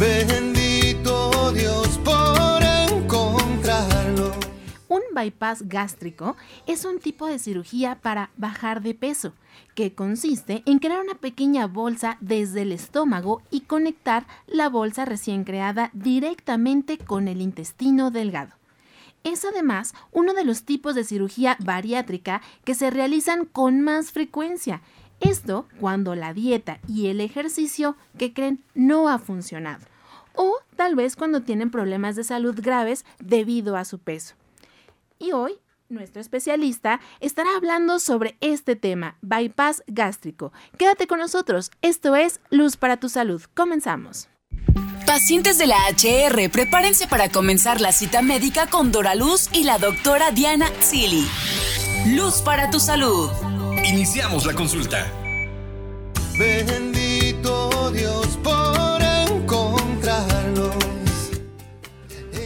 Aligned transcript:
Bendito 0.00 1.52
Dios 1.52 1.98
por 1.98 2.62
encontrarlo. 2.88 4.32
Un 4.88 5.02
bypass 5.14 5.68
gástrico 5.68 6.38
es 6.66 6.86
un 6.86 7.00
tipo 7.00 7.26
de 7.26 7.38
cirugía 7.38 7.98
para 8.00 8.30
bajar 8.38 8.80
de 8.80 8.94
peso, 8.94 9.34
que 9.74 9.92
consiste 9.92 10.62
en 10.64 10.78
crear 10.78 11.02
una 11.02 11.16
pequeña 11.16 11.66
bolsa 11.66 12.16
desde 12.22 12.62
el 12.62 12.72
estómago 12.72 13.42
y 13.50 13.60
conectar 13.60 14.26
la 14.46 14.70
bolsa 14.70 15.04
recién 15.04 15.44
creada 15.44 15.90
directamente 15.92 16.96
con 16.96 17.28
el 17.28 17.42
intestino 17.42 18.10
delgado. 18.10 18.54
Es 19.22 19.44
además 19.44 19.92
uno 20.12 20.32
de 20.32 20.46
los 20.46 20.62
tipos 20.62 20.94
de 20.94 21.04
cirugía 21.04 21.58
bariátrica 21.60 22.40
que 22.64 22.74
se 22.74 22.88
realizan 22.88 23.44
con 23.44 23.82
más 23.82 24.12
frecuencia. 24.12 24.80
Esto 25.20 25.66
cuando 25.78 26.14
la 26.14 26.32
dieta 26.32 26.80
y 26.88 27.08
el 27.08 27.20
ejercicio 27.20 27.96
que 28.16 28.32
creen 28.32 28.64
no 28.74 29.10
ha 29.10 29.18
funcionado. 29.18 29.89
O 30.42 30.56
tal 30.74 30.94
vez 30.94 31.16
cuando 31.16 31.42
tienen 31.42 31.70
problemas 31.70 32.16
de 32.16 32.24
salud 32.24 32.58
graves 32.62 33.04
debido 33.22 33.76
a 33.76 33.84
su 33.84 33.98
peso. 33.98 34.36
Y 35.18 35.32
hoy 35.32 35.58
nuestro 35.90 36.18
especialista 36.18 36.98
estará 37.20 37.50
hablando 37.58 37.98
sobre 37.98 38.38
este 38.40 38.74
tema, 38.74 39.18
bypass 39.20 39.82
gástrico. 39.86 40.50
Quédate 40.78 41.06
con 41.06 41.18
nosotros, 41.18 41.70
esto 41.82 42.16
es 42.16 42.40
Luz 42.48 42.78
para 42.78 42.96
tu 42.96 43.10
Salud. 43.10 43.42
Comenzamos. 43.54 44.30
Pacientes 45.06 45.58
de 45.58 45.66
la 45.66 45.76
HR, 45.90 46.48
prepárense 46.50 47.06
para 47.06 47.28
comenzar 47.28 47.82
la 47.82 47.92
cita 47.92 48.22
médica 48.22 48.66
con 48.66 48.92
Dora 48.92 49.14
Luz 49.14 49.50
y 49.52 49.64
la 49.64 49.76
doctora 49.76 50.30
Diana 50.30 50.70
Zilli. 50.80 51.28
Luz 52.16 52.40
para 52.40 52.70
tu 52.70 52.80
salud. 52.80 53.28
Iniciamos 53.84 54.46
la 54.46 54.54
consulta. 54.54 55.06
Bendito 56.38 57.90
Dios 57.90 58.38
por 58.42 58.79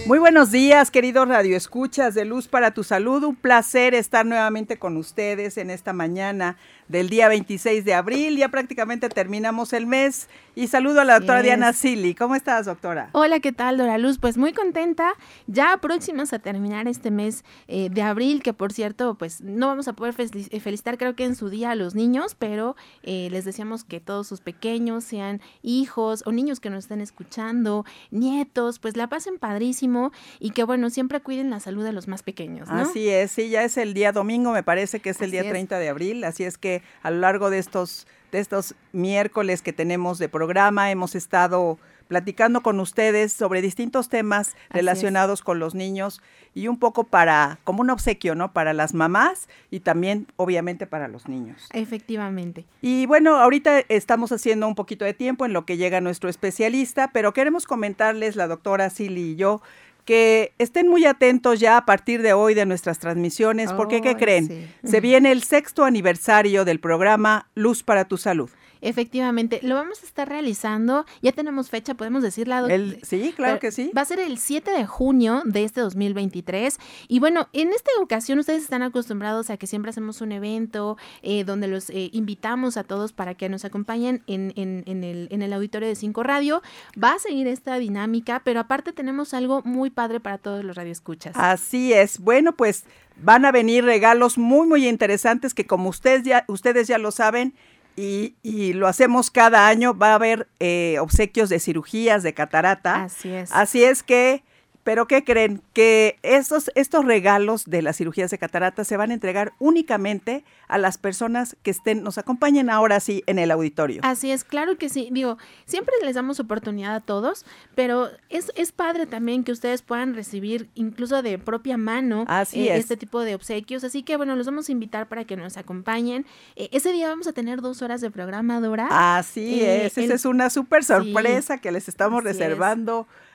Muy 0.07 0.19
buenos 0.19 0.51
días, 0.51 0.91
queridos 0.91 1.27
radioescuchas 1.27 2.15
de 2.15 2.27
Luz 2.27 2.47
para 2.47 2.73
tu 2.73 2.85
Salud. 2.85 3.25
Un 3.25 3.37
placer 3.37 3.95
estar 3.95 4.27
nuevamente 4.27 4.79
con 4.79 4.99
ustedes 4.99 5.57
en 5.57 5.71
esta 5.71 5.95
mañana 5.95 6.59
del 6.89 7.09
día 7.09 7.29
26 7.29 7.85
de 7.85 7.95
abril. 7.95 8.37
Ya 8.37 8.49
prácticamente 8.49 9.09
terminamos 9.09 9.73
el 9.73 9.87
mes. 9.87 10.29
Y 10.57 10.69
saludo 10.69 11.01
a 11.01 11.05
la 11.05 11.15
doctora 11.19 11.41
Yes. 11.41 11.45
Diana 11.47 11.73
Silly. 11.73 12.15
¿Cómo 12.15 12.37
estás, 12.37 12.67
doctora? 12.67 13.09
Hola, 13.13 13.41
¿qué 13.41 13.53
tal, 13.53 13.77
Dora 13.77 13.99
Luz? 13.99 14.19
Pues 14.19 14.37
muy 14.37 14.53
contenta, 14.53 15.15
ya 15.49 15.77
próximas 15.79 16.33
a 16.33 16.39
terminar 16.39 16.87
este 16.87 17.11
mes 17.11 17.45
eh, 17.67 17.89
de 17.91 18.03
abril, 18.03 18.43
que 18.43 18.53
por 18.53 18.73
cierto, 18.73 19.17
pues 19.17 19.41
no 19.41 19.67
vamos 19.67 19.89
a 19.89 19.95
poder 19.95 20.15
eh, 20.19 20.61
felicitar 20.61 20.97
creo 20.97 21.17
que 21.17 21.25
en 21.25 21.35
su 21.35 21.51
día 21.51 21.73
a 21.73 21.75
los 21.75 21.95
niños, 21.95 22.37
pero 22.39 22.77
eh, 23.03 23.29
les 23.33 23.45
deseamos 23.45 23.83
que 23.83 24.01
todos 24.01 24.29
sus 24.29 24.41
pequeños 24.41 25.03
sean 25.03 25.41
hijos 25.63 26.23
o 26.27 26.33
niños 26.33 26.61
que 26.61 26.71
nos 26.71 26.85
estén 26.85 27.01
escuchando, 27.01 27.85
nietos, 28.13 28.79
pues 28.79 28.97
la 28.97 29.09
pasen 29.09 29.39
padrísimo 29.39 30.13
y 30.39 30.51
que 30.51 30.63
bueno, 30.65 30.89
siempre 30.91 31.21
cuiden 31.21 31.51
la 31.51 31.59
salud 31.61 31.85
de 31.85 31.93
los 31.93 32.07
más 32.07 32.23
pequeños, 32.23 32.69
¿no? 32.69 32.77
Así 32.77 33.09
es, 33.09 33.33
sí, 33.33 33.49
ya 33.49 33.65
es 33.65 33.77
el 33.77 33.95
día 33.95 34.13
domingo, 34.13 34.53
me 34.53 34.63
parece 34.63 35.01
que 35.01 35.11
es 35.11 35.17
el 35.21 35.25
Así 35.25 35.33
día 35.33 35.43
es. 35.43 35.49
30 35.49 35.79
de 35.79 35.89
abril, 35.89 36.25
así 36.25 36.45
es 36.45 36.59
que 36.59 36.74
a 37.03 37.11
lo 37.11 37.19
largo 37.19 37.51
de 37.51 37.59
estos, 37.59 38.07
de 38.33 38.41
estos 38.41 38.75
miércoles 38.93 39.63
que 39.63 39.73
tenemos 39.73 40.19
de 40.19 40.29
programa 40.29 40.91
hemos 40.91 41.15
estado 41.15 41.79
platicando 42.09 42.63
con 42.63 42.81
ustedes 42.81 43.33
sobre 43.33 43.63
distintos 43.63 44.09
temas 44.09 44.55
relacionados 44.71 45.43
con 45.43 45.59
los 45.59 45.75
niños 45.75 46.21
y 46.55 46.69
un 46.69 46.79
poco 46.79 47.05
para, 47.05 47.59
como 47.65 47.81
un 47.81 47.91
obsequio, 47.91 48.35
¿no? 48.35 48.53
Para 48.53 48.73
las 48.73 48.95
mamás 48.95 49.49
y 49.71 49.81
también 49.81 50.27
obviamente 50.37 50.87
para 50.87 51.09
los 51.09 51.29
niños. 51.29 51.69
Efectivamente. 51.73 52.67
Y 52.81 53.07
bueno, 53.07 53.37
ahorita 53.37 53.81
estamos 53.89 54.33
haciendo 54.33 54.69
un 54.69 54.75
poquito 54.75 55.05
de 55.05 55.15
tiempo 55.15 55.45
en 55.45 55.53
lo 55.53 55.65
que 55.65 55.77
llega 55.77 56.01
nuestro 56.01 56.29
especialista, 56.29 57.11
pero 57.13 57.33
queremos 57.33 57.67
comentarles, 57.67 58.37
la 58.37 58.47
doctora 58.47 58.91
Silly 58.91 59.33
y 59.33 59.37
yo, 59.37 59.63
que 60.05 60.53
estén 60.59 60.89
muy 60.89 61.05
atentos 61.07 61.61
ya 61.61 61.77
a 61.77 61.85
partir 61.87 62.23
de 62.23 62.33
hoy 62.33 62.55
de 62.55 62.67
nuestras 62.67 62.99
transmisiones, 62.99 63.73
porque 63.73 64.01
¿qué 64.01 64.17
creen? 64.17 64.49
sí. 64.49 64.89
Se 64.89 65.01
viene 65.01 65.33
el 65.33 65.43
sexto 65.43 65.85
aniversario 65.85 66.65
del 66.65 66.81
programa 66.81 67.49
Luz 67.55 67.83
para 67.83 68.07
tu 68.07 68.17
Salud. 68.17 68.51
Efectivamente, 68.89 69.61
lo 69.63 69.75
vamos 69.75 70.03
a 70.03 70.07
estar 70.07 70.29
realizando, 70.29 71.05
ya 71.23 71.33
tenemos 71.33 71.71
fecha, 71.71 71.95
podemos 71.95 72.23
decirla. 72.23 72.61
El, 72.69 73.01
sí, 73.03 73.33
claro 73.35 73.55
Pero 73.55 73.61
que 73.61 73.73
sí. 73.73 73.91
Va 73.97 74.03
a 74.03 74.05
ser 74.05 74.21
el 74.21 74.39
7 74.39 74.71
de 74.71 74.87
junio 74.87 75.43
de 75.45 75.65
este 75.65 75.81
2023. 75.81 76.79
Y 77.09 77.19
bueno, 77.19 77.49
en 77.53 77.73
esta 77.73 77.91
ocasión 78.01 78.39
ustedes 78.39 78.63
están 78.63 78.83
acostumbrados 78.83 79.51
a 79.51 79.57
que 79.57 79.67
siempre 79.67 79.91
hacemos 79.91 80.21
un 80.21 80.33
evento 80.33 80.97
eh, 81.23 81.45
donde 81.45 81.67
los 81.69 81.91
eh, 81.91 82.11
invitamos 82.13 82.77
a 82.77 82.85
todos 82.85 83.13
para 83.13 83.35
que 83.35 83.49
nos 83.49 83.65
acompañen 83.65 84.23
en, 84.27 84.53
en- 84.57 84.85
en 84.87 85.05
el, 85.05 85.29
en 85.31 85.43
el 85.43 85.53
auditorio 85.53 85.89
de 85.89 85.95
Cinco 85.97 86.23
Radio. 86.23 86.63
Va 87.03 87.13
a 87.15 87.19
seguir 87.19 87.47
esta 87.47 87.77
dinámica, 87.79 88.43
pero 88.45 88.61
aparte 88.61 88.93
tenemos 88.93 89.35
algo 89.35 89.63
muy 89.65 89.91
padre 89.91 90.21
para 90.21 90.39
todos 90.39 90.65
los 90.65 90.77
radioescuchas. 90.77 91.35
Así 91.37 91.93
es. 91.93 92.19
Bueno, 92.19 92.55
pues 92.57 92.85
van 93.17 93.45
a 93.45 93.53
venir 93.53 93.85
regalos 93.85 94.39
muy, 94.39 94.67
muy 94.67 94.87
interesantes 94.89 95.55
que 95.55 95.67
como 95.67 95.89
ustedes 95.89 96.25
ya, 96.25 96.45
ustedes 96.49 96.89
ya 96.89 96.99
lo 96.99 97.11
saben 97.13 97.55
y, 97.97 98.35
y 98.43 98.73
lo 98.73 98.89
hacemos 98.89 99.31
cada 99.31 99.69
año, 99.69 99.97
va 99.97 100.13
a 100.13 100.15
haber 100.15 100.49
eh, 100.61 100.97
obsequios 101.01 101.49
de 101.49 101.61
cirugías 101.61 102.23
de 102.23 102.35
catarata. 102.35 103.05
Así 103.05 103.31
es. 103.31 103.53
Así 103.53 103.85
es 103.85 104.03
que, 104.03 104.43
pero 104.85 105.07
¿qué 105.09 105.25
creen? 105.25 105.63
Que 105.73 106.19
estos, 106.23 106.71
estos 106.75 107.05
regalos 107.05 107.65
de 107.65 107.83
las 107.83 107.97
cirugías 107.97 108.31
de 108.31 108.39
catarata 108.39 108.85
se 108.85 108.97
van 108.97 109.11
a 109.11 109.15
entregar 109.15 109.53
únicamente 109.59 110.45
a 110.69 110.79
las 110.79 110.99
personas 110.99 111.57
que 111.63 111.71
estén, 111.71 112.03
nos 112.03 112.17
acompañen 112.19 112.71
ahora 112.71 113.01
sí 113.01 113.23
en 113.27 113.39
el 113.39 113.51
auditorio. 113.51 114.01
Así 114.05 114.31
es, 114.31 114.45
claro 114.45 114.77
que 114.79 114.89
sí. 114.89 115.09
Digo, 115.11 115.37
siempre 115.67 115.95
les 116.03 116.15
damos 116.15 116.39
oportunidad 116.41 116.95
a 116.95 117.01
todos, 117.01 117.45
pero 117.75 118.09
es, 118.29 118.53
es 118.57 118.73
padre 118.73 119.07
también 119.07 119.43
que 119.45 119.53
ustedes 119.53 119.83
puedan 119.83 120.15
recibir 120.15 120.69
incluso 120.75 121.23
de 121.23 121.39
propia 121.39 121.77
mano 121.77 122.25
Así 122.29 122.69
eh, 122.69 122.75
es. 122.75 122.81
este 122.81 122.97
tipo 122.97 123.21
de 123.21 123.35
obsequios. 123.35 123.85
Así 123.85 124.03
que 124.03 124.17
bueno, 124.17 124.37
los 124.37 124.47
vamos 124.47 124.69
a 124.69 124.73
invitar 124.73 125.09
para 125.09 125.25
que 125.25 125.37
nos 125.37 125.57
acompañen. 125.57 126.27
Eh, 126.57 126.69
ese 126.73 126.93
día 126.93 127.09
vamos 127.09 127.27
a 127.27 127.33
tener 127.33 127.61
dos 127.61 127.83
horas 127.83 128.01
de 128.01 128.11
programa, 128.11 128.61
Dora. 128.61 129.17
Así 129.17 129.61
Eh, 129.63 129.87
es, 129.87 129.99
el- 129.99 130.05
esa 130.05 130.15
es 130.15 130.25
una 130.25 130.51
súper 130.51 130.85
sorpresa 130.85 131.59
que 131.59 131.73
les 131.73 131.89
estamos 131.89 132.23
es. 132.25 132.27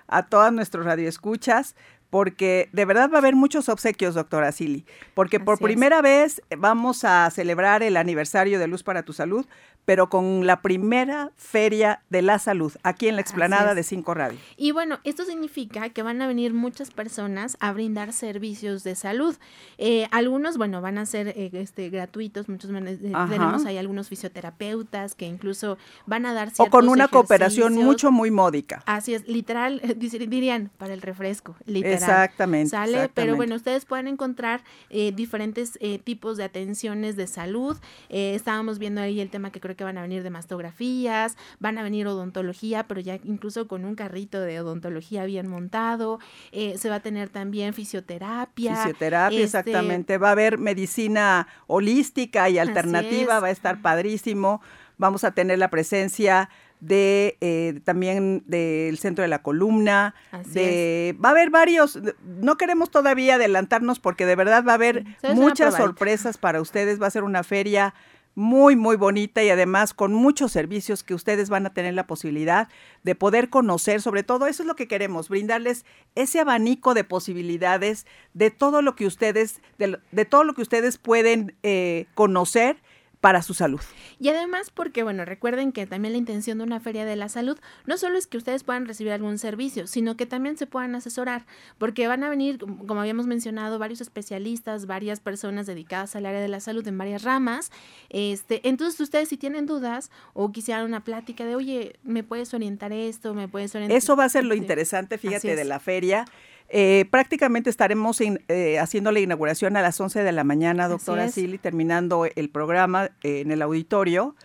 A 0.09 0.24
todas 0.24 0.52
nuestros 0.52 0.86
radioescuchas, 0.86 1.75
porque 2.09 2.70
de 2.72 2.86
verdad 2.86 3.09
va 3.12 3.16
a 3.16 3.20
haber 3.20 3.36
muchos 3.36 3.70
obsequios, 3.70 4.16
doctora 4.16 4.52
Silly, 4.52 4.86
porque 5.14 5.40
por 5.40 5.59
es. 5.59 5.64
primera 5.64 6.02
vez 6.02 6.42
vamos 6.58 7.03
a 7.03 7.30
celebrar 7.30 7.84
el 7.84 7.97
aniversario 7.97 8.59
de 8.59 8.68
Luz 8.68 8.84
para 8.84 9.03
tu 9.03 9.14
Salud, 9.14 9.46
pero 9.85 10.09
con 10.09 10.45
la 10.45 10.62
primera 10.62 11.31
feria 11.35 12.01
de 12.09 12.22
la 12.22 12.40
salud 12.40 12.73
aquí 12.84 13.07
en 13.07 13.16
la 13.16 13.22
explanada 13.22 13.75
de 13.75 13.84
Cinco 13.84 14.13
Radio. 14.13 14.38
Y 14.57 14.72
bueno, 14.72 15.00
esto 15.03 15.25
significa 15.25 15.90
que 15.90 16.03
van 16.03 16.22
a 16.22 16.28
venir 16.28 16.53
muchas 16.53 16.91
personas 16.91 17.57
a 17.59 17.72
brindar 17.72 18.13
servicios 18.13 18.84
de 18.84 18.95
salud. 18.95 19.35
Eh, 19.78 20.07
algunos, 20.12 20.57
bueno, 20.57 20.81
van 20.81 20.97
a 20.97 21.06
ser 21.06 21.29
eh, 21.29 21.50
este, 21.53 21.90
gratuitos, 21.90 22.50
muchos 22.50 22.69
eh, 22.69 22.97
tenemos 23.29 23.66
ahí 23.66 23.78
algunos 23.78 24.09
fisioterapeutas 24.09 25.16
que 25.16 25.25
incluso 25.25 25.78
van 26.06 26.25
a 26.25 26.34
dar 26.34 26.51
O 26.57 26.67
con 26.67 26.88
una 26.90 27.07
cooperación 27.07 27.75
mucho, 27.75 28.11
muy 28.11 28.31
módica. 28.31 28.84
Así 28.85 29.13
es, 29.13 29.28
literal, 29.28 29.81
dirían, 29.97 30.72
para 30.78 30.94
el 30.94 31.01
refresco, 31.01 31.56
literal. 31.66 31.94
Exactamente, 31.94 32.69
Sale, 32.69 33.09
pero 33.13 33.35
bueno, 33.35 33.56
ustedes 33.56 33.85
pueden 33.85 34.07
encontrar 34.07 34.63
eh, 34.90 35.11
diferentes 35.11 35.78
eh, 35.81 36.00
tipos 36.00 36.38
de 36.38 36.44
atenciones 36.44 37.16
de 37.16 37.28
salud. 37.28 37.78
Estábamos 38.09 38.79
viendo 38.79 39.01
ahí 39.01 39.19
el 39.19 39.29
tema 39.29 39.51
que 39.51 39.59
creo 39.59 39.75
que 39.79 39.85
van 39.85 39.97
a 39.97 40.01
venir 40.01 40.23
de 40.23 40.29
mastografías, 40.29 41.38
van 41.59 41.78
a 41.78 41.84
venir 41.84 42.06
odontología, 42.06 42.84
pero 42.85 43.00
ya 43.00 43.17
incluso 43.23 43.69
con 43.69 43.85
un 43.85 43.95
carrito 43.95 44.41
de 44.41 44.59
odontología 44.59 45.23
bien 45.23 45.47
montado. 45.47 46.19
Eh, 46.51 46.78
se 46.78 46.90
va 46.90 46.95
a 46.95 47.00
tener 47.00 47.29
también 47.29 47.73
fisioterapia. 47.73 48.75
Fisioterapia, 48.75 49.40
este, 49.40 49.57
exactamente. 49.57 50.17
Va 50.17 50.28
a 50.28 50.31
haber 50.34 50.57
medicina 50.57 51.47
holística 51.67 52.50
y 52.50 52.57
alternativa, 52.57 53.38
es. 53.38 53.44
va 53.44 53.47
a 53.47 53.51
estar 53.51 53.81
padrísimo. 53.81 54.62
Vamos 54.97 55.23
a 55.23 55.31
tener 55.31 55.59
la 55.59 55.69
presencia 55.69 56.50
de 56.82 57.37
eh, 57.40 57.79
también 57.85 58.43
del 58.47 58.97
centro 58.97 59.22
de 59.22 59.29
la 59.29 59.41
columna, 59.41 60.14
Así 60.32 60.52
de 60.52 61.17
va 61.23 61.29
a 61.29 61.32
haber 61.32 61.49
varios, 61.49 61.99
no 62.25 62.58
queremos 62.58 62.90
todavía 62.90 63.35
adelantarnos 63.35 63.99
porque 63.99 64.25
de 64.25 64.35
verdad 64.35 64.64
va 64.66 64.73
a 64.73 64.75
haber 64.75 65.05
muchas 65.34 65.75
sorpresas 65.75 66.37
para 66.37 66.61
ustedes, 66.61 67.02
va 67.02 67.08
a 67.08 67.11
ser 67.11 67.23
una 67.23 67.43
feria 67.43 67.93
muy, 68.35 68.76
muy 68.76 68.96
bonita 68.96 69.43
y 69.43 69.49
además 69.49 69.93
con 69.93 70.14
muchos 70.14 70.52
servicios 70.52 71.03
que 71.03 71.14
ustedes 71.14 71.49
van 71.49 71.66
a 71.66 71.73
tener 71.73 71.93
la 71.93 72.08
posibilidad 72.08 72.70
de 73.03 73.16
poder 73.16 73.49
conocer. 73.49 74.02
Sobre 74.02 74.23
todo, 74.23 74.47
eso 74.47 74.64
es 74.64 74.67
lo 74.67 74.76
que 74.76 74.87
queremos, 74.87 75.29
brindarles 75.29 75.85
ese 76.16 76.40
abanico 76.40 76.93
de 76.93 77.03
posibilidades 77.03 78.05
de 78.34 78.52
todo 78.52 78.81
lo 78.81 78.96
que 78.96 79.05
ustedes, 79.05 79.61
de, 79.78 79.99
de 80.11 80.26
todo 80.26 80.43
lo 80.43 80.53
que 80.53 80.61
ustedes 80.61 80.97
pueden 80.97 81.55
eh, 81.64 82.05
conocer 82.14 82.78
para 83.22 83.42
su 83.42 83.54
salud. 83.54 83.82
Y 84.20 84.30
además 84.30 84.72
porque, 84.74 85.04
bueno, 85.04 85.26
recuerden 85.26 85.72
que 85.72 85.86
también 85.86 86.14
la 86.14 86.18
intención 86.18 86.58
de 86.58 86.64
una 86.64 86.80
feria 86.80 87.06
de 87.06 87.16
la 87.16 87.28
salud 87.28 87.60
no 87.86 87.98
solo 87.98 88.18
es 88.18 88.28
que 88.28 88.38
ustedes 88.38 88.64
puedan 88.64 88.86
recibir 88.86 89.12
algún 89.12 89.38
servicio, 89.38 89.88
sino 89.88 90.16
que 90.16 90.26
también 90.26 90.58
se 90.58 90.68
puedan 90.68 90.96
asesorar, 90.96 91.46
porque 91.78 92.08
van 92.08 92.24
a 92.24 92.30
venir, 92.30 92.60
como 92.60 93.02
habíamos 93.02 93.28
mencionado, 93.28 93.78
varios 93.78 94.02
especialistas, 94.02 94.86
varias 94.86 95.20
personas 95.20 95.66
dedicadas 95.66 96.16
al 96.16 96.26
área 96.26 96.40
de 96.40 96.48
la 96.48 96.60
salud 96.60 96.88
en 96.88 96.98
varias 96.98 97.24
ramas. 97.24 97.72
Este, 98.10 98.68
entonces 98.68 99.00
ustedes 99.02 99.30
si 99.30 99.38
tienen 99.38 99.66
dudas 99.66 100.12
o 100.34 100.52
quisieran 100.52 100.86
una 100.86 101.04
plática 101.04 101.46
de, 101.46 101.56
oye, 101.56 102.00
¿me 102.04 102.24
puedes 102.24 102.54
orientar 102.54 102.94
esto? 102.94 103.34
¿Me 103.34 103.48
puedes 103.48 103.76
orientar? 103.76 103.98
Eso 103.98 104.16
va 104.16 104.26
a 104.26 104.30
ser 104.30 104.46
lo 104.46 104.56
interesante, 104.56 105.18
fíjate, 105.18 105.56
de 105.56 105.66
la 105.66 105.80
feria. 105.80 106.26
Eh, 106.72 107.06
prácticamente 107.10 107.70
estaremos 107.70 108.22
in- 108.22 108.42
eh, 108.48 108.78
haciendo 108.80 109.12
la 109.12 109.20
inauguración 109.20 109.76
a 109.76 109.82
las 109.82 110.00
11 110.00 110.22
de 110.24 110.32
la 110.32 110.44
mañana, 110.44 110.88
doctora. 110.88 111.28
Silly, 111.30 111.58
terminando 111.58 112.26
el 112.36 112.50
programa 112.50 113.10
eh, 113.24 113.40
en 113.42 113.52
el 113.52 113.62
auditorio. 113.62 114.36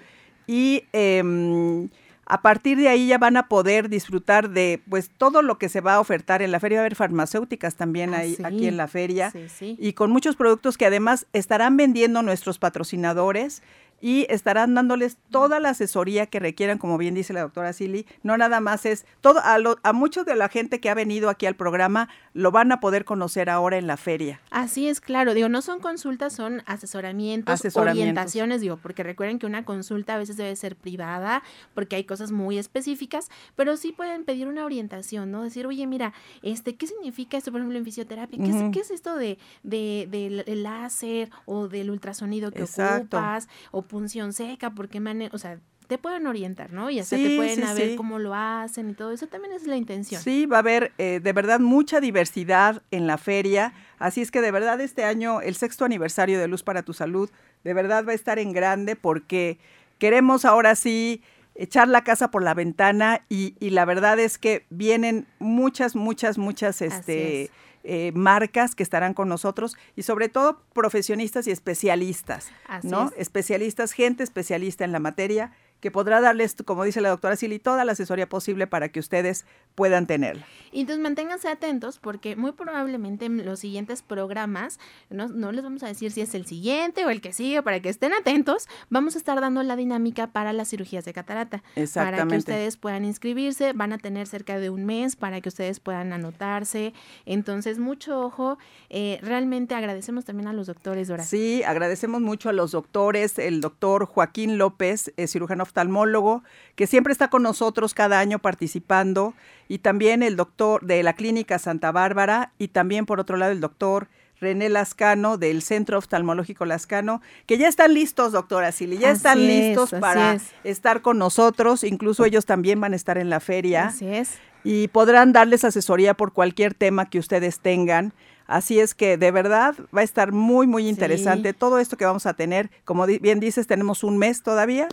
Y 0.47 0.85
em, 0.93 1.89
a 2.27 2.41
partir 2.41 2.79
de 2.79 2.89
ahí 2.89 3.09
ya 3.09 3.19
van 3.19 3.37
a 3.37 3.49
poder 3.49 3.91
disfrutar 3.91 4.49
de 4.51 4.81
pues 4.89 5.11
todo 5.17 5.43
lo 5.43 5.59
que 5.59 5.69
se 5.69 5.83
va 5.83 5.95
a 5.95 6.01
ofertar 6.01 6.41
en 6.41 6.51
la 6.53 6.61
feria. 6.61 6.79
Va 6.79 6.81
a 6.81 6.85
haber 6.87 6.97
farmacéuticas 6.97 7.77
también 7.77 8.15
Ah, 8.15 8.19
ahí, 8.19 8.35
sí. 8.37 8.43
aquí 8.45 8.67
en 8.69 8.79
la 8.79 8.89
feria. 8.89 9.31
Sí, 9.31 9.47
sí. 9.51 9.77
Y 9.79 9.93
con 9.93 10.11
muchos 10.11 10.37
productos 10.37 10.79
que 10.79 10.87
además 10.87 11.27
estarán 11.35 11.77
vendiendo 11.77 12.23
nuestros 12.23 12.59
patrocinadores 12.59 13.63
y 14.01 14.27
estarán 14.29 14.75
dándoles 14.75 15.17
toda 15.31 15.61
la 15.61 15.71
asesoría 15.71 16.27
que 16.27 16.41
requieran, 16.41 16.79
como 16.79 16.99
bien 16.99 17.15
dice 17.15 17.33
la 17.33 17.41
doctora 17.43 17.73
Silly. 17.73 18.07
No 18.23 18.37
nada 18.37 18.61
más 18.61 18.85
es 18.87 19.07
todo, 19.21 19.41
a, 19.43 19.59
lo- 19.59 19.79
a 19.83 19.93
muchos 19.93 20.27
de 20.27 20.37
la 20.37 20.49
gente 20.49 20.81
que 20.81 20.91
ha 20.91 20.95
venido 20.95 21.31
aquí 21.31 21.47
al 21.47 21.57
programa 21.57 22.09
lo 22.33 22.51
van 22.51 22.71
a 22.73 22.81
poder 22.81 23.05
conocer 23.05 23.49
ahora 23.51 23.77
en 23.79 23.87
la 23.87 23.97
feria. 23.97 24.41
Así 24.55 24.87
es, 24.87 25.01
claro. 25.01 25.35
Digo, 25.35 25.49
no 25.49 25.63
son 25.63 25.81
consultas, 25.81 26.33
son 26.33 26.63
asesoramientos, 26.67 27.53
Asesoramientos. 27.53 28.03
orientaciones, 28.03 28.61
digo, 28.61 28.77
porque 28.77 29.03
recuerden 29.03 29.41
que 29.41 29.47
una 29.47 29.65
consulta 29.65 30.15
a 30.15 30.19
veces 30.19 30.37
debe 30.37 30.55
ser 30.55 30.77
privada, 30.77 31.43
porque 31.75 31.97
hay 31.97 32.05
cosas 32.05 32.31
muy 32.31 32.57
específicas, 32.57 33.31
pero 33.57 33.77
sí 33.77 33.91
pueden 33.91 34.25
pedir 34.25 34.47
una 34.47 34.65
orientación, 34.65 35.33
¿no? 35.33 35.43
Decir, 35.43 35.67
oye, 35.67 35.89
mira, 35.89 36.13
este, 36.43 36.77
¿qué 36.77 36.87
significa 36.87 37.37
esto, 37.37 37.51
por 37.51 37.63
ejemplo, 37.63 37.77
en 37.79 37.85
fisioterapia? 37.85 38.39
¿Qué, 38.39 38.51
es, 38.51 38.73
qué 38.73 38.79
es 38.79 38.93
esto 38.93 39.17
de, 39.17 39.39
de, 39.65 40.07
del 40.09 40.45
el 40.47 40.63
láser 40.63 41.31
o 41.47 41.67
del 41.67 41.91
ultrasonido 41.91 42.53
que 42.53 42.61
Exacto. 42.63 43.17
ocupas? 43.17 43.49
O 43.73 43.83
punción 43.83 44.33
seca, 44.33 44.71
porque 44.71 45.01
mane 45.01 45.31
o 45.33 45.39
sea, 45.39 45.59
te 45.87 45.99
pueden 45.99 46.27
orientar, 46.27 46.73
¿no? 46.73 46.91
Y 46.91 46.99
hasta 46.99 47.17
Sí, 47.17 47.23
te 47.25 47.37
pueden 47.37 47.57
sí, 47.57 47.63
a 47.63 47.75
ver 47.75 47.91
sí. 47.91 47.97
cómo 47.97 48.19
lo 48.19 48.35
hacen 48.35 48.91
y 48.91 48.95
todo 48.95 49.13
eso 49.13 49.27
también 49.27 49.53
es 49.55 49.67
la 49.67 49.77
intención. 49.77 50.21
Sí, 50.23 50.47
va 50.47 50.57
a 50.57 50.61
haber 50.61 50.93
eh, 50.99 51.21
de 51.23 51.33
verdad 51.33 51.61
mucha 51.61 52.01
diversidad 52.01 52.83
en 52.91 53.07
la 53.07 53.19
feria. 53.19 53.73
Así 53.99 54.21
es 54.23 54.31
que 54.31 54.41
de 54.41 54.51
verdad 54.51 54.81
este 54.81 55.05
año, 55.05 55.41
el 55.41 55.55
sexto 55.57 55.85
aniversario 55.85 56.39
de 56.41 56.49
Luz 56.49 56.63
para 56.63 56.83
tu 56.83 56.93
Salud, 56.95 57.31
de 57.65 57.75
verdad 57.75 58.05
va 58.07 58.13
a 58.13 58.15
estar 58.15 58.39
en 58.39 58.53
grande 58.53 58.97
porque 58.97 59.59
queremos 59.99 60.45
ahora 60.45 60.75
sí 60.75 61.23
echar 61.55 61.87
la 61.89 62.03
casa 62.03 62.31
por 62.31 62.43
la 62.43 62.53
ventana 62.55 63.25
y, 63.29 63.55
y 63.61 63.71
la 63.71 63.85
verdad 63.85 64.19
es 64.19 64.39
que 64.39 64.67
vienen 64.71 65.27
muchas, 65.39 65.95
muchas, 65.95 66.37
muchas 66.37 66.83
este, 66.83 67.45
es. 67.45 67.51
eh, 67.85 68.11
marcas 68.15 68.75
que 68.75 68.83
estarán 68.83 69.15
con 69.15 69.29
nosotros 69.29 69.77
y 69.95 70.03
sobre 70.03 70.29
todo 70.29 70.61
profesionistas 70.73 71.47
y 71.47 71.53
especialistas, 71.53 72.49
Así 72.67 72.89
¿no? 72.89 73.07
es. 73.09 73.13
Especialistas, 73.19 73.93
gente 73.93 74.25
especialista 74.25 74.85
en 74.85 74.91
la 74.93 74.99
materia 74.99 75.53
que 75.85 75.91
podrá 75.91 76.23
darles, 76.23 76.57
como 76.65 76.83
dice 76.83 77.03
la 77.03 77.11
doctora 77.11 77.37
Silly, 77.37 77.59
toda 77.59 77.85
la 77.85 77.93
asesoría 77.93 78.27
posible 78.27 78.67
para 78.67 78.89
que 78.89 79.01
ustedes 79.01 79.45
puedan 79.75 80.07
tenerla. 80.07 80.47
Y 80.73 80.81
entonces 80.81 81.03
manténganse 81.03 81.47
atentos 81.47 81.99
porque 81.99 82.37
muy 82.37 82.53
probablemente 82.53 83.27
en 83.27 83.45
los 83.45 83.61
siguientes 83.61 84.01
programas, 84.01 84.81
no, 85.11 85.29
no 85.29 85.53
les 85.53 85.63
vamos 85.63 85.83
a 85.83 85.87
decir 85.87 86.11
si 86.11 86.23
es 86.23 86.35
el 86.35 86.47
siguiente 86.47 87.05
o 87.05 87.11
el 87.11 87.21
que 87.21 87.35
sigue, 87.35 87.63
para 87.63 87.81
que 87.81 87.91
estén 87.91 88.15
atentos, 88.15 88.67
vamos 88.89 89.15
a 89.15 89.19
estar 89.19 89.39
dando 89.43 89.63
la 89.63 89.77
dinámica 89.77 90.29
para 90.29 90.55
las 90.55 90.71
cirugías 90.71 91.05
de 91.05 91.13
catarata. 91.13 91.59
Para 91.59 91.75
que 91.75 91.83
Exactamente. 91.83 92.37
ustedes 92.39 92.79
puedan 92.79 93.05
inscribirse, 93.05 93.75
van 93.75 93.93
a 93.93 93.99
tener 93.99 94.27
cerca 94.27 94.59
de 94.59 94.71
un 94.71 94.87
mes 94.87 95.17
para 95.17 95.43
que 95.43 95.51
ustedes 95.51 95.81
puedan 95.81 96.15
anotarse. 96.15 96.95
Entonces, 97.27 97.79
mucho 97.79 98.19
ojo. 98.21 98.57
Eh, 98.89 99.19
realmente 99.21 99.75
agradecemos 99.75 100.25
también 100.25 100.49
a 100.49 100.55
los 100.55 100.67
doctores, 100.67 101.09
Dora. 101.09 101.25
Sí, 101.25 101.63
agradecemos 101.63 102.23
mucho 102.23 102.49
a 102.49 102.55
los 102.55 102.71
doctores, 102.71 103.39
el 103.39 103.61
doctor 103.61 104.07
Joaquín 104.07 104.57
López, 104.57 105.13
eh, 105.19 105.27
cirujano 105.27 105.63
oftalmólogo, 105.75 106.45
que 106.77 106.87
siempre 106.87 107.13
está 107.13 107.29
con 107.29 107.43
nosotros 107.43 107.95
cada 107.95 108.21
año 108.21 108.39
participando, 108.39 109.35
y 109.69 109.79
también 109.79 110.23
el 110.23 110.37
doctor 110.37 110.85
de 110.87 111.03
la 111.03 111.15
Clínica 111.15 111.59
Santa 111.59 111.91
Bárbara, 111.91 112.53
y 112.59 112.69
también 112.69 113.07
por 113.07 113.19
otro 113.21 113.37
lado 113.37 113.51
el 113.53 113.61
doctor 113.61 114.09
René 114.41 114.69
Lascano 114.69 115.37
del 115.37 115.63
Centro 115.63 115.99
Oftalmológico 115.99 116.65
Lascano, 116.65 117.21
que 117.47 117.59
ya 117.59 117.67
están 117.69 117.93
listos, 117.95 118.33
doctora 118.33 118.71
Silly, 118.73 118.99
ya 118.99 119.09
Así 119.11 119.17
están 119.17 119.39
es, 119.41 119.47
listos 119.49 119.91
para 120.01 120.35
es. 120.35 120.53
estar 120.65 121.03
con 121.03 121.19
nosotros, 121.19 121.83
incluso 121.83 122.25
ellos 122.25 122.47
también 122.47 122.81
van 122.81 122.93
a 122.93 122.97
estar 122.97 123.19
en 123.19 123.31
la 123.31 123.41
feria 123.41 123.87
Así 123.87 124.07
es. 124.07 124.39
y 124.63 124.89
podrán 124.89 125.33
darles 125.33 125.65
asesoría 125.65 126.15
por 126.15 126.33
cualquier 126.33 126.75
tema 126.75 127.07
que 127.11 127.19
ustedes 127.19 127.59
tengan. 127.61 128.13
Así 128.47 128.79
es 128.79 128.95
que 128.95 129.17
de 129.17 129.31
verdad 129.31 129.75
va 129.97 130.03
a 130.03 130.05
estar 130.05 130.33
muy, 130.33 130.67
muy 130.67 130.87
interesante 130.89 131.53
todo 131.55 131.79
esto 131.79 131.97
que 131.97 132.05
vamos 132.05 132.27
a 132.27 132.35
tener. 132.35 132.71
Como 132.85 133.07
bien 133.07 133.41
dices, 133.41 133.67
tenemos 133.67 134.05
un 134.05 134.19
mes 134.19 134.43
todavía, 134.43 134.89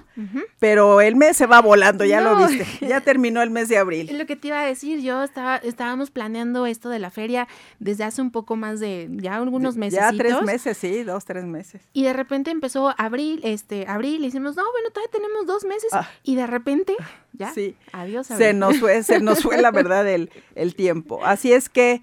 pero 0.60 1.02
el 1.02 1.16
mes 1.16 1.38
se 1.38 1.48
va 1.48 1.62
volando, 1.62 2.06
ya 2.06 2.22
lo 2.22 2.36
viste. 2.48 2.66
Ya 2.88 3.02
terminó 3.02 3.42
el 3.42 3.50
mes 3.50 3.68
de 3.68 3.78
abril. 3.78 4.18
Lo 4.18 4.26
que 4.26 4.36
te 4.36 4.48
iba 4.48 4.62
a 4.62 4.66
decir, 4.66 5.02
yo 5.02 5.24
estaba, 5.24 5.58
estábamos 5.58 6.12
planeando 6.12 6.66
esto 6.66 6.90
de 6.90 7.00
la 7.00 7.10
feria 7.10 7.48
desde 7.80 8.04
hace 8.04 8.22
un 8.22 8.32
poco 8.32 8.56
más 8.56 8.80
de 8.80 9.08
ya 9.12 9.36
algunos 9.36 9.76
meses. 9.76 10.00
Ya 10.00 10.12
tres 10.14 10.42
meses, 10.44 10.78
sí, 10.78 11.04
dos, 11.04 11.26
tres 11.26 11.44
meses. 11.46 11.82
Y 11.94 12.04
de 12.04 12.14
repente 12.14 12.52
empezó 12.52 12.94
abril, 12.98 13.42
este, 13.44 13.86
abril, 13.88 14.22
y 14.22 14.28
decimos, 14.28 14.56
no, 14.56 14.64
bueno, 14.72 14.90
todavía 14.92 15.12
tenemos 15.12 15.46
dos 15.46 15.66
meses. 15.66 15.90
Ah. 15.92 16.10
Y 16.24 16.36
de 16.36 16.48
repente, 16.48 16.96
ya, 17.34 17.54
Sí. 17.54 17.76
adiós. 17.92 18.28
Se 18.28 18.34
abril. 18.36 18.60
nos 18.60 18.78
fue, 18.80 19.04
se 19.04 19.20
nos 19.20 19.42
fue 19.42 19.62
la 19.62 19.72
verdad 19.72 20.08
el, 20.10 20.30
el 20.56 20.76
tiempo. 20.76 21.26
Así 21.26 21.52
es 21.52 21.68
que 21.70 22.02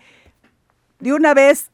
de 0.98 1.12
una 1.12 1.34
vez 1.34 1.70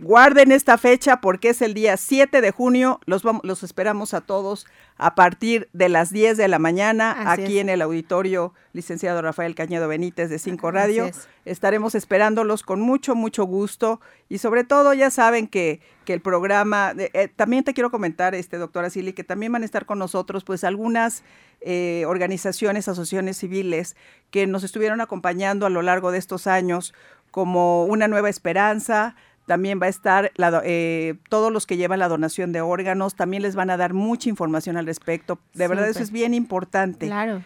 guarden 0.00 0.50
esta 0.52 0.78
fecha 0.78 1.20
porque 1.20 1.50
es 1.50 1.60
el 1.62 1.74
día 1.74 1.96
7 1.96 2.40
de 2.40 2.50
junio. 2.50 3.00
Los, 3.04 3.22
vamos, 3.22 3.42
los 3.44 3.62
esperamos 3.62 4.14
a 4.14 4.22
todos 4.22 4.66
a 4.96 5.14
partir 5.14 5.68
de 5.72 5.88
las 5.88 6.10
10 6.10 6.36
de 6.36 6.48
la 6.48 6.58
mañana 6.58 7.10
Así 7.10 7.42
aquí 7.42 7.56
es. 7.56 7.62
en 7.62 7.68
el 7.68 7.82
auditorio 7.82 8.54
licenciado 8.72 9.20
Rafael 9.20 9.54
Cañedo 9.54 9.88
Benítez 9.88 10.30
de 10.30 10.38
Cinco 10.38 10.70
Radio. 10.70 11.06
es. 11.06 11.28
Estaremos 11.44 11.94
esperándolos 11.94 12.62
con 12.62 12.80
mucho, 12.80 13.14
mucho 13.14 13.44
gusto 13.44 14.00
y 14.28 14.38
sobre 14.38 14.64
todo 14.64 14.94
ya 14.94 15.10
saben 15.10 15.46
que, 15.46 15.80
que 16.04 16.14
el 16.14 16.20
programa, 16.20 16.94
eh, 16.98 17.10
eh, 17.12 17.28
también 17.28 17.64
te 17.64 17.74
quiero 17.74 17.90
comentar, 17.90 18.34
este 18.34 18.56
doctora 18.56 18.88
Silly, 18.88 19.12
que 19.12 19.24
también 19.24 19.52
van 19.52 19.62
a 19.62 19.66
estar 19.66 19.84
con 19.84 19.98
nosotros 19.98 20.44
pues 20.44 20.64
algunas 20.64 21.22
eh, 21.60 22.04
organizaciones, 22.06 22.88
asociaciones 22.88 23.36
civiles 23.36 23.96
que 24.30 24.46
nos 24.46 24.64
estuvieron 24.64 25.00
acompañando 25.00 25.66
a 25.66 25.70
lo 25.70 25.82
largo 25.82 26.10
de 26.10 26.18
estos 26.18 26.46
años 26.46 26.94
como 27.30 27.84
Una 27.86 28.06
Nueva 28.06 28.28
Esperanza, 28.28 29.16
también 29.46 29.80
va 29.80 29.86
a 29.86 29.90
estar 29.90 30.32
la 30.36 30.62
eh, 30.64 31.14
todos 31.28 31.52
los 31.52 31.66
que 31.66 31.76
llevan 31.76 31.98
la 31.98 32.08
donación 32.08 32.52
de 32.52 32.60
órganos, 32.60 33.14
también 33.14 33.42
les 33.42 33.54
van 33.54 33.70
a 33.70 33.76
dar 33.76 33.92
mucha 33.92 34.28
información 34.28 34.76
al 34.76 34.86
respecto. 34.86 35.38
De 35.52 35.68
verdad 35.68 35.88
eso 35.88 36.02
es 36.02 36.10
bien 36.10 36.34
importante. 36.34 37.06
Claro. 37.06 37.42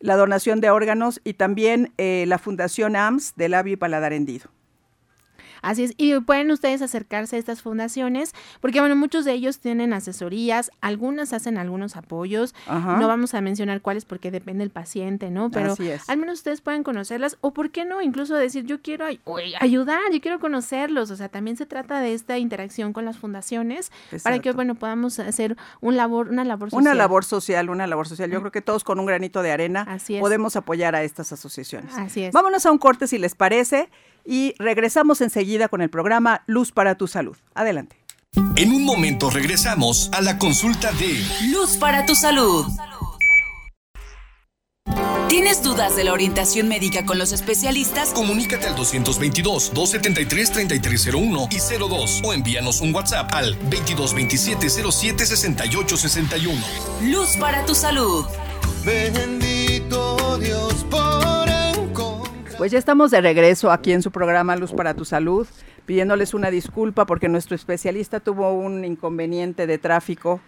La 0.00 0.16
donación 0.16 0.60
de 0.60 0.70
órganos 0.70 1.20
y 1.24 1.34
también 1.34 1.92
eh, 1.98 2.24
la 2.26 2.38
Fundación 2.38 2.96
AMS 2.96 3.34
de 3.36 3.48
labio 3.48 3.74
y 3.74 3.76
paladar 3.76 4.12
hendido. 4.12 4.50
Así 5.64 5.84
es, 5.84 5.94
y 5.96 6.18
pueden 6.20 6.50
ustedes 6.50 6.82
acercarse 6.82 7.36
a 7.36 7.38
estas 7.38 7.62
fundaciones, 7.62 8.32
porque 8.60 8.80
bueno, 8.80 8.96
muchos 8.96 9.24
de 9.24 9.32
ellos 9.32 9.58
tienen 9.58 9.92
asesorías, 9.92 10.70
algunas 10.80 11.32
hacen 11.32 11.58
algunos 11.58 11.96
apoyos, 11.96 12.54
Ajá. 12.66 12.98
no 12.98 13.08
vamos 13.08 13.34
a 13.34 13.40
mencionar 13.40 13.80
cuáles 13.80 14.04
porque 14.04 14.30
depende 14.30 14.60
del 14.64 14.70
paciente, 14.70 15.30
¿no? 15.30 15.50
Pero 15.50 15.72
Así 15.72 15.88
es. 15.88 16.08
al 16.08 16.18
menos 16.18 16.38
ustedes 16.38 16.60
pueden 16.60 16.82
conocerlas, 16.82 17.38
o 17.40 17.52
por 17.52 17.70
qué 17.70 17.84
no, 17.84 18.02
incluso 18.02 18.34
decir, 18.36 18.64
yo 18.64 18.80
quiero 18.82 19.06
ay- 19.06 19.20
ayudar, 19.60 20.00
yo 20.12 20.20
quiero 20.20 20.38
conocerlos, 20.40 21.10
o 21.10 21.16
sea, 21.16 21.28
también 21.28 21.56
se 21.56 21.66
trata 21.66 22.00
de 22.00 22.14
esta 22.14 22.38
interacción 22.38 22.92
con 22.92 23.04
las 23.04 23.18
fundaciones, 23.18 23.90
para 24.22 24.38
que, 24.40 24.52
bueno, 24.52 24.74
podamos 24.74 25.18
hacer 25.18 25.56
un 25.80 25.96
labor, 25.96 26.28
una 26.28 26.44
labor 26.44 26.70
social. 26.70 26.82
Una 26.82 26.94
labor 26.94 27.24
social, 27.24 27.70
una 27.70 27.86
labor 27.86 28.06
social. 28.08 28.30
Yo 28.30 28.40
creo 28.40 28.52
que 28.52 28.62
todos 28.62 28.84
con 28.84 28.98
un 29.00 29.06
granito 29.06 29.42
de 29.42 29.52
arena 29.52 29.82
Así 29.88 30.18
podemos 30.20 30.56
apoyar 30.56 30.94
a 30.94 31.02
estas 31.02 31.32
asociaciones. 31.32 31.92
Así 31.96 32.22
es. 32.24 32.32
Vámonos 32.32 32.66
a 32.66 32.72
un 32.72 32.78
corte 32.78 33.06
si 33.06 33.18
les 33.18 33.34
parece 33.34 33.88
y 34.24 34.54
regresamos 34.58 35.20
enseguida 35.20 35.68
con 35.68 35.82
el 35.82 35.90
programa 35.90 36.42
Luz 36.46 36.72
para 36.72 36.96
tu 36.96 37.06
Salud. 37.06 37.36
Adelante. 37.54 38.04
En 38.56 38.72
un 38.72 38.84
momento 38.84 39.30
regresamos 39.30 40.10
a 40.12 40.20
la 40.20 40.38
consulta 40.38 40.90
de 40.92 41.24
Luz 41.52 41.76
para 41.76 42.04
tu 42.06 42.14
salud. 42.14 42.66
¿Tienes 45.28 45.62
dudas 45.62 45.96
de 45.96 46.04
la 46.04 46.12
orientación 46.12 46.68
médica 46.68 47.04
con 47.04 47.18
los 47.18 47.32
especialistas? 47.32 48.10
Comunícate 48.10 48.68
al 48.68 48.76
222-273-3301 48.76 51.48
y 51.50 51.58
02 51.78 52.20
o 52.24 52.32
envíanos 52.32 52.80
un 52.80 52.94
WhatsApp 52.94 53.32
al 53.32 53.58
2227-076861. 53.70 56.56
Luz 57.02 57.36
para 57.38 57.66
tu 57.66 57.74
salud. 57.74 58.24
Bendito 58.84 60.38
Dios 60.38 60.86
por. 60.90 61.33
Pues 62.56 62.70
ya 62.70 62.78
estamos 62.78 63.10
de 63.10 63.20
regreso 63.20 63.72
aquí 63.72 63.92
en 63.92 64.00
su 64.00 64.12
programa 64.12 64.54
Luz 64.54 64.72
para 64.72 64.94
tu 64.94 65.04
Salud, 65.04 65.46
pidiéndoles 65.86 66.34
una 66.34 66.50
disculpa 66.50 67.04
porque 67.04 67.28
nuestro 67.28 67.56
especialista 67.56 68.20
tuvo 68.20 68.52
un 68.52 68.84
inconveniente 68.84 69.66
de 69.66 69.78
tráfico. 69.78 70.40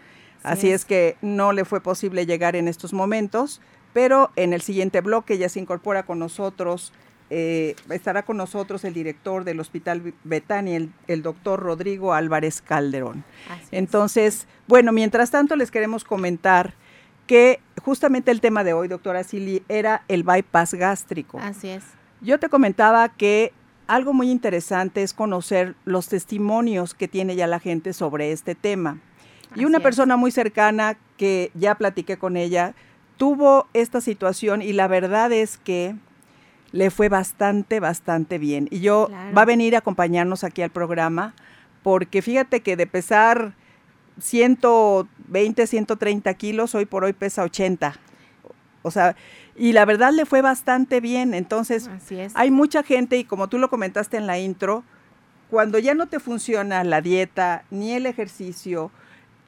Así 0.45 0.71
es. 0.71 0.85
que 0.85 1.17
no 1.21 1.53
le 1.53 1.65
fue 1.65 1.81
posible 1.81 2.25
llegar 2.25 2.55
en 2.55 2.69
estos 2.69 2.93
momentos, 2.93 3.61
pero 3.93 4.31
en 4.37 4.53
el 4.53 4.61
siguiente 4.61 5.01
bloque 5.01 5.37
ya 5.37 5.49
se 5.49 5.59
incorpora 5.59 6.05
con 6.05 6.21
nosotros, 6.21 6.93
eh, 7.29 7.75
estará 7.91 8.23
con 8.23 8.37
nosotros 8.37 8.85
el 8.85 8.95
director 8.95 9.43
del 9.43 9.59
Hospital 9.59 10.15
Betania, 10.23 10.77
el, 10.77 10.93
el 11.09 11.23
doctor 11.23 11.59
Rodrigo 11.59 12.15
Álvarez 12.15 12.63
Calderón. 12.63 13.25
Así 13.51 13.63
es. 13.63 13.69
Entonces, 13.73 14.47
bueno, 14.69 14.93
mientras 14.93 15.33
tanto 15.33 15.57
les 15.57 15.73
queremos 15.73 16.05
comentar 16.05 16.75
que 17.27 17.61
justamente 17.83 18.31
el 18.31 18.41
tema 18.41 18.63
de 18.63 18.73
hoy, 18.75 18.87
doctora 18.87 19.25
Silly, 19.25 19.65
era 19.69 20.05
el 20.07 20.23
bypass 20.23 20.75
gástrico. 20.75 21.41
Así 21.41 21.71
es. 21.71 21.96
Yo 22.21 22.39
te 22.39 22.49
comentaba 22.49 23.09
que 23.09 23.53
algo 23.87 24.13
muy 24.13 24.31
interesante 24.31 25.03
es 25.03 25.15
conocer 25.15 25.75
los 25.85 26.09
testimonios 26.09 26.95
que 26.95 27.09
tiene 27.09 27.37
ya 27.37 27.47
la 27.47 27.61
gente 27.61 27.93
sobre 27.93 28.33
este 28.33 28.55
tema. 28.55 28.99
Y 29.55 29.65
una 29.65 29.79
es. 29.79 29.83
persona 29.83 30.17
muy 30.17 30.31
cercana 30.31 30.97
que 31.17 31.51
ya 31.55 31.75
platiqué 31.77 32.17
con 32.19 32.37
ella 32.37 32.75
tuvo 33.17 33.67
esta 33.73 34.01
situación 34.01 34.61
y 34.61 34.73
la 34.75 34.89
verdad 34.89 35.33
es 35.33 35.57
que 35.57 35.95
le 36.73 36.91
fue 36.91 37.09
bastante, 37.09 37.81
bastante 37.81 38.37
bien. 38.39 38.69
Y 38.71 38.81
yo 38.81 39.07
Claro. 39.09 39.35
va 39.35 39.43
a 39.43 39.47
venir 39.47 39.75
a 39.75 39.79
acompañarnos 39.79 40.45
aquí 40.45 40.61
al 40.63 40.71
programa 40.71 41.35
porque 41.83 42.21
fíjate 42.21 42.61
que 42.61 42.77
de 42.77 42.87
pesar 42.87 43.55
120, 44.21 45.67
130 45.67 46.35
kilos, 46.35 46.75
hoy 46.75 46.85
por 46.87 47.05
hoy 47.05 47.13
pesa 47.13 47.43
80. 47.45 47.95
O 48.83 48.91
sea, 48.91 49.17
y 49.57 49.73
la 49.73 49.85
verdad 49.85 50.13
le 50.13 50.27
fue 50.27 50.43
bastante 50.43 51.01
bien. 51.01 51.35
Entonces, 51.35 51.89
Así 51.89 52.19
es. 52.19 52.33
hay 52.35 52.51
mucha 52.51 52.83
gente, 52.83 53.17
y 53.17 53.25
como 53.25 53.49
tú 53.49 53.59
lo 53.59 53.71
comentaste 53.71 54.17
en 54.17 54.27
la 54.27 54.39
intro, 54.39 54.85
cuando 55.51 55.79
ya 55.79 55.95
no 55.95 56.07
te 56.07 56.21
funciona 56.21 56.83
la 56.85 57.01
dieta 57.01 57.65
ni 57.71 57.93
el 57.93 58.07
ejercicio, 58.07 58.91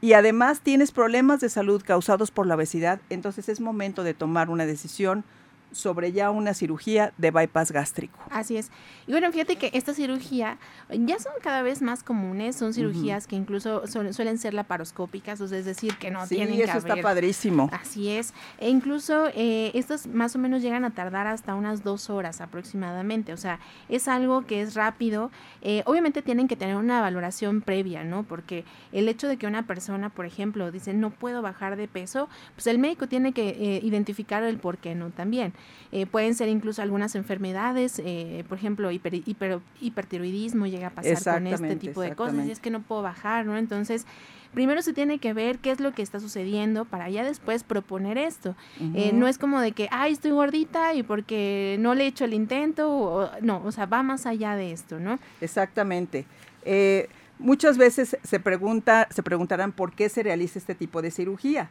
y 0.00 0.12
además 0.12 0.61
tienes 0.61 0.93
problemas 0.93 1.41
de 1.41 1.49
salud 1.49 1.83
causados 1.85 2.31
por 2.31 2.47
la 2.47 2.55
obesidad, 2.55 3.00
entonces 3.11 3.49
es 3.49 3.61
momento 3.61 4.05
de 4.05 4.15
tomar 4.15 4.49
una 4.49 4.65
decisión 4.65 5.25
sobre 5.72 6.12
ya 6.12 6.30
una 6.30 6.54
cirugía 6.54 7.12
de 7.18 7.30
bypass 7.30 7.72
gástrico. 7.72 8.18
Así 8.30 8.56
es. 8.56 8.70
Y 9.06 9.12
bueno, 9.12 9.30
fíjate 9.32 9.56
que 9.56 9.70
esta 9.75 9.94
cirugía 9.94 10.58
ya 10.90 11.18
son 11.18 11.32
cada 11.42 11.62
vez 11.62 11.82
más 11.82 12.02
comunes, 12.02 12.56
son 12.56 12.75
cirugías 12.75 13.26
que 13.26 13.37
incluso 13.37 13.87
suelen, 13.87 14.14
suelen 14.14 14.38
ser 14.38 14.54
laparoscópicas, 14.54 15.40
o 15.40 15.48
sea, 15.48 15.58
es 15.58 15.64
decir, 15.64 15.96
que 15.96 16.10
no 16.10 16.26
sí, 16.26 16.37
tienen 16.37 16.56
que 16.56 16.64
eso 16.64 16.78
está 16.78 16.96
padrísimo. 16.96 17.70
Así 17.72 18.08
es. 18.10 18.34
E 18.58 18.68
incluso 18.68 19.28
eh, 19.34 19.70
estas 19.75 20.06
más 20.06 20.34
o 20.37 20.38
menos 20.38 20.62
llegan 20.62 20.84
a 20.84 20.90
tardar 20.90 21.26
hasta 21.26 21.54
unas 21.54 21.82
dos 21.82 22.10
horas 22.10 22.40
aproximadamente. 22.40 23.32
O 23.32 23.37
sea, 23.37 23.60
es 23.88 24.08
algo 24.08 24.46
que 24.46 24.62
es 24.62 24.75
rápido. 24.75 25.30
Eh, 25.62 25.82
obviamente 25.87 26.22
tienen 26.22 26.48
que 26.48 26.56
tener 26.56 26.76
una 26.76 27.00
valoración 27.00 27.60
previa, 27.60 28.04
¿no? 28.04 28.22
Porque 28.22 28.64
el 28.92 29.08
hecho 29.08 29.28
de 29.28 29.37
que 29.37 29.46
una 29.46 29.66
persona, 29.66 30.10
por 30.10 30.26
ejemplo, 30.26 30.70
dice 30.70 30.94
no 30.94 31.10
puedo 31.10 31.42
bajar 31.42 31.76
de 31.76 31.88
peso, 31.88 32.28
pues 32.54 32.66
el 32.66 32.78
médico 32.78 33.06
tiene 33.06 33.32
que 33.32 33.48
eh, 33.48 33.80
identificar 33.82 34.42
el 34.42 34.58
por 34.58 34.78
qué 34.78 34.94
no 34.94 35.10
también. 35.10 35.52
Eh, 35.91 36.05
pueden 36.07 36.35
ser 36.35 36.49
incluso 36.49 36.83
algunas 36.83 37.15
enfermedades, 37.15 38.00
eh, 38.05 38.45
por 38.49 38.59
ejemplo, 38.59 38.91
hiper, 38.91 39.15
hiper- 39.15 39.61
hipertiroidismo 39.81 40.67
llega 40.67 40.88
a 40.88 40.91
pasar 40.91 41.12
con 41.35 41.47
este 41.47 41.77
tipo 41.81 42.00
de 42.03 42.09
cosas. 42.17 42.35
Y 42.47 42.50
es 42.50 42.61
que 42.61 42.71
no 42.71 42.83
puedo 42.83 43.03
bajar, 43.03 43.47
¿no? 43.47 43.57
Entonces, 43.57 44.05
primero 44.53 44.83
se 44.83 44.93
tiene 44.93 45.19
que 45.19 45.33
ver 45.33 45.59
qué 45.59 45.71
es 45.71 45.81
lo 45.81 45.93
que 45.93 46.03
está 46.03 46.21
sucediendo 46.21 46.85
para 46.85 47.09
ya 47.09 47.25
después 47.25 47.65
proponer 47.65 48.19
esto. 48.19 48.55
Eh, 48.95 49.12
no 49.15 49.29
es 49.29 49.38
como 49.38 49.61
de 49.61 49.73
que, 49.73 49.88
ay, 49.91 50.12
estoy 50.12 50.31
gordita 50.33 50.93
y 50.95 51.03
porque 51.03 51.77
no 51.81 51.95
le 51.95 52.05
he 52.05 52.07
hecho 52.09 52.25
el 52.27 52.35
intento, 52.35 52.91
o, 52.91 53.31
no, 53.41 53.62
o 53.65 53.73
sea, 53.73 53.87
va 53.87 54.03
más 54.03 54.27
allá 54.27 54.57
de 54.57 54.73
esto, 54.73 55.00
¿no? 55.00 55.19
Exactamente. 55.41 56.27
Eh, 56.65 57.09
muchas 57.38 57.79
veces 57.79 58.17
se 58.23 58.41
pregunta, 58.41 59.09
se 59.11 59.23
preguntarán 59.23 59.73
por 59.73 59.93
qué 59.95 60.09
se 60.11 60.23
realiza 60.23 60.59
este 60.59 60.75
tipo 60.75 61.00
de 61.00 61.11
cirugía. 61.11 61.71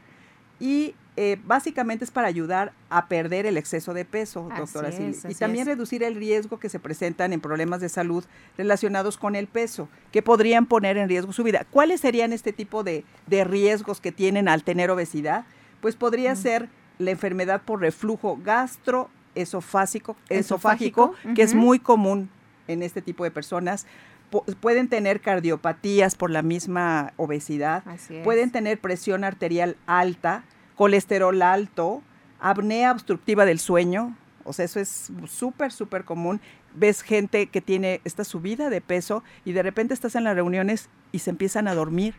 Y 0.60 0.96
eh, 1.16 1.38
básicamente 1.46 2.06
es 2.06 2.12
para 2.12 2.28
ayudar 2.28 2.74
a 2.90 3.08
perder 3.08 3.46
el 3.48 3.58
exceso 3.58 3.94
de 3.94 4.06
peso, 4.06 4.48
Así 4.52 4.60
doctora 4.62 4.90
es, 4.90 5.26
Y 5.28 5.34
también 5.36 5.64
es. 5.64 5.76
reducir 5.76 6.04
el 6.04 6.16
riesgo 6.16 6.60
que 6.60 6.70
se 6.70 6.80
presentan 6.80 7.34
en 7.34 7.42
problemas 7.42 7.82
de 7.82 7.90
salud 7.90 8.24
relacionados 8.58 9.18
con 9.18 9.36
el 9.36 9.48
peso, 9.48 9.90
que 10.12 10.22
podrían 10.22 10.68
poner 10.68 10.98
en 10.98 11.10
riesgo 11.10 11.34
su 11.34 11.44
vida. 11.44 11.66
¿Cuáles 11.72 12.02
serían 12.02 12.34
este 12.34 12.54
tipo 12.54 12.84
de, 12.84 13.04
de 13.26 13.44
riesgos 13.44 14.00
que 14.00 14.12
tienen 14.12 14.48
al 14.48 14.64
tener 14.64 14.92
obesidad? 14.92 15.46
Pues 15.82 15.96
podría 15.96 16.36
ser 16.36 16.70
la 17.00 17.12
enfermedad 17.12 17.62
por 17.64 17.82
reflujo 17.82 18.40
gastroesofágico, 18.44 19.16
esofágico, 19.36 20.18
Esofágico, 20.30 21.14
que 21.36 21.42
es 21.44 21.54
muy 21.56 21.80
común 21.80 22.30
en 22.68 22.84
este 22.84 23.02
tipo 23.02 23.24
de 23.24 23.32
personas. 23.32 23.86
Pueden 24.60 24.90
tener 24.90 25.22
cardiopatías 25.22 26.16
por 26.16 26.32
la 26.32 26.42
misma 26.42 27.14
obesidad, 27.16 27.84
pueden 28.24 28.52
tener 28.52 28.80
presión 28.80 29.24
arterial 29.24 29.78
alta, 29.86 30.44
colesterol 30.76 31.42
alto, 31.42 32.02
apnea 32.40 32.92
obstructiva 32.92 33.46
del 33.46 33.60
sueño, 33.60 34.18
o 34.44 34.54
sea, 34.54 34.66
eso 34.66 34.80
es 34.80 35.12
súper, 35.28 35.72
súper 35.72 36.06
común. 36.06 36.40
Ves 36.74 37.02
gente 37.02 37.48
que 37.48 37.62
tiene 37.62 38.02
esta 38.06 38.24
subida 38.24 38.70
de 38.70 38.82
peso 38.82 39.24
y 39.46 39.52
de 39.52 39.64
repente 39.64 39.94
estás 39.94 40.16
en 40.16 40.24
las 40.24 40.36
reuniones 40.36 40.90
y 41.12 41.20
se 41.20 41.30
empiezan 41.30 41.68
a 41.68 41.76
dormir. 41.76 42.16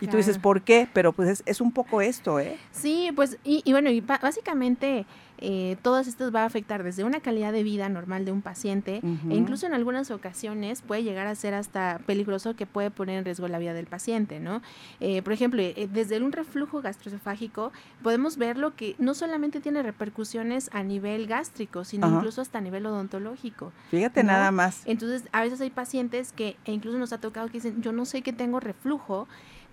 Y 0.00 0.06
tú 0.06 0.16
dices. 0.16 0.38
¿por 0.38 0.62
qué? 0.62 0.88
Pero 0.92 1.12
pues 1.12 1.28
es, 1.28 1.42
es 1.44 1.60
un 1.60 1.72
poco 1.72 2.00
esto, 2.00 2.38
¿eh? 2.38 2.56
Sí, 2.70 3.10
pues, 3.14 3.38
y, 3.44 3.62
y 3.64 3.72
bueno, 3.72 3.90
y 3.90 4.00
básicamente 4.00 5.06
eh, 5.40 5.76
todas 5.82 6.06
estas 6.06 6.34
va 6.34 6.42
a 6.42 6.44
afectar 6.46 6.82
desde 6.82 7.04
una 7.04 7.20
calidad 7.20 7.52
de 7.52 7.62
vida 7.62 7.88
normal 7.88 8.24
de 8.24 8.32
un 8.32 8.42
paciente 8.42 9.00
e 9.30 9.34
incluso 9.34 9.66
en 9.66 9.74
algunas 9.74 10.10
ocasiones 10.10 10.82
puede 10.82 11.02
llegar 11.02 11.26
a 11.26 11.34
ser 11.34 11.54
hasta 11.54 12.00
peligroso 12.06 12.56
que 12.56 12.66
puede 12.66 12.90
poner 12.90 13.18
en 13.18 13.24
riesgo 13.24 13.48
la 13.48 13.58
vida 13.58 13.72
del 13.74 13.86
paciente, 13.86 14.40
¿no? 14.40 14.62
Eh, 15.00 15.22
por 15.22 15.32
ejemplo, 15.32 15.62
eh, 15.62 15.88
desde 15.92 16.20
un 16.20 16.32
reflujo 16.32 16.82
gastroesofágico 16.82 17.72
podemos 18.02 18.36
verlo 18.36 18.74
que 18.74 18.96
no 18.98 19.14
solamente 19.14 19.60
tiene 19.60 19.82
repercusiones 19.82 20.70
a 20.72 20.82
nivel 20.82 21.26
gástrico, 21.26 21.84
sino 21.84 22.08
incluso 22.08 22.40
hasta 22.40 22.58
a 22.58 22.60
nivel 22.60 22.86
odontológico. 22.86 23.72
Fíjate 23.90 24.22
¿no? 24.22 24.32
nada 24.32 24.50
más. 24.50 24.82
Entonces, 24.86 25.28
a 25.32 25.42
veces 25.42 25.60
hay 25.60 25.70
pacientes 25.70 26.32
que 26.32 26.56
e 26.64 26.72
incluso 26.72 26.98
nos 26.98 27.12
ha 27.12 27.18
tocado 27.18 27.46
que 27.48 27.54
dicen, 27.54 27.80
yo 27.82 27.92
no 27.92 28.04
sé 28.04 28.22
que 28.22 28.32
tengo 28.32 28.60
reflujo, 28.60 29.28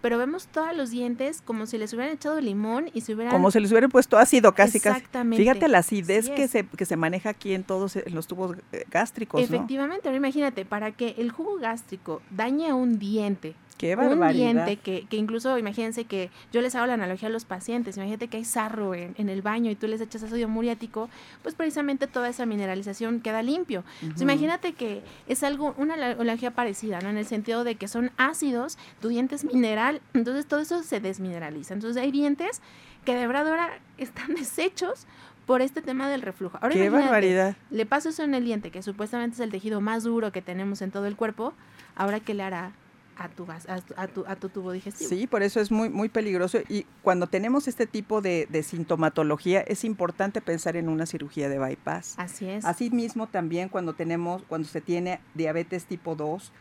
pero 0.05 0.19
vemos 0.19 0.45
todos 0.45 0.77
los 0.77 0.91
dientes 0.91 1.41
como 1.41 1.65
si 1.65 1.79
les 1.79 1.91
hubieran 1.93 2.13
echado 2.13 2.39
limón 2.39 2.91
y 2.93 3.01
se 3.01 3.15
hubieran... 3.15 3.33
Como 3.33 3.49
si 3.49 3.59
les 3.59 3.71
hubieran 3.71 3.89
puesto 3.89 4.19
ácido 4.19 4.53
casi, 4.53 4.79
casi. 4.79 4.97
Exactamente. 4.97 5.41
Fíjate 5.41 5.67
la 5.67 5.79
acidez 5.79 6.29
que 6.29 6.47
se, 6.47 6.63
que 6.63 6.85
se 6.85 6.95
maneja 6.95 7.31
aquí 7.31 7.55
en 7.55 7.63
todos 7.63 7.95
en 7.95 8.13
los 8.13 8.27
tubos 8.27 8.55
eh, 8.71 8.85
gástricos, 8.91 9.41
¿no? 9.41 9.55
Efectivamente, 9.55 10.07
ahora 10.07 10.17
imagínate, 10.17 10.63
para 10.63 10.91
que 10.91 11.15
el 11.17 11.31
jugo 11.31 11.57
gástrico 11.57 12.21
dañe 12.29 12.69
a 12.69 12.75
un 12.75 12.99
diente, 12.99 13.55
Qué 13.77 13.93
un 13.95 14.07
barbaridad. 14.07 14.53
diente 14.53 14.77
que, 14.77 15.05
que 15.07 15.17
incluso, 15.17 15.57
imagínense 15.57 16.05
que 16.05 16.29
yo 16.53 16.61
les 16.61 16.75
hago 16.75 16.85
la 16.87 16.93
analogía 16.93 17.27
a 17.27 17.31
los 17.31 17.43
pacientes, 17.43 17.97
imagínate 17.97 18.29
que 18.29 18.37
hay 18.37 18.45
sarro 18.45 18.95
en, 18.95 19.13
en 19.17 19.27
el 19.27 19.41
baño 19.41 19.69
y 19.69 19.75
tú 19.75 19.87
les 19.87 19.99
echas 19.99 20.23
ácido 20.23 20.47
muriático, 20.47 21.09
pues 21.43 21.55
precisamente 21.55 22.07
toda 22.07 22.29
esa 22.29 22.45
mineralización 22.45 23.19
queda 23.19 23.43
limpio. 23.43 23.83
Entonces, 24.01 24.21
imagínate 24.21 24.73
que 24.73 25.01
es 25.27 25.43
algo, 25.43 25.75
una 25.77 25.95
analogía 25.95 26.51
parecida, 26.51 27.01
¿no? 27.01 27.09
En 27.09 27.17
el 27.17 27.25
sentido 27.25 27.63
de 27.65 27.75
que 27.75 27.87
son 27.89 28.11
ácidos, 28.17 28.77
tu 29.01 29.09
diente 29.09 29.35
es 29.35 29.43
mineral, 29.43 30.01
entonces 30.13 30.45
todo 30.45 30.61
eso 30.61 30.81
se 30.83 31.01
desmineraliza. 31.01 31.73
Entonces 31.73 32.01
hay 32.01 32.11
dientes 32.11 32.61
que 33.03 33.13
de 33.15 33.27
verdad 33.27 33.49
ahora 33.49 33.69
están 33.97 34.33
deshechos 34.35 35.05
por 35.45 35.61
este 35.61 35.81
tema 35.81 36.09
del 36.09 36.21
reflujo. 36.21 36.57
Ahora 36.61 36.73
Qué 36.73 36.89
barbaridad. 36.89 37.55
le 37.69 37.85
pasa 37.85 38.09
eso 38.09 38.23
en 38.23 38.33
el 38.33 38.45
diente, 38.45 38.71
que 38.71 38.81
supuestamente 38.81 39.35
es 39.35 39.39
el 39.41 39.51
tejido 39.51 39.81
más 39.81 40.03
duro 40.03 40.31
que 40.31 40.41
tenemos 40.41 40.81
en 40.81 40.91
todo 40.91 41.05
el 41.05 41.15
cuerpo, 41.15 41.53
ahora 41.95 42.19
qué 42.19 42.33
le 42.33 42.43
hará 42.43 42.71
a 43.17 43.29
tu, 43.29 43.45
gas- 43.45 43.67
a 43.69 43.79
tu, 43.81 43.93
a 43.97 44.07
tu, 44.07 44.25
a 44.27 44.35
tu 44.35 44.49
tubo 44.49 44.71
digestivo. 44.71 45.09
Sí, 45.09 45.25
por 45.27 45.41
eso 45.43 45.59
es 45.61 45.71
muy, 45.71 45.89
muy 45.89 46.09
peligroso. 46.09 46.59
Y 46.67 46.85
cuando 47.01 47.27
tenemos 47.27 47.67
este 47.67 47.87
tipo 47.87 48.21
de, 48.21 48.47
de 48.49 48.61
sintomatología, 48.63 49.61
es 49.61 49.83
importante 49.85 50.41
pensar 50.41 50.75
en 50.75 50.89
una 50.89 51.05
cirugía 51.05 51.47
de 51.49 51.57
bypass. 51.59 52.15
Así 52.17 52.47
es. 52.49 52.65
Asimismo, 52.65 53.27
también 53.27 53.69
cuando 53.69 53.93
tenemos, 53.93 54.43
cuando 54.49 54.67
se 54.67 54.81
tiene 54.81 55.19
diabetes 55.33 55.85
tipo 55.85 56.15
2, 56.15 56.51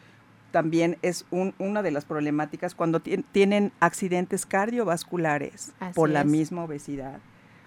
también 0.53 0.97
es 1.03 1.27
un- 1.33 1.55
una 1.59 1.83
de 1.83 1.91
las 1.91 2.05
problemáticas 2.05 2.77
cuando 2.77 3.01
tien- 3.01 3.25
tienen 3.33 3.73
accidentes 3.81 4.47
cardiovasculares 4.47 5.73
Así 5.81 5.95
por 5.95 6.09
la 6.11 6.21
es. 6.21 6.27
misma 6.27 6.63
obesidad, 6.65 7.19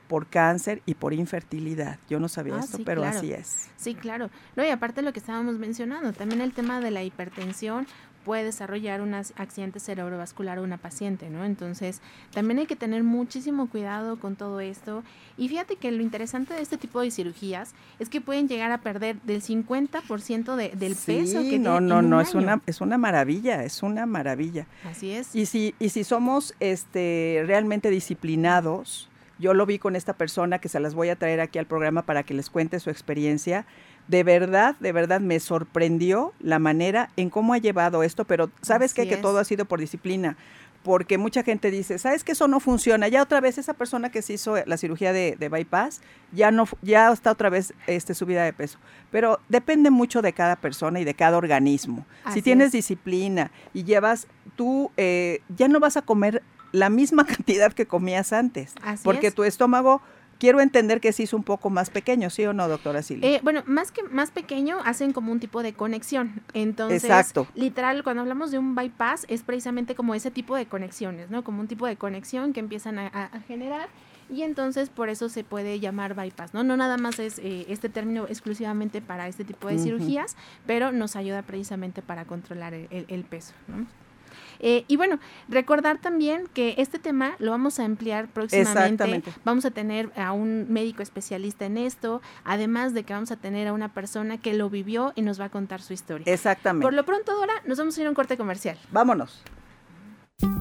por 0.08 0.28
cáncer 0.28 0.82
y 0.86 0.94
por 0.96 1.14
infertilidad. 1.14 2.00
Yo 2.10 2.22
no 2.22 2.30
sabía 2.30 2.56
Ah, 2.56 2.60
esto, 2.62 2.78
sí, 2.78 2.84
pero 2.86 3.02
claro. 3.02 3.18
así 3.18 3.34
es. 3.34 3.68
Sí, 3.76 3.94
claro. 3.94 4.30
No, 4.56 4.64
y 4.64 4.70
aparte 4.70 5.02
lo 5.02 5.12
que 5.12 5.20
estábamos 5.20 5.58
mencionando, 5.60 6.14
también 6.14 6.40
el 6.40 6.54
tema 6.54 6.80
de 6.80 6.92
la 6.92 7.04
hipertensión 7.04 7.86
puede 8.28 8.44
desarrollar 8.44 9.00
un 9.02 9.14
ac- 9.14 9.32
accidente 9.38 9.80
cerebrovascular 9.80 10.58
a 10.58 10.62
una 10.62 10.76
paciente, 10.78 11.30
¿no? 11.30 11.46
Entonces, 11.46 12.02
también 12.34 12.60
hay 12.60 12.66
que 12.66 12.76
tener 12.76 13.02
muchísimo 13.02 13.70
cuidado 13.70 14.20
con 14.20 14.36
todo 14.36 14.60
esto. 14.60 15.02
Y 15.38 15.48
fíjate 15.48 15.78
que 15.78 15.90
lo 15.92 16.04
interesante 16.04 16.54
de 16.54 16.62
este 16.62 16.78
tipo 16.78 17.00
de 17.00 17.10
cirugías 17.10 17.74
es 18.00 18.10
que 18.10 18.20
pueden 18.20 18.50
llegar 18.50 18.72
a 18.74 18.80
perder 18.80 19.16
del 19.22 19.42
50% 19.42 20.56
de, 20.58 20.70
del 20.76 20.96
peso 20.96 21.42
sí, 21.42 21.50
que 21.52 21.58
no, 21.60 21.80
no, 21.80 22.00
un 22.00 22.10
no, 22.10 22.20
es 22.20 22.36
año. 22.36 22.44
una, 22.44 22.62
es 22.66 22.82
una 22.82 22.98
maravilla, 22.98 23.64
es 23.64 23.82
una 23.82 24.06
maravilla. 24.06 24.68
Así 24.84 25.12
es. 25.12 25.34
Y 25.34 25.46
si, 25.46 25.74
y 25.80 25.90
si 25.90 26.04
somos 26.04 26.54
este, 26.60 27.44
realmente 27.48 27.90
disciplinados, 27.90 29.10
yo 29.40 29.54
lo 29.54 29.66
vi 29.66 29.80
con 29.80 29.96
esta 29.96 30.14
persona 30.14 30.60
que 30.60 30.68
se 30.68 30.80
las 30.80 30.96
voy 30.96 31.10
a 31.10 31.16
traer 31.16 31.40
aquí 31.40 31.60
al 31.60 31.66
programa 31.68 32.02
para 32.02 32.24
que 32.24 32.34
les 32.34 32.50
cuente 32.50 32.80
su 32.80 32.90
experiencia. 32.90 33.66
De 34.08 34.24
verdad, 34.24 34.76
de 34.80 34.92
verdad 34.92 35.20
me 35.20 35.40
sorprendió 35.40 36.34
la 36.40 36.60
manera 36.60 37.10
en 37.18 37.30
cómo 37.30 37.54
ha 37.54 37.58
llevado 37.58 38.04
esto, 38.04 38.26
pero 38.26 38.50
sabes 38.62 38.94
que 38.94 39.18
todo 39.18 39.40
ha 39.40 39.44
sido 39.44 39.66
por 39.66 39.80
disciplina, 39.80 40.38
porque 40.84 41.18
mucha 41.18 41.44
gente 41.44 41.70
dice, 41.70 41.98
¿sabes 41.98 42.24
que 42.24 42.32
eso 42.32 42.48
no 42.48 42.62
funciona? 42.62 43.10
Ya 43.10 43.22
otra 43.22 43.42
vez 43.42 43.58
esa 43.58 43.74
persona 43.74 44.10
que 44.10 44.22
se 44.22 44.34
hizo 44.34 44.56
la 44.66 44.78
cirugía 44.78 45.12
de, 45.12 45.36
de 45.38 45.50
bypass 45.50 46.02
ya 46.32 46.52
no 46.52 46.66
ya 46.82 47.12
está 47.12 47.32
otra 47.32 47.50
vez 47.50 47.74
este 47.88 48.14
subida 48.14 48.46
de 48.46 48.54
peso. 48.54 48.80
Pero 49.12 49.40
depende 49.50 49.90
mucho 49.90 50.22
de 50.22 50.32
cada 50.32 50.56
persona 50.56 51.02
y 51.02 51.04
de 51.04 51.14
cada 51.14 51.38
organismo. 51.38 52.06
Así 52.24 52.36
si 52.36 52.42
tienes 52.42 52.68
es. 52.68 52.72
disciplina 52.74 53.52
y 53.74 53.84
llevas 53.84 54.28
tú 54.56 54.92
eh, 54.96 55.42
ya 55.58 55.68
no 55.68 55.82
vas 55.82 55.98
a 55.98 56.02
comer 56.02 56.42
la 56.72 56.90
misma 56.90 57.26
cantidad 57.26 57.74
que 57.74 57.86
comías 57.86 58.32
antes, 58.32 58.74
Así 58.82 59.04
porque 59.04 59.28
es. 59.28 59.36
tu 59.36 59.44
estómago 59.44 60.02
quiero 60.40 60.62
entender 60.62 61.00
que 61.02 61.12
se 61.12 61.24
hizo 61.24 61.36
un 61.38 61.44
poco 61.44 61.70
más 61.70 61.90
pequeño, 61.90 62.30
¿sí 62.30 62.46
o 62.46 62.54
no, 62.54 62.68
doctora 62.68 63.02
Silvia? 63.02 63.30
Eh, 63.36 63.40
bueno, 63.44 63.64
más 63.66 63.92
que 63.92 64.04
más 64.04 64.32
pequeño, 64.32 64.78
hacen 64.86 65.14
como 65.14 65.32
un 65.32 65.40
tipo 65.40 65.64
de 65.64 65.74
conexión. 65.74 66.42
Entonces, 66.54 67.04
Exacto. 67.04 67.48
literal, 67.56 68.04
cuando 68.04 68.22
hablamos 68.22 68.52
de 68.52 68.60
un 68.60 68.76
bypass, 68.76 69.26
es 69.30 69.44
precisamente 69.44 69.96
como 69.96 70.14
ese 70.16 70.32
tipo 70.32 70.56
de 70.56 70.66
conexiones, 70.66 71.30
¿no? 71.30 71.44
Como 71.44 71.62
un 71.62 71.68
tipo 71.68 71.86
de 71.88 71.96
conexión 71.96 72.54
que 72.54 72.60
empiezan 72.60 73.00
a, 73.00 73.08
a- 73.08 73.26
a 73.26 73.40
generar. 73.42 73.90
Y 74.30 74.42
entonces 74.42 74.90
por 74.90 75.08
eso 75.08 75.30
se 75.30 75.46
puede 75.46 75.80
llamar 75.80 76.14
bypass, 76.14 76.54
¿no? 76.54 76.64
No 76.66 76.76
nada 76.76 76.98
más 76.98 77.18
es 77.18 77.40
eh, 77.40 77.66
este 77.70 77.88
término 77.88 78.26
exclusivamente 78.28 79.02
para 79.02 79.28
este 79.30 79.46
tipo 79.46 79.70
de 79.70 79.80
cirugías, 79.80 80.36
pero 80.66 80.92
nos 80.92 81.16
ayuda 81.16 81.44
precisamente 81.44 82.02
para 82.02 82.26
controlar 82.26 82.74
el, 82.74 82.88
el- 82.92 83.06
el 83.08 83.24
peso, 83.24 83.54
¿no? 83.70 83.86
Eh, 84.60 84.86
y 84.88 84.98
bueno, 84.98 85.20
recordar 85.48 86.00
también 86.00 86.48
que 86.54 86.76
este 86.78 87.00
tema 87.00 87.36
lo 87.40 87.52
vamos 87.52 87.80
a 87.80 87.86
ampliar 87.86 88.28
próximamente. 88.28 88.82
Exactamente. 88.82 89.34
Vamos 89.44 89.66
a 89.66 89.72
tener 89.72 90.12
a 90.16 90.32
un 90.32 90.68
médico 90.70 91.04
especialista 91.04 91.66
en 91.66 91.78
esto, 91.78 92.22
además 92.44 92.94
de 92.94 93.04
que 93.04 93.14
vamos 93.14 93.32
a 93.32 93.36
tener 93.36 93.68
a 93.68 93.74
una 93.74 93.94
persona 93.94 94.38
que 94.38 94.54
lo 94.54 94.70
vivió 94.70 95.14
y 95.16 95.22
nos 95.22 95.40
va 95.40 95.46
a 95.46 95.50
contar 95.50 95.82
su 95.82 95.94
historia. 95.94 96.32
Exactamente. 96.32 96.86
Por 96.86 96.94
lo 96.94 97.06
pronto, 97.06 97.36
Dora, 97.36 97.54
nos 97.66 97.78
vamos 97.78 97.98
a 97.98 98.02
ir 98.02 98.08
a 98.08 98.10
un 98.10 98.16
corte 98.16 98.38
comercial. 98.38 98.78
Vámonos. 98.92 99.42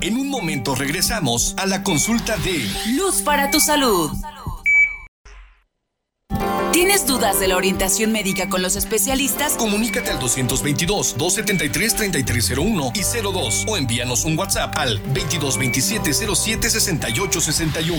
En 0.00 0.16
un 0.16 0.30
momento 0.30 0.74
regresamos 0.74 1.54
a 1.58 1.66
la 1.66 1.82
consulta 1.82 2.36
de 2.38 2.66
Luz 2.96 3.22
para 3.22 3.50
tu 3.50 3.60
salud. 3.60 4.10
¿Tienes 6.76 7.06
dudas 7.06 7.40
de 7.40 7.48
la 7.48 7.56
orientación 7.56 8.12
médica 8.12 8.50
con 8.50 8.60
los 8.60 8.76
especialistas? 8.76 9.56
Comunícate 9.56 10.10
al 10.10 10.20
222-273-3301 10.20 12.92
y 12.94 13.00
02 13.22 13.64
o 13.66 13.78
envíanos 13.78 14.26
un 14.26 14.38
WhatsApp 14.38 14.76
al 14.76 15.02
2227-076861. 15.14 17.98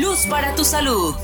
Luz 0.00 0.24
para 0.30 0.54
tu 0.54 0.64
salud. 0.64 1.16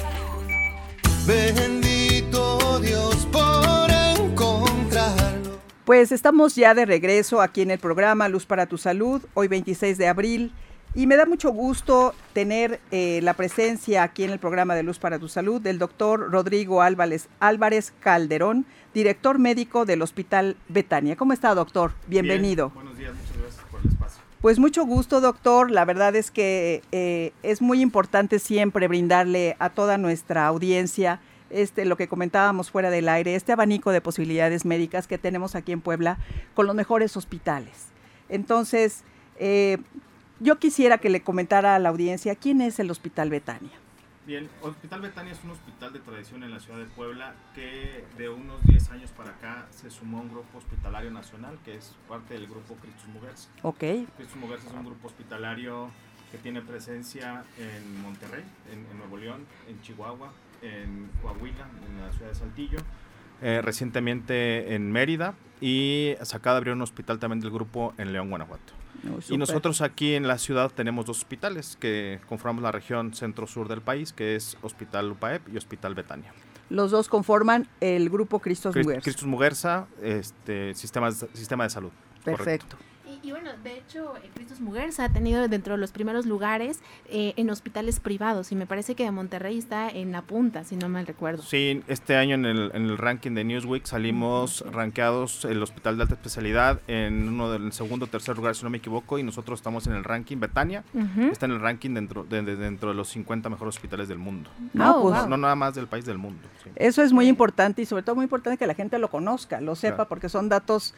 Bendito 1.24 2.80
Dios 2.80 3.28
por 3.30 3.88
encontrarlo. 4.18 5.60
Pues 5.84 6.10
estamos 6.10 6.56
ya 6.56 6.74
de 6.74 6.84
regreso 6.84 7.40
aquí 7.40 7.62
en 7.62 7.70
el 7.70 7.78
programa 7.78 8.28
Luz 8.28 8.44
para 8.44 8.66
tu 8.66 8.76
Salud, 8.76 9.22
hoy 9.34 9.46
26 9.46 9.98
de 9.98 10.08
abril, 10.08 10.52
y 10.98 11.06
me 11.06 11.14
da 11.14 11.26
mucho 11.26 11.52
gusto 11.52 12.12
tener 12.32 12.80
eh, 12.90 13.20
la 13.22 13.34
presencia 13.34 14.02
aquí 14.02 14.24
en 14.24 14.30
el 14.30 14.40
programa 14.40 14.74
de 14.74 14.82
Luz 14.82 14.98
para 14.98 15.20
tu 15.20 15.28
Salud 15.28 15.60
del 15.62 15.78
doctor 15.78 16.32
Rodrigo 16.32 16.82
Álvarez, 16.82 17.28
Álvarez 17.38 17.92
Calderón, 18.00 18.66
director 18.92 19.38
médico 19.38 19.84
del 19.84 20.02
Hospital 20.02 20.56
Betania. 20.68 21.14
¿Cómo 21.14 21.32
está, 21.32 21.54
doctor? 21.54 21.92
Bienvenido. 22.08 22.70
Bien, 22.70 22.74
buenos 22.74 22.98
días, 22.98 23.12
muchas 23.14 23.36
gracias 23.36 23.64
por 23.70 23.80
el 23.80 23.86
espacio. 23.90 24.22
Pues 24.40 24.58
mucho 24.58 24.84
gusto, 24.84 25.20
doctor. 25.20 25.70
La 25.70 25.84
verdad 25.84 26.16
es 26.16 26.32
que 26.32 26.82
eh, 26.90 27.32
es 27.44 27.62
muy 27.62 27.80
importante 27.80 28.40
siempre 28.40 28.88
brindarle 28.88 29.54
a 29.60 29.70
toda 29.70 29.98
nuestra 29.98 30.48
audiencia 30.48 31.20
este, 31.50 31.84
lo 31.84 31.96
que 31.96 32.08
comentábamos 32.08 32.72
fuera 32.72 32.90
del 32.90 33.08
aire, 33.08 33.36
este 33.36 33.52
abanico 33.52 33.92
de 33.92 34.00
posibilidades 34.00 34.64
médicas 34.64 35.06
que 35.06 35.16
tenemos 35.16 35.54
aquí 35.54 35.70
en 35.70 35.80
Puebla 35.80 36.18
con 36.54 36.66
los 36.66 36.74
mejores 36.74 37.16
hospitales. 37.16 37.86
Entonces, 38.28 39.04
eh, 39.38 39.78
yo 40.40 40.58
quisiera 40.58 40.98
que 40.98 41.10
le 41.10 41.22
comentara 41.22 41.74
a 41.74 41.78
la 41.78 41.88
audiencia 41.88 42.34
quién 42.34 42.60
es 42.60 42.78
el 42.78 42.90
Hospital 42.90 43.30
Betania. 43.30 43.70
Bien, 44.26 44.48
Hospital 44.60 45.00
Betania 45.00 45.32
es 45.32 45.42
un 45.42 45.52
hospital 45.52 45.92
de 45.94 46.00
tradición 46.00 46.42
en 46.42 46.50
la 46.50 46.60
ciudad 46.60 46.78
de 46.78 46.84
Puebla 46.84 47.34
que 47.54 48.04
de 48.18 48.28
unos 48.28 48.62
10 48.64 48.90
años 48.90 49.10
para 49.12 49.30
acá 49.30 49.66
se 49.70 49.90
sumó 49.90 50.18
a 50.18 50.20
un 50.20 50.28
grupo 50.28 50.58
hospitalario 50.58 51.10
nacional 51.10 51.58
que 51.64 51.76
es 51.76 51.96
parte 52.06 52.34
del 52.34 52.46
grupo 52.46 52.74
Christus 52.74 53.08
Mujeres. 53.08 53.48
Ok, 53.62 53.78
Christus 54.16 54.36
Mujeres 54.36 54.64
es 54.66 54.72
un 54.72 54.84
grupo 54.84 55.06
hospitalario 55.06 55.88
que 56.30 56.36
tiene 56.36 56.60
presencia 56.60 57.42
en 57.58 58.02
Monterrey, 58.02 58.44
en, 58.70 58.80
en 58.90 58.98
Nuevo 58.98 59.16
León, 59.16 59.46
en 59.66 59.80
Chihuahua, 59.80 60.30
en 60.60 61.08
Coahuila, 61.22 61.66
en 61.88 62.02
la 62.06 62.12
ciudad 62.12 62.28
de 62.28 62.34
Saltillo, 62.34 62.78
eh, 63.40 63.62
recientemente 63.62 64.74
en 64.74 64.92
Mérida 64.92 65.34
y 65.60 66.14
se 66.20 66.36
acaba 66.36 66.54
de 66.54 66.58
abrir 66.58 66.74
un 66.74 66.82
hospital 66.82 67.18
también 67.18 67.40
del 67.40 67.50
grupo 67.50 67.94
en 67.96 68.12
León, 68.12 68.28
Guanajuato. 68.28 68.77
No, 69.02 69.18
Y 69.28 69.36
nosotros 69.38 69.80
aquí 69.80 70.14
en 70.14 70.26
la 70.26 70.38
ciudad 70.38 70.70
tenemos 70.74 71.06
dos 71.06 71.18
hospitales 71.18 71.76
que 71.80 72.20
conformamos 72.28 72.62
la 72.62 72.72
región 72.72 73.14
centro-sur 73.14 73.68
del 73.68 73.80
país, 73.80 74.12
que 74.12 74.34
es 74.36 74.56
Hospital 74.62 75.12
UPAEP 75.12 75.48
y 75.54 75.56
Hospital 75.56 75.94
Betania. 75.94 76.32
Los 76.70 76.90
dos 76.90 77.08
conforman 77.08 77.66
el 77.80 78.10
grupo 78.10 78.40
Cristos 78.40 78.74
Cris- 78.74 78.82
Mujeres. 78.84 79.04
Cristus 79.04 79.26
Muguerza, 79.26 79.86
este, 80.02 80.74
sistemas, 80.74 81.24
sistema 81.32 81.64
de 81.64 81.70
salud. 81.70 81.90
Perfecto. 82.24 82.76
Y 83.28 83.30
bueno, 83.30 83.50
de 83.62 83.76
hecho, 83.78 84.14
eh, 84.22 84.30
Cristos 84.34 84.60
Muguerza 84.60 85.04
ha 85.04 85.08
tenido 85.12 85.46
dentro 85.48 85.74
de 85.74 85.78
los 85.78 85.92
primeros 85.92 86.24
lugares 86.26 86.80
eh, 87.10 87.34
en 87.36 87.50
hospitales 87.50 88.00
privados 88.00 88.50
y 88.52 88.54
me 88.56 88.66
parece 88.66 88.94
que 88.94 89.04
de 89.04 89.10
Monterrey 89.10 89.58
está 89.58 89.88
en 89.90 90.12
la 90.12 90.22
punta, 90.22 90.64
si 90.64 90.76
no 90.76 90.88
mal 90.88 91.06
recuerdo. 91.06 91.42
Sí, 91.42 91.82
este 91.88 92.16
año 92.16 92.34
en 92.36 92.46
el, 92.46 92.70
en 92.74 92.86
el 92.86 92.96
ranking 92.98 93.32
de 93.32 93.44
Newsweek 93.44 93.84
salimos 93.86 94.64
rankeados 94.72 95.44
el 95.44 95.62
hospital 95.62 95.96
de 95.96 96.02
alta 96.04 96.14
especialidad 96.14 96.80
en 96.86 97.28
uno 97.28 97.50
del 97.50 97.72
segundo 97.72 98.06
o 98.06 98.08
tercer 98.08 98.36
lugar, 98.36 98.54
si 98.54 98.64
no 98.64 98.70
me 98.70 98.78
equivoco, 98.78 99.18
y 99.18 99.22
nosotros 99.22 99.58
estamos 99.58 99.86
en 99.86 99.94
el 99.94 100.04
ranking 100.04 100.38
Betania. 100.40 100.84
Está 101.30 101.46
en 101.46 101.52
el 101.52 101.60
ranking 101.60 101.94
dentro 101.94 102.24
de, 102.24 102.42
de- 102.42 102.56
dentro 102.56 102.88
de 102.88 102.94
los 102.94 103.08
50 103.10 103.48
mejores 103.50 103.76
hospitales 103.76 104.08
del 104.08 104.18
mundo. 104.18 104.50
No, 104.72 104.98
Oh, 104.98 105.02
pues, 105.02 105.20
wow. 105.20 105.28
No 105.28 105.36
nada 105.36 105.54
más 105.54 105.74
del 105.74 105.86
país, 105.86 106.04
del 106.06 106.18
mundo. 106.18 106.40
sí. 106.64 106.70
Eso 106.76 107.02
es 107.02 107.12
muy 107.12 107.26
importante 107.28 107.82
y 107.82 107.86
sobre 107.86 108.02
todo 108.02 108.16
muy 108.16 108.24
importante 108.24 108.56
que 108.56 108.66
la 108.66 108.74
gente 108.74 108.98
lo 108.98 109.08
conozca, 109.10 109.60
lo 109.60 109.74
sepa, 109.74 109.96
Claro. 109.96 110.08
porque 110.08 110.28
son 110.28 110.48
datos 110.48 110.94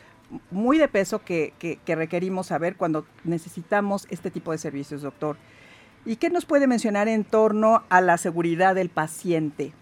muy 0.51 0.79
de 0.79 0.89
peso 0.89 1.25
que, 1.25 1.53
que- 1.59 1.77
que 1.85 1.95
requerimos 1.97 2.47
saber 2.49 2.77
cuando 2.77 3.07
necesitamos 3.25 4.07
este 4.11 4.31
tipo 4.31 4.53
de 4.53 4.59
servicios, 4.59 5.03
doctor. 5.03 5.37
¿Y 6.07 6.17
qué 6.17 6.31
nos 6.31 6.47
puede 6.47 6.67
mencionar 6.67 7.09
en 7.09 7.25
torno 7.25 7.83
a 7.91 8.01
la 8.01 8.17
seguridad 8.17 8.75
del 8.75 8.89
paciente? 8.89 9.73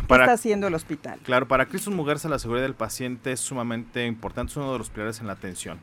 ¿Qué 0.00 0.06
Para- 0.06 0.24
está 0.24 0.32
haciendo 0.34 0.66
el 0.66 0.74
hospital? 0.74 1.20
Claro, 1.24 1.46
para 1.48 1.66
Cristus 1.66 1.94
Muguerza 1.94 2.28
la 2.28 2.38
seguridad 2.38 2.64
del 2.64 2.74
paciente 2.74 3.32
es 3.32 3.40
sumamente 3.40 4.06
importante, 4.06 4.50
es 4.52 4.56
uno 4.56 4.72
de 4.72 4.78
los 4.78 4.90
pilares 4.90 5.20
en 5.20 5.26
la 5.26 5.34
atención. 5.34 5.78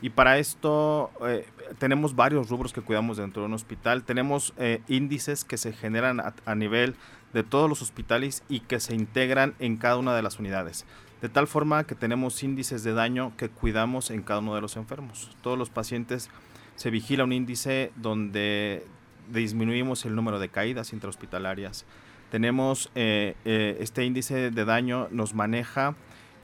Y 0.00 0.10
para 0.10 0.38
esto 0.38 1.10
eh, 1.26 1.46
tenemos 1.78 2.16
varios 2.16 2.48
rubros 2.50 2.72
que 2.72 2.80
cuidamos 2.80 3.18
dentro 3.18 3.42
de 3.42 3.46
un 3.46 3.54
hospital. 3.54 4.02
Tenemos 4.02 4.52
eh, 4.58 4.80
índices 4.88 5.44
que 5.44 5.56
se 5.58 5.72
generan 5.72 6.18
a, 6.18 6.34
a 6.44 6.54
nivel 6.56 6.96
de 7.32 7.44
todos 7.44 7.68
los 7.68 7.82
hospitales 7.82 8.42
y 8.48 8.60
que 8.60 8.80
se 8.80 8.94
integran 8.96 9.54
en 9.60 9.76
cada 9.76 9.96
una 9.98 10.14
de 10.16 10.22
las 10.22 10.38
unidades. 10.40 10.84
De 11.22 11.28
tal 11.28 11.46
forma 11.46 11.84
que 11.84 11.94
tenemos 11.94 12.42
índices 12.42 12.82
de 12.82 12.92
daño 12.92 13.32
que 13.36 13.48
cuidamos 13.48 14.10
en 14.10 14.22
cada 14.22 14.40
uno 14.40 14.56
de 14.56 14.60
los 14.60 14.76
enfermos. 14.76 15.30
Todos 15.40 15.56
los 15.56 15.70
pacientes 15.70 16.28
se 16.74 16.90
vigila 16.90 17.22
un 17.22 17.32
índice 17.32 17.92
donde 17.94 18.84
disminuimos 19.32 20.04
el 20.04 20.16
número 20.16 20.40
de 20.40 20.48
caídas 20.48 20.92
intrahospitalarias. 20.92 21.84
Tenemos 22.32 22.90
eh, 22.96 23.36
eh, 23.44 23.76
este 23.78 24.04
índice 24.04 24.50
de 24.50 24.64
daño, 24.64 25.06
nos 25.12 25.32
maneja 25.32 25.94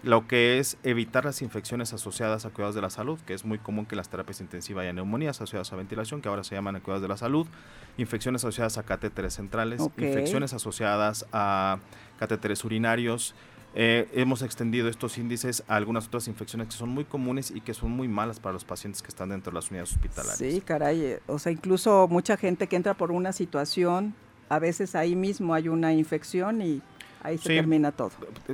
lo 0.05 0.29
que 0.29 0.61
es 0.61 0.79
evitar 0.85 1.25
las 1.25 1.43
infecciones 1.43 1.93
asociadas 1.93 2.47
a 2.47 2.51
cuidados 2.51 2.77
de 2.77 2.83
la 2.83 2.91
salud, 2.91 3.19
que 3.27 3.35
es 3.35 3.45
muy 3.45 3.59
común 3.59 3.85
que 3.85 3.97
las 3.97 4.09
terapias 4.09 4.41
intensivas 4.41 4.83
haya 4.83 4.93
neumonías 4.93 5.37
asociadas 5.37 5.73
a 5.73 5.77
ventilación, 5.77 6.23
que 6.23 6.29
ahora 6.29 6.45
se 6.45 6.55
llaman 6.55 6.79
cuidados 6.81 7.03
de 7.03 7.09
la 7.09 7.17
salud, 7.17 7.49
infecciones 7.97 8.45
asociadas 8.45 8.79
a 8.79 8.85
catéteres 8.85 9.35
centrales, 9.35 9.83
infecciones 9.97 10.53
asociadas 10.53 11.27
a 11.33 11.79
catéteres 12.19 12.64
urinarios. 12.64 13.35
Eh, 13.81 14.09
hemos 14.12 14.43
extendido 14.43 14.88
estos 14.88 15.19
índices 15.19 15.62
a 15.69 15.77
algunas 15.77 16.09
otras 16.09 16.27
infecciones 16.27 16.67
que 16.67 16.75
son 16.75 16.88
muy 16.88 17.05
comunes 17.05 17.53
y 17.53 17.61
que 17.61 17.75
son 17.75 17.93
muy 17.93 18.09
malas 18.09 18.41
para 18.41 18.53
los 18.55 18.64
pacientes 18.64 19.03
que 19.03 19.09
están 19.09 19.29
dentro 19.29 19.53
de 19.53 19.55
las 19.55 19.71
unidades 19.71 19.93
hospitalarias. 19.93 20.37
Sí, 20.38 20.61
caray. 20.62 21.01
eh, 21.01 21.21
O 21.29 21.38
sea, 21.38 21.53
incluso 21.53 22.09
mucha 22.11 22.37
gente 22.37 22.67
que 22.67 22.75
entra 22.75 22.95
por 22.95 23.12
una 23.12 23.33
situación, 23.33 24.14
a 24.49 24.59
veces 24.59 24.97
ahí 24.97 25.14
mismo 25.14 25.55
hay 25.55 25.69
una 25.69 25.93
infección 25.95 26.61
y 26.61 26.83
ahí 27.23 27.38
se 27.38 27.45
Sí. 27.51 27.55
termina 27.55 27.93
todo. 27.93 28.11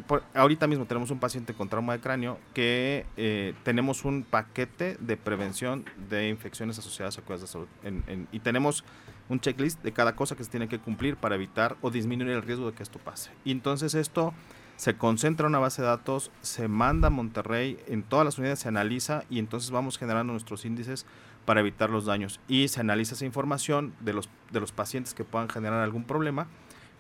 Por- 0.07 0.25
ahorita 0.35 0.67
mismo 0.67 0.85
tenemos 0.85 1.11
un 1.11 1.19
paciente 1.21 1.55
con 1.55 1.71
trauma 1.71 1.95
de 1.95 2.01
cráneo 2.01 2.39
que 2.53 3.07
eh, 3.17 3.55
tenemos 3.63 4.05
un 4.05 4.25
paquete 4.25 4.99
de 5.01 5.17
prevención 5.17 5.87
de 6.11 6.29
infecciones 6.29 6.79
asociadas 6.79 7.17
a 7.17 7.23
cuidados 7.23 7.41
de 7.41 7.47
salud. 7.47 7.69
En- 7.83 8.05
en- 8.09 8.29
y 8.31 8.41
tenemos 8.41 8.85
un 9.31 9.41
checklist 9.41 9.83
de 9.83 9.91
cada 9.93 10.15
cosa 10.17 10.37
que 10.37 10.45
se 10.45 10.51
tiene 10.51 10.69
que 10.69 10.79
cumplir 10.79 11.17
para 11.17 11.35
evitar 11.35 11.77
o 11.81 11.91
disminuir 11.91 12.33
el 12.33 12.43
riesgo 12.43 12.71
de 12.71 12.77
que 12.77 12.83
esto 12.83 12.99
pase. 12.99 13.31
Y 13.47 13.53
entonces 13.53 13.95
esto 13.95 14.35
se 14.77 14.97
concentra 14.97 15.47
en 15.47 15.51
una 15.51 15.59
base 15.61 15.83
de 15.83 15.89
datos, 15.89 16.31
se 16.43 16.69
manda 16.69 17.09
a 17.09 17.11
Monterrey, 17.11 17.79
en 17.87 18.03
todas 18.03 18.25
las 18.25 18.39
unidades 18.39 18.59
se 18.61 18.69
analiza 18.69 19.25
y 19.31 19.39
entonces 19.39 19.71
vamos 19.71 19.99
generando 19.99 20.33
nuestros 20.33 20.65
índices 20.65 21.07
para 21.45 21.61
evitar 21.61 21.91
los 21.91 22.07
daños. 22.07 22.41
Y 22.49 22.69
se 22.69 22.81
analiza 22.81 23.15
esa 23.15 23.25
información 23.27 23.95
de 24.01 24.15
los, 24.15 24.29
de 24.51 24.61
los 24.61 24.73
pacientes 24.73 25.15
que 25.15 25.25
puedan 25.25 25.49
generar 25.49 25.81
algún 25.81 26.05
problema 26.05 26.47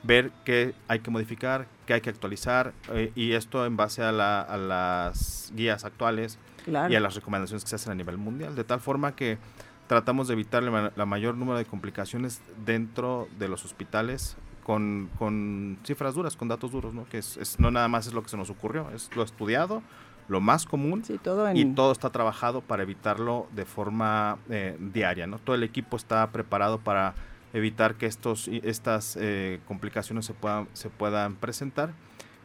ver 0.02 0.30
qué 0.44 0.74
hay 0.86 0.98
que 1.00 1.10
modificar, 1.10 1.66
qué 1.86 1.94
hay 1.94 2.02
que 2.02 2.10
actualizar, 2.10 2.74
eh, 2.92 3.10
y 3.14 3.32
esto 3.32 3.64
en 3.64 3.78
base 3.78 4.02
a, 4.02 4.12
la- 4.12 4.42
a 4.42 4.58
las 4.58 5.50
guías 5.56 5.84
actuales 5.86 6.38
Claro. 6.66 6.92
y 6.92 6.96
a 6.96 7.00
las 7.00 7.14
recomendaciones 7.14 7.64
que 7.64 7.70
se 7.70 7.76
hacen 7.76 7.92
a 7.92 7.94
nivel 7.94 8.18
mundial, 8.18 8.54
de 8.54 8.64
tal 8.64 8.80
forma 8.80 9.16
que 9.16 9.38
tratamos 9.86 10.28
de 10.28 10.34
evitar 10.34 10.62
la, 10.62 10.92
la 10.94 11.06
mayor 11.06 11.36
número 11.36 11.56
de 11.56 11.64
complicaciones 11.64 12.40
dentro 12.66 13.28
de 13.38 13.48
los 13.48 13.64
hospitales 13.64 14.36
con, 14.64 15.08
con 15.18 15.78
cifras 15.84 16.14
duras, 16.14 16.36
con 16.36 16.48
datos 16.48 16.72
duros, 16.72 16.92
¿no? 16.94 17.04
Que 17.08 17.18
es, 17.18 17.36
es- 17.36 17.60
no 17.60 17.70
nada 17.70 17.86
más 17.88 18.06
es 18.08 18.12
lo 18.14 18.22
que 18.22 18.28
se 18.28 18.36
nos 18.36 18.50
ocurrió, 18.50 18.90
es 18.90 19.14
lo 19.14 19.22
estudiado, 19.22 19.82
lo 20.26 20.40
más 20.40 20.64
común 20.66 21.04
Sí, 21.04 21.18
todo 21.22 21.46
en... 21.48 21.56
y 21.56 21.64
todo 21.74 21.92
está 21.92 22.10
trabajado 22.10 22.62
para 22.62 22.82
evitarlo 22.82 23.46
de 23.54 23.66
forma 23.66 24.38
eh, 24.48 24.76
diaria, 24.80 25.26
¿no? 25.26 25.38
Todo 25.38 25.54
el 25.54 25.62
equipo 25.62 25.96
está 25.96 26.26
preparado 26.32 26.78
para 26.78 27.14
evitar 27.52 27.94
que 27.96 28.06
estos 28.06 28.48
estas 28.48 29.16
eh, 29.20 29.60
complicaciones 29.68 30.24
se 30.26 30.32
puedan 30.34 30.66
se 30.72 30.88
puedan 30.90 31.36
presentar 31.36 31.92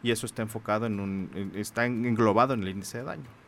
y 0.03 0.12
eso 0.12 0.25
está 0.25 0.41
enfocado 0.41 0.86
en 0.86 0.99
un 0.99 1.51
está 1.55 1.86
en- 1.86 2.05
englobado 2.05 2.53
en 2.53 2.62
el 2.63 2.69
índice 2.69 2.99
de 2.99 3.05
daño. 3.05 3.38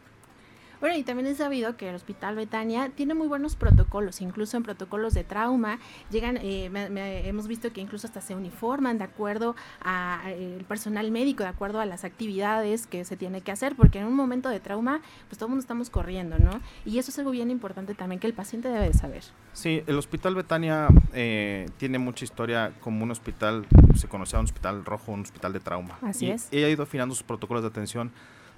Bueno, 0.81 0.97
y 0.97 1.03
también 1.03 1.27
es 1.27 1.37
sabido 1.37 1.77
que 1.77 1.87
el 1.89 1.95
Hospital 1.95 2.35
Betania 2.35 2.89
tiene 2.93 3.13
muy 3.13 3.27
buenos 3.27 3.55
protocolos, 3.55 4.19
incluso 4.19 4.57
en 4.57 4.63
protocolos 4.63 5.13
de 5.13 5.23
trauma. 5.23 5.77
Llegan, 6.09 6.37
eh, 6.41 6.69
me- 6.71 6.89
me- 6.89 7.27
hemos 7.29 7.47
visto 7.47 7.71
que 7.71 7.81
incluso 7.81 8.07
hasta 8.07 8.19
se 8.19 8.33
uniforman 8.35 8.97
de 8.97 9.03
acuerdo 9.03 9.55
a, 9.83 10.21
a 10.25 10.31
el 10.31 10.65
personal 10.65 11.11
médico, 11.11 11.43
de 11.43 11.49
acuerdo 11.49 11.79
a 11.79 11.85
las 11.85 12.03
actividades 12.03 12.87
que 12.87 13.05
se 13.05 13.15
tiene 13.15 13.41
que 13.41 13.51
hacer, 13.51 13.75
porque 13.75 13.99
en 13.99 14.07
un 14.07 14.15
momento 14.15 14.49
de 14.49 14.59
trauma, 14.59 15.01
pues 15.29 15.37
todo 15.37 15.45
el 15.45 15.49
mundo 15.51 15.61
estamos 15.61 15.91
corriendo, 15.91 16.39
¿no? 16.39 16.59
Y 16.83 16.97
eso 16.97 17.11
es 17.11 17.19
algo 17.19 17.29
bien 17.29 17.51
importante 17.51 17.93
también 17.93 18.19
que 18.19 18.25
el 18.25 18.33
paciente 18.33 18.67
debe 18.67 18.87
de 18.87 18.93
saber. 18.93 19.23
Sí, 19.53 19.83
el 19.85 19.97
Hospital 19.99 20.33
Betania 20.33 20.87
eh, 21.13 21.67
tiene 21.77 21.99
mucha 21.99 22.25
historia 22.25 22.73
como 22.81 23.03
un 23.03 23.11
hospital, 23.11 23.67
se 23.95 24.07
conocía 24.07 24.39
un 24.39 24.45
hospital 24.45 24.83
rojo, 24.83 25.11
un 25.11 25.21
hospital 25.21 25.53
de 25.53 25.59
trauma. 25.59 25.99
Así 26.01 26.25
y, 26.25 26.31
es. 26.31 26.47
y 26.51 26.63
ha 26.63 26.69
ido 26.69 26.81
afinando 26.81 27.13
sus 27.13 27.23
protocolos 27.23 27.61
de 27.61 27.69
atención 27.69 28.11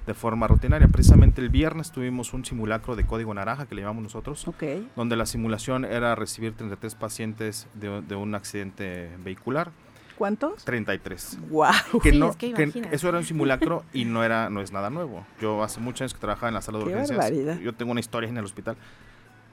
de 0.06 0.14
forma 0.14 0.48
rutinaria. 0.48 0.88
Precisamente 0.88 1.42
el 1.42 1.50
viernes 1.50 1.92
tuvimos 1.92 2.34
un 2.34 2.44
simulacro 2.46 2.96
de 2.96 3.06
código 3.06 3.34
naranja 3.34 3.66
que 3.66 3.76
le 3.76 3.82
llamamos 3.82 4.04
nosotros, 4.04 4.48
Ok. 4.48 4.64
donde 4.96 5.16
la 5.16 5.26
simulación 5.26 5.86
era 5.86 6.16
recibir 6.16 6.54
33 6.54 6.96
pacientes 6.96 7.68
de, 7.74 8.02
de 8.02 8.16
un 8.16 8.36
accidente 8.36 9.10
vehicular, 9.24 9.72
¿Cuántos? 10.18 10.64
33. 10.64 11.40
¡Wow! 11.50 11.72
Que 12.02 12.12
Sí, 12.12 12.20
no, 12.20 12.30
es 12.30 12.36
que 12.36 12.54
que 12.54 12.88
eso 12.92 13.10
era 13.10 13.18
un 13.18 13.24
simulacro 13.24 13.84
y 13.94 14.06
no 14.06 14.24
era 14.24 14.50
no 14.50 14.62
es 14.62 14.72
nada 14.72 14.90
nuevo. 14.92 15.26
Yo 15.42 15.64
hace 15.64 15.80
muchos 15.80 16.02
años 16.02 16.14
que 16.14 16.20
trabajaba 16.20 16.50
en 16.50 16.54
la 16.54 16.62
sala 16.62 16.78
de 16.78 16.86
Qué 16.86 16.92
urgencias. 16.92 17.18
barbaridad. 17.18 17.60
Yo 17.60 17.74
tengo 17.74 17.92
una 17.92 18.00
historia 18.00 18.30
en 18.30 18.38
el 18.38 18.46
hospital. 18.46 18.78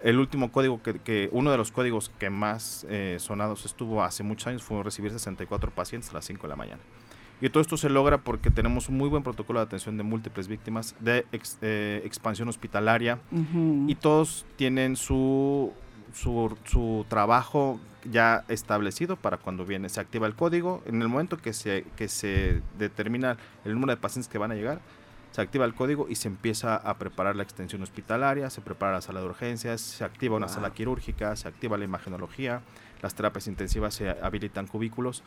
El 0.03 0.19
último 0.19 0.53
código 0.53 0.83
que, 0.83 0.99
que 0.99 1.29
uno 1.33 1.51
de 1.51 1.57
los 1.57 1.73
códigos 1.73 2.11
que 2.19 2.29
más 2.31 2.87
eh, 2.91 3.17
sonados 3.21 3.65
estuvo 3.65 4.03
hace 4.05 4.23
muchos 4.23 4.49
años 4.49 4.63
fue 4.63 4.83
recibir 4.83 5.11
64 5.11 5.71
pacientes 5.71 6.11
a 6.11 6.15
las 6.15 6.27
5 6.27 6.43
de 6.43 6.49
la 6.49 6.57
mañana. 6.57 6.81
Y 7.41 7.49
todo 7.49 7.61
esto 7.63 7.77
se 7.77 7.89
logra 7.89 8.19
porque 8.19 8.51
tenemos 8.51 8.89
un 8.89 8.97
muy 8.99 9.09
buen 9.09 9.23
protocolo 9.23 9.61
de 9.61 9.65
atención 9.67 9.97
de 9.97 10.03
múltiples 10.03 10.47
víctimas, 10.47 10.95
de 11.01 11.25
ex- 11.33 11.59
eh, 11.63 12.03
expansión 12.05 12.49
hospitalaria, 12.49 13.19
y 13.89 13.95
todos 13.95 14.45
tienen 14.57 14.97
su, 14.97 15.73
su, 16.15 16.57
su 16.65 17.07
trabajo 17.09 17.81
ya 18.11 18.45
establecido 18.49 19.17
para 19.17 19.37
cuando 19.39 19.65
viene, 19.65 19.89
se 19.89 20.01
activa 20.01 20.27
el 20.27 20.35
código, 20.35 20.83
en 20.87 21.01
el 21.03 21.09
momento 21.09 21.37
que 21.39 21.53
se, 21.53 21.85
que 21.97 22.09
se 22.09 22.61
determina 22.79 23.37
el 23.65 23.73
número 23.75 23.95
de 23.95 23.97
pacientes 24.01 24.29
que 24.31 24.39
van 24.39 24.53
a 24.53 24.55
llegar, 24.55 24.81
se 25.33 25.41
activa 25.41 25.65
el 25.65 25.75
código 25.75 26.07
y 26.09 26.17
se 26.17 26.27
empieza 26.29 26.75
a 26.77 26.99
preparar 26.99 27.37
la 27.37 27.43
extensión 27.45 27.83
hospitalaria, 27.83 28.51
se 28.51 28.61
prepara 28.63 28.93
la 28.95 29.01
sala 29.01 29.21
de 29.21 29.27
urgencias, 29.27 29.81
se 29.81 30.03
activa 30.05 30.37
una 30.37 30.47
Wow. 30.47 30.55
sala 30.57 30.71
quirúrgica, 30.73 31.37
se 31.37 31.47
activa 31.47 31.79
la 31.79 31.85
imagenología, 31.85 32.63
las 33.01 33.15
terapias 33.15 33.47
intensivas 33.47 33.95
se 33.95 34.11
habilitan 34.11 34.67
cubículos 34.67 35.23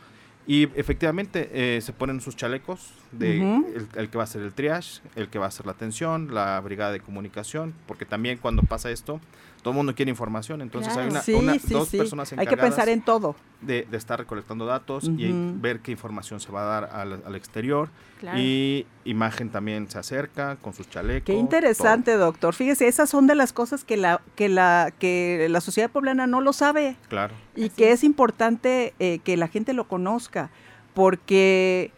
y 0.45 0.63
efectivamente 0.77 1.49
eh, 1.53 1.81
se 1.81 1.93
ponen 1.93 2.19
sus 2.19 2.35
chalecos 2.35 2.93
de 3.11 3.41
el, 3.41 3.87
el 3.95 4.09
que 4.09 4.17
va 4.17 4.23
a 4.23 4.25
hacer 4.25 4.41
el 4.41 4.53
triage, 4.53 5.01
el 5.15 5.29
que 5.29 5.39
va 5.39 5.45
a 5.45 5.47
hacer 5.47 5.65
la 5.65 5.71
atención, 5.71 6.33
la 6.33 6.59
brigada 6.59 6.91
de 6.91 6.99
comunicación, 6.99 7.73
porque 7.87 8.05
también 8.05 8.37
cuando 8.37 8.61
pasa 8.63 8.91
esto, 8.91 9.21
todo 9.63 9.71
el 9.71 9.77
mundo 9.77 9.95
quiere 9.95 10.11
información, 10.11 10.61
entonces 10.61 10.95
hay 10.95 11.07
una, 11.09 11.21
sí, 11.21 11.33
una- 11.33 11.53
sí, 11.57 11.73
dos 11.73 11.87
sí. 11.89 11.97
personas 11.97 12.31
Hay 12.33 12.37
que 12.37 12.43
encargadas 12.43 12.71
pensar 12.75 12.89
en 12.89 13.01
todo. 13.01 13.35
de, 13.61 13.87
de 13.89 13.97
estar 13.97 14.19
recolectando 14.19 14.65
datos 14.67 15.05
y 15.17 15.31
ver 15.59 15.79
qué 15.79 15.91
información 15.91 16.39
se 16.39 16.51
va 16.51 16.61
a 16.61 16.65
dar 16.81 16.89
al, 16.93 17.23
al 17.25 17.35
exterior 17.35 17.89
Claro. 18.19 18.37
y 18.39 18.85
imagen 19.05 19.49
también 19.49 19.89
se 19.89 19.97
acerca 19.99 20.55
con 20.57 20.73
sus 20.73 20.89
chalecos. 20.89 21.25
Qué 21.25 21.33
interesante, 21.33 22.13
doctor. 22.15 22.53
Fíjese, 22.53 22.87
esas 22.87 23.09
son 23.09 23.25
de 23.27 23.35
las 23.35 23.51
cosas 23.51 23.83
que 23.83 23.97
la 23.97 24.21
que 24.35 24.47
la 24.47 24.93
que 24.99 25.47
la 25.49 25.59
sociedad 25.59 25.89
poblana 25.89 26.25
no 26.27 26.39
lo 26.39 26.53
sabe 26.53 26.95
claro. 27.09 27.33
y 27.55 27.65
Así 27.65 27.69
que 27.75 27.91
es. 27.91 27.99
es 27.99 28.03
importante 28.05 28.93
eh, 28.99 29.19
que 29.25 29.35
la 29.37 29.47
gente 29.49 29.73
lo 29.73 29.87
conozca, 29.89 30.51
porque 30.93 31.91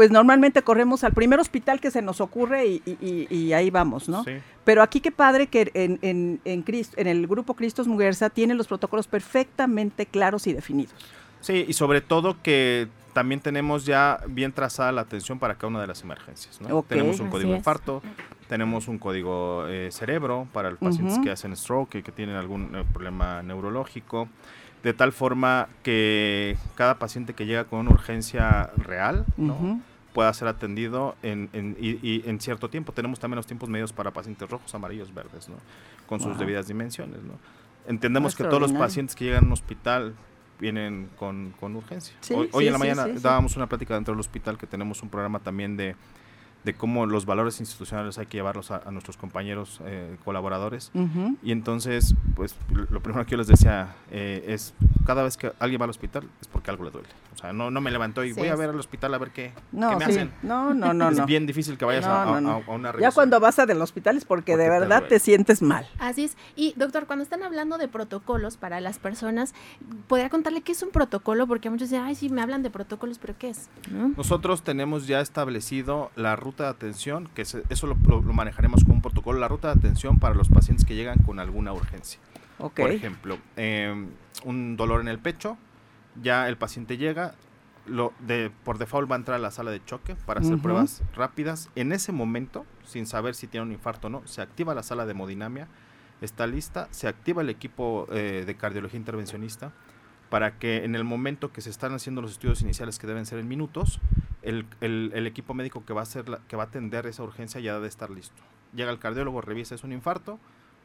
pues 0.00 0.10
normalmente 0.10 0.62
corremos 0.62 1.04
al 1.04 1.12
primer 1.12 1.40
hospital 1.40 1.78
que 1.78 1.90
se 1.90 2.00
nos 2.00 2.22
ocurre 2.22 2.64
y, 2.64 2.82
y- 2.86 3.26
y- 3.28 3.34
y 3.36 3.52
ahí 3.52 3.68
vamos, 3.68 4.08
¿no? 4.08 4.24
Sí. 4.24 4.30
Pero 4.64 4.82
aquí 4.82 5.02
qué 5.02 5.12
padre 5.12 5.48
que 5.48 5.70
en, 5.74 5.98
en, 6.00 6.40
en, 6.46 6.64
en 6.96 7.06
el 7.06 7.26
grupo 7.26 7.52
Cristos 7.52 7.86
Muguerza 7.86 8.30
tienen 8.30 8.56
los 8.56 8.66
protocolos 8.66 9.06
perfectamente 9.06 10.06
claros 10.06 10.46
y 10.46 10.54
definidos. 10.54 10.94
Sí, 11.42 11.66
y 11.68 11.74
sobre 11.74 12.00
todo 12.00 12.38
que 12.42 12.88
también 13.12 13.42
tenemos 13.42 13.84
ya 13.84 14.20
bien 14.26 14.52
trazada 14.52 14.90
la 14.90 15.02
atención 15.02 15.38
para 15.38 15.56
cada 15.56 15.66
una 15.68 15.82
de 15.82 15.88
las 15.88 16.00
emergencias. 16.02 16.58
¿no? 16.62 16.82
Tenemos 16.82 17.20
un 17.20 17.28
código 17.28 17.52
es. 17.52 17.58
infarto, 17.58 18.00
tenemos 18.48 18.88
un 18.88 18.96
código 18.98 19.66
eh, 19.68 19.90
cerebro 19.92 20.48
para 20.54 20.70
los 20.70 20.78
pacientes 20.78 21.18
que 21.18 21.30
hacen 21.30 21.54
stroke 21.54 21.96
y 21.96 22.02
que 22.02 22.10
tienen 22.10 22.36
algún 22.36 22.74
eh, 22.74 22.84
problema 22.90 23.42
neurológico, 23.42 24.30
de 24.82 24.94
tal 24.94 25.12
forma 25.12 25.68
que 25.82 26.56
cada 26.74 26.98
paciente 26.98 27.34
que 27.34 27.44
llega 27.44 27.64
con 27.64 27.80
una 27.80 27.90
urgencia 27.90 28.70
real 28.78 29.26
¿no? 29.36 29.82
Pueda 30.12 30.32
ser 30.34 30.48
atendido 30.48 31.14
en, 31.22 31.48
en- 31.52 31.76
y, 31.80 31.90
y 32.06 32.22
en 32.26 32.40
cierto 32.40 32.68
tiempo. 32.70 32.92
Tenemos 32.92 33.18
también 33.20 33.36
los 33.36 33.46
tiempos 33.46 33.68
medios 33.68 33.92
para 33.92 34.10
pacientes 34.12 34.48
rojos, 34.50 34.74
amarillos, 34.74 35.12
verdes, 35.14 35.48
¿no? 35.48 35.56
con 36.06 36.20
sus 36.20 36.38
debidas 36.38 36.66
dimensiones. 36.66 37.22
¿no? 37.22 37.34
Entendemos 37.86 38.34
que 38.34 38.44
todos 38.44 38.60
los 38.60 38.72
pacientes 38.72 39.14
que 39.16 39.24
llegan 39.24 39.44
a 39.44 39.46
un 39.46 39.52
hospital 39.52 40.14
vienen 40.58 41.08
con, 41.16 41.54
con 41.58 41.74
urgencia. 41.76 42.14
Sí, 42.20 42.34
hoy 42.34 42.66
en 42.66 42.72
la 42.72 42.78
sí, 42.78 42.86
mañana 42.86 43.06
dábamos 43.20 43.56
una 43.56 43.66
plática 43.66 43.94
dentro 43.94 44.12
del 44.12 44.20
hospital 44.20 44.58
que 44.58 44.66
tenemos 44.66 45.02
un 45.02 45.08
programa 45.08 45.38
también 45.38 45.76
de, 45.78 45.96
de 46.64 46.74
cómo 46.74 47.06
los 47.06 47.24
valores 47.24 47.60
institucionales 47.60 48.18
hay 48.18 48.26
que 48.26 48.36
llevarlos 48.36 48.70
a, 48.70 48.82
a 48.86 48.90
nuestros 48.90 49.16
compañeros 49.16 49.80
eh, 49.86 50.16
colaboradores. 50.22 50.90
Ujú. 50.92 51.38
Y 51.42 51.52
entonces, 51.52 52.14
pues 52.36 52.54
lo 52.74 52.84
lo 52.90 53.00
primero 53.00 53.24
que 53.24 53.30
yo 53.30 53.36
les 53.38 53.46
decía 53.46 53.94
eh, 54.10 54.44
es, 54.48 54.74
cada 55.06 55.22
vez 55.22 55.38
que 55.38 55.50
alguien 55.60 55.80
va 55.80 55.84
al 55.84 55.90
hospital 55.90 56.24
es 56.42 56.48
porque 56.48 56.70
algo 56.70 56.84
le 56.84 56.90
duele. 56.90 57.08
O 57.32 57.36
sea, 57.36 57.52
no, 57.52 57.70
no 57.70 57.80
me 57.80 57.90
levanto 57.90 58.24
y 58.24 58.32
Sí 58.34 58.40
voy 58.40 58.48
a 58.48 58.56
ver 58.56 58.70
al 58.70 58.78
hospital 58.78 59.14
a 59.14 59.18
ver 59.18 59.30
qué, 59.30 59.52
No, 59.72 59.90
qué 59.90 59.96
me 59.96 60.04
sí. 60.06 60.10
hacen. 60.10 60.32
no, 60.42 60.74
no, 60.74 60.92
no, 60.92 61.08
es 61.10 61.18
no. 61.18 61.26
bien 61.26 61.46
difícil 61.46 61.78
que 61.78 61.84
vayas 61.84 62.04
No, 62.04 62.12
a, 62.12 62.22
a- 62.22 62.26
no, 62.26 62.40
no. 62.40 62.62
a 62.66 62.74
una 62.74 62.98
Ya 62.98 63.12
cuando 63.12 63.38
vas 63.40 63.58
a 63.58 63.66
del 63.66 63.80
hospital 63.80 64.16
es 64.16 64.24
porque, 64.24 64.56
de 64.56 64.66
Porque 64.66 64.80
verdad 64.80 65.04
te 65.08 65.18
sientes 65.20 65.62
mal. 65.62 65.88
Así 65.98 66.24
es. 66.24 66.36
Y 66.56 66.74
doctor, 66.76 67.06
cuando 67.06 67.22
están 67.22 67.42
hablando 67.42 67.78
de 67.78 67.88
protocolos 67.88 68.56
para 68.56 68.80
las 68.80 68.98
personas, 68.98 69.54
¿podría 70.08 70.28
contarle 70.28 70.60
qué 70.62 70.72
es 70.72 70.82
un 70.82 70.90
protocolo? 70.90 71.46
Porque 71.46 71.70
muchos 71.70 71.88
dicen, 71.90 72.04
ay, 72.04 72.14
sí, 72.14 72.28
me 72.28 72.42
hablan 72.42 72.62
de 72.62 72.70
protocolos, 72.70 73.18
pero 73.18 73.34
¿qué 73.38 73.50
es? 73.50 73.68
¿No? 73.90 74.08
Nosotros 74.16 74.62
tenemos 74.62 75.06
ya 75.06 75.20
establecido 75.20 76.10
la 76.16 76.36
ruta 76.36 76.64
de 76.64 76.70
atención, 76.70 77.28
que 77.34 77.44
se- 77.44 77.62
eso 77.70 77.86
lo, 77.86 77.96
lo- 78.06 78.20
lo 78.22 78.32
manejaremos 78.32 78.82
como 78.82 78.94
un 78.96 79.02
protocolo, 79.02 79.38
la 79.38 79.48
ruta 79.48 79.68
de 79.72 79.78
atención 79.78 80.18
para 80.18 80.34
los 80.34 80.48
pacientes 80.48 80.84
que 80.84 80.94
llegan 80.94 81.18
con 81.24 81.38
alguna 81.38 81.72
urgencia. 81.72 82.20
Ok. 82.58 82.74
Por 82.80 82.90
ejemplo, 82.90 83.38
eh, 83.56 84.06
un 84.44 84.76
dolor 84.76 85.00
en 85.00 85.08
el 85.08 85.18
pecho, 85.18 85.56
ya 86.22 86.48
el 86.48 86.56
paciente 86.56 86.96
llega, 86.96 87.34
lo 87.86 88.12
de, 88.20 88.50
por 88.64 88.78
default 88.78 89.10
va 89.10 89.16
a 89.16 89.18
entrar 89.18 89.36
a 89.36 89.40
la 89.40 89.50
sala 89.50 89.70
de 89.70 89.84
choque 89.84 90.14
para 90.26 90.40
hacer 90.40 90.54
pruebas 90.62 91.02
rápidas. 91.14 91.70
En 91.74 91.92
ese 91.92 92.12
momento, 92.12 92.66
sin 92.84 93.06
saber 93.06 93.34
si 93.34 93.46
tiene 93.46 93.66
un 93.66 93.72
infarto 93.72 94.06
o 94.08 94.10
no, 94.10 94.22
se 94.26 94.42
activa 94.42 94.74
la 94.74 94.82
sala 94.82 95.06
de 95.06 95.12
hemodinamia, 95.12 95.66
está 96.20 96.46
lista, 96.46 96.88
se 96.90 97.08
activa 97.08 97.42
el 97.42 97.48
equipo 97.48 98.06
eh, 98.12 98.44
de 98.46 98.54
cardiología 98.56 98.98
intervencionista 98.98 99.72
para 100.28 100.58
que 100.58 100.84
en 100.84 100.94
el 100.94 101.02
momento 101.02 101.52
que 101.52 101.60
se 101.60 101.70
están 101.70 101.92
haciendo 101.92 102.22
los 102.22 102.32
estudios 102.32 102.62
iniciales 102.62 102.98
que 102.98 103.06
deben 103.08 103.26
ser 103.26 103.38
en 103.40 103.48
minutos, 103.48 103.98
el, 104.42 104.64
el- 104.80 105.10
el 105.14 105.26
equipo 105.26 105.54
médico 105.54 105.84
que 105.84 105.92
va, 105.92 106.00
a 106.00 106.02
hacer 106.04 106.28
la- 106.28 106.38
que 106.46 106.54
va 106.56 106.64
a 106.64 106.66
atender 106.66 107.06
esa 107.06 107.22
urgencia 107.24 107.60
ya 107.60 107.74
debe 107.74 107.88
estar 107.88 108.10
listo. 108.10 108.40
Llega 108.74 108.90
el 108.92 109.00
cardiólogo, 109.00 109.40
revisa, 109.40 109.74
es 109.74 109.82
un 109.82 109.92
infarto, 109.92 110.38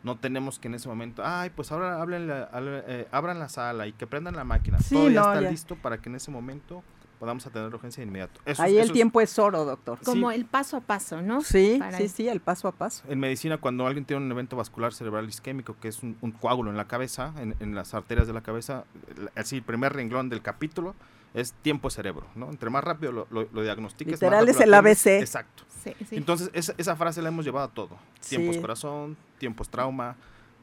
no 0.04 0.18
tenemos 0.18 0.60
que 0.60 0.68
en 0.68 0.76
ese 0.76 0.88
momento, 0.88 1.24
ay, 1.26 1.50
pues 1.56 1.72
ahora 1.72 2.02
hablen 2.02 2.28
la- 2.28 2.50
eh, 2.54 3.08
abran 3.12 3.40
la 3.40 3.50
sala 3.50 3.88
y 3.88 3.94
que 3.94 4.06
prendan 4.08 4.36
la 4.36 4.44
máquina. 4.44 4.78
Sí, 4.80 4.96
Todo 4.96 5.10
ya 5.10 5.22
está 5.22 5.42
ya. 5.42 5.50
listo 5.52 5.76
para 5.76 5.98
que 5.98 6.10
en 6.10 6.16
ese 6.16 6.30
momento 6.32 6.84
podamos 7.20 7.46
atender 7.48 7.70
la 7.72 7.76
urgencia 7.78 8.02
de 8.04 8.08
inmediato. 8.08 8.42
Eso 8.46 8.62
Ahí 8.62 8.74
eso 8.74 8.82
el 8.84 8.88
es- 8.90 8.94
tiempo 8.94 9.22
es 9.22 9.40
oro, 9.40 9.64
doctor. 9.66 9.98
Como 10.04 10.30
Sí. 10.30 10.36
el 10.36 10.46
paso 10.46 10.78
a 10.78 10.82
paso, 10.82 11.22
¿no? 11.22 11.42
Sí, 11.42 11.78
Para- 11.80 11.98
sí, 11.98 12.10
sí, 12.10 12.28
el 12.28 12.42
paso 12.42 12.68
a 12.68 12.72
paso. 12.74 13.04
En 13.08 13.20
medicina, 13.20 13.58
cuando 13.58 13.88
alguien 13.88 14.04
tiene 14.06 14.24
un 14.24 14.30
evento 14.32 14.58
vascular 14.58 14.94
cerebral 14.94 15.28
isquémico, 15.28 15.76
que 15.80 15.88
es 15.88 16.04
un, 16.04 16.18
un 16.22 16.32
coágulo 16.32 16.70
en 16.72 16.78
la 16.78 16.86
cabeza, 16.88 17.34
en, 17.40 17.56
en 17.62 17.74
las 17.74 17.94
arterias 17.94 18.28
de 18.28 18.34
la 18.34 18.42
cabeza, 18.42 18.84
el- 19.18 19.30
así 19.36 19.56
el 19.56 19.64
primer 19.64 19.94
renglón 19.94 20.30
del 20.30 20.42
capítulo 20.42 20.94
es 21.36 21.54
tiempo 21.54 21.90
cerebro, 21.90 22.26
¿no? 22.34 22.50
Entre 22.50 22.70
más 22.70 22.84
rápido 22.84 23.12
lo, 23.12 23.28
lo, 23.30 23.48
lo 23.52 23.62
diagnostiques, 23.62 24.14
más 24.14 24.22
Literal 24.22 24.50
es 24.50 24.60
el. 24.60 24.74
ABC. 24.74 25.08
Exacto. 25.22 25.64
Sí, 25.84 25.94
sí. 26.10 26.16
Entonces, 26.16 26.50
esa, 26.54 26.74
esa 26.78 26.96
frase 26.96 27.22
la 27.22 27.28
hemos 27.30 27.46
llevado 27.46 27.68
a 27.68 27.72
todo. 27.72 27.98
Tiempos 28.28 28.56
Sí. 28.56 28.62
corazón, 28.62 29.18
tiempos 29.38 29.70
trauma. 29.70 30.16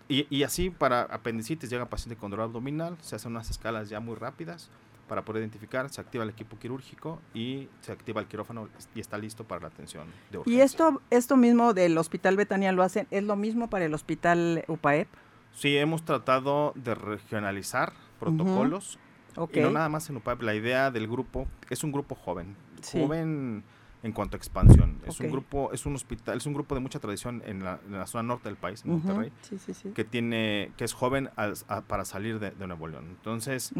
Y, 0.08 0.26
y 0.34 0.42
así 0.42 0.70
para 0.70 1.02
apendicitis 1.02 1.70
llega 1.70 1.84
paciente 1.86 2.16
con 2.18 2.30
dolor 2.30 2.44
abdominal, 2.44 2.96
se 3.02 3.14
hacen 3.16 3.30
unas 3.32 3.48
escalas 3.50 3.88
ya 3.88 4.00
muy 4.00 4.16
rápidas 4.16 4.68
para 5.08 5.22
poder 5.24 5.42
identificar, 5.42 5.88
se 5.90 6.00
activa 6.00 6.24
el 6.24 6.30
equipo 6.30 6.58
quirúrgico 6.58 7.20
y 7.34 7.68
se 7.82 7.92
activa 7.92 8.20
el 8.20 8.26
quirófano 8.26 8.68
y 8.94 9.00
está 9.00 9.18
listo 9.18 9.44
para 9.44 9.60
la 9.60 9.68
atención 9.68 10.06
de 10.30 10.38
urgencia. 10.38 10.58
Y 10.58 10.62
esto, 10.64 11.02
esto 11.10 11.36
mismo 11.36 11.74
del 11.74 11.96
Hospital 11.98 12.36
Betania 12.36 12.72
lo 12.72 12.82
hacen, 12.82 13.06
¿es 13.10 13.22
lo 13.22 13.36
mismo 13.36 13.68
para 13.68 13.84
el 13.84 13.92
Hospital 13.94 14.64
UPAEP? 14.68 15.08
Sí, 15.54 15.76
hemos 15.76 16.02
tratado 16.04 16.72
de 16.76 16.94
regionalizar 16.94 17.92
protocolos 18.18 18.98
Ok. 19.36 19.56
y 19.56 19.60
no 19.60 19.70
nada 19.70 19.88
más 19.88 20.08
en 20.10 20.16
UPAEP. 20.16 20.42
La 20.42 20.54
idea 20.54 20.90
del 20.90 21.06
grupo 21.08 21.46
es 21.70 21.82
un 21.84 21.92
grupo 21.92 22.14
joven, 22.14 22.56
Sí. 22.80 23.00
joven 23.00 23.62
en 24.02 24.12
cuanto 24.12 24.36
a 24.36 24.38
expansión. 24.38 24.98
Es 25.06 25.20
un 25.20 25.30
grupo, 25.30 25.70
es 25.72 25.86
un 25.86 25.94
hospital, 25.94 26.36
es 26.38 26.46
un 26.46 26.54
grupo 26.54 26.74
de 26.74 26.80
mucha 26.80 26.98
tradición 26.98 27.40
en 27.46 27.62
la, 27.62 27.78
en 27.86 27.92
la 27.92 28.06
zona 28.06 28.24
norte 28.24 28.48
del 28.48 28.56
país, 28.56 28.84
en 28.84 28.92
Monterrey, 28.92 29.30
Sí, 29.42 29.58
sí, 29.58 29.72
sí. 29.74 29.90
que 29.90 30.02
tiene, 30.04 30.72
que 30.76 30.84
es 30.84 30.92
joven 30.92 31.30
a- 31.36 31.80
para 31.82 32.04
salir 32.04 32.40
de, 32.40 32.50
de 32.50 32.66
Nuevo 32.66 32.88
León. 32.88 33.06
Entonces, 33.08 33.72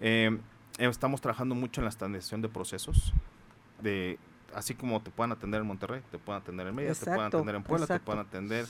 eh, 0.00 0.36
estamos 0.78 1.20
trabajando 1.20 1.54
mucho 1.54 1.80
en 1.80 1.84
la 1.84 1.90
standardización 1.92 2.42
de 2.42 2.48
procesos, 2.48 3.12
de 3.80 4.18
así 4.54 4.74
como 4.74 5.00
te 5.00 5.10
puedan 5.12 5.30
atender 5.30 5.60
en 5.60 5.66
Monterrey, 5.68 6.00
te 6.10 6.18
pueden 6.18 6.42
atender 6.42 6.66
en 6.66 6.74
Mérida, 6.74 6.94
te 6.94 7.04
pueden 7.04 7.20
atender 7.22 7.54
en 7.54 7.62
Puebla, 7.62 7.86
te 7.86 8.00
pueden 8.00 8.20
atender 8.20 8.66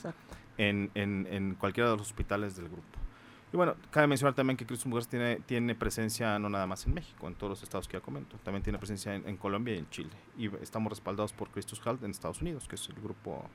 en, 0.59 0.91
en- 0.95 1.27
en 1.31 1.55
cualquiera 1.55 1.91
de 1.91 1.97
los 1.97 2.07
hospitales 2.09 2.55
del 2.57 2.67
grupo. 2.69 2.99
Y 3.53 3.57
bueno, 3.57 3.75
cabe 3.91 4.07
mencionar 4.07 4.35
también 4.35 4.57
que 4.57 4.67
Cristo 4.67 4.89
Mujeres 4.89 5.09
tiene, 5.09 5.37
tiene 5.47 5.75
presencia 5.75 6.39
no 6.39 6.51
nada 6.51 6.67
más 6.67 6.87
en 6.87 6.95
México, 6.95 7.27
en 7.29 7.35
todos 7.35 7.51
los 7.51 7.63
estados 7.63 7.89
que 7.89 7.97
ya 7.97 8.01
comento, 8.01 8.37
también 8.45 8.63
tiene 8.63 8.79
presencia 8.79 9.15
en, 9.15 9.27
en 9.27 9.37
Colombia 9.37 9.75
y 9.75 9.79
en 9.79 9.89
Chile. 9.91 10.11
Y 10.37 10.55
estamos 10.57 10.91
respaldados 10.91 11.33
por 11.33 11.51
Christus 11.51 11.81
Health 11.85 12.03
en 12.03 12.11
Estados 12.11 12.43
Unidos, 12.43 12.69
que 12.69 12.75
es 12.75 12.89
el 12.89 12.97
grupo, 12.97 13.49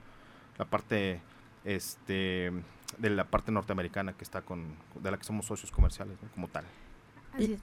la 0.58 0.66
parte 0.66 1.22
este 1.64 2.52
de 2.98 3.10
la 3.10 3.26
parte 3.26 3.52
norteamericana 3.52 4.14
que 4.14 4.24
está 4.24 4.42
con, 4.42 4.76
de 4.96 5.12
la 5.12 5.18
que 5.18 5.24
somos 5.24 5.46
socios 5.46 5.72
comerciales 5.72 6.18
¿no? 6.22 6.30
como 6.30 6.48
tal. 6.48 6.66
Así 7.34 7.54
es. 7.54 7.62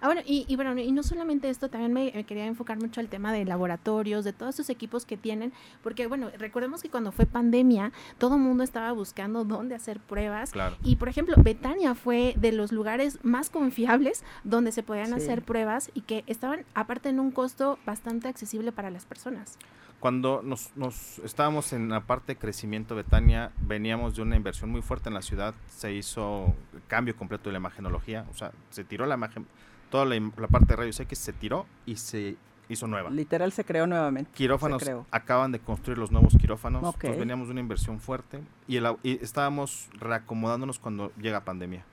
Ah, 0.00 0.06
bueno, 0.06 0.20
y, 0.26 0.44
y 0.48 0.56
bueno, 0.56 0.78
y 0.78 0.92
no 0.92 1.02
solamente 1.02 1.48
esto, 1.48 1.68
también 1.68 1.92
me, 1.92 2.12
me 2.14 2.24
quería 2.24 2.46
enfocar 2.46 2.78
mucho 2.78 3.00
al 3.00 3.08
tema 3.08 3.32
de 3.32 3.44
laboratorios, 3.44 4.24
de 4.24 4.32
todos 4.32 4.54
esos 4.56 4.70
equipos 4.70 5.06
que 5.06 5.16
tienen, 5.16 5.52
porque 5.82 6.06
bueno, 6.06 6.30
recordemos 6.38 6.82
que 6.82 6.88
cuando 6.90 7.12
fue 7.12 7.26
pandemia, 7.26 7.92
todo 8.18 8.34
el 8.36 8.40
mundo 8.42 8.62
estaba 8.64 8.92
buscando 8.92 9.44
dónde 9.44 9.74
hacer 9.74 10.00
pruebas. 10.00 10.50
Claro. 10.52 10.76
Y 10.82 10.96
por 10.96 11.08
ejemplo, 11.08 11.34
Betania 11.38 11.94
fue 11.94 12.34
de 12.36 12.52
los 12.52 12.72
lugares 12.72 13.18
más 13.22 13.50
confiables 13.50 14.24
donde 14.44 14.72
se 14.72 14.82
podían 14.82 15.06
Sí. 15.08 15.12
hacer 15.14 15.42
pruebas 15.42 15.90
y 15.94 16.02
que 16.02 16.24
estaban 16.26 16.64
aparte 16.74 17.08
en 17.08 17.20
un 17.20 17.30
costo 17.30 17.78
bastante 17.86 18.28
accesible 18.28 18.72
para 18.72 18.90
las 18.90 19.04
personas. 19.06 19.58
Cuando 20.00 20.42
nos, 20.42 20.76
nos 20.76 21.18
estábamos 21.20 21.72
en 21.72 21.88
la 21.88 22.00
parte 22.02 22.34
de 22.34 22.36
crecimiento 22.38 22.94
Betania, 22.94 23.50
veníamos 23.62 24.14
de 24.14 24.22
una 24.22 24.36
inversión 24.36 24.70
muy 24.70 24.82
fuerte 24.82 25.08
en 25.08 25.14
la 25.14 25.22
ciudad, 25.22 25.54
se 25.68 25.94
hizo 25.94 26.54
cambio 26.86 27.16
completo 27.16 27.48
de 27.48 27.52
la 27.52 27.58
imagenología, 27.58 28.26
o 28.30 28.34
sea, 28.34 28.52
se 28.70 28.84
tiró 28.84 29.06
la 29.06 29.14
imagen, 29.14 29.46
toda 29.90 30.04
la, 30.04 30.20
parte 30.48 30.66
de 30.68 30.76
rayos 30.76 30.98
X 31.00 31.18
se 31.18 31.32
tiró 31.32 31.66
y 31.86 31.96
se 31.96 32.36
hizo 32.68 32.86
nueva. 32.86 33.10
Literal 33.10 33.52
se 33.52 33.64
creó 33.64 33.86
nuevamente. 33.86 34.30
Quirófanos, 34.34 34.82
creó. 34.82 35.06
acaban 35.10 35.52
de 35.52 35.60
construir 35.60 35.98
los 35.98 36.10
nuevos 36.10 36.34
quirófanos, 36.40 36.82
Ok. 36.82 36.94
entonces 36.96 37.18
veníamos 37.20 37.48
de 37.48 37.52
una 37.52 37.60
inversión 37.60 38.00
fuerte 38.00 38.40
y, 38.66 38.76
el 38.76 38.86
y 39.02 39.22
estábamos 39.22 39.88
reacomodándonos 40.00 40.78
cuando 40.78 41.12
llega 41.20 41.44
pandemia. 41.44 41.84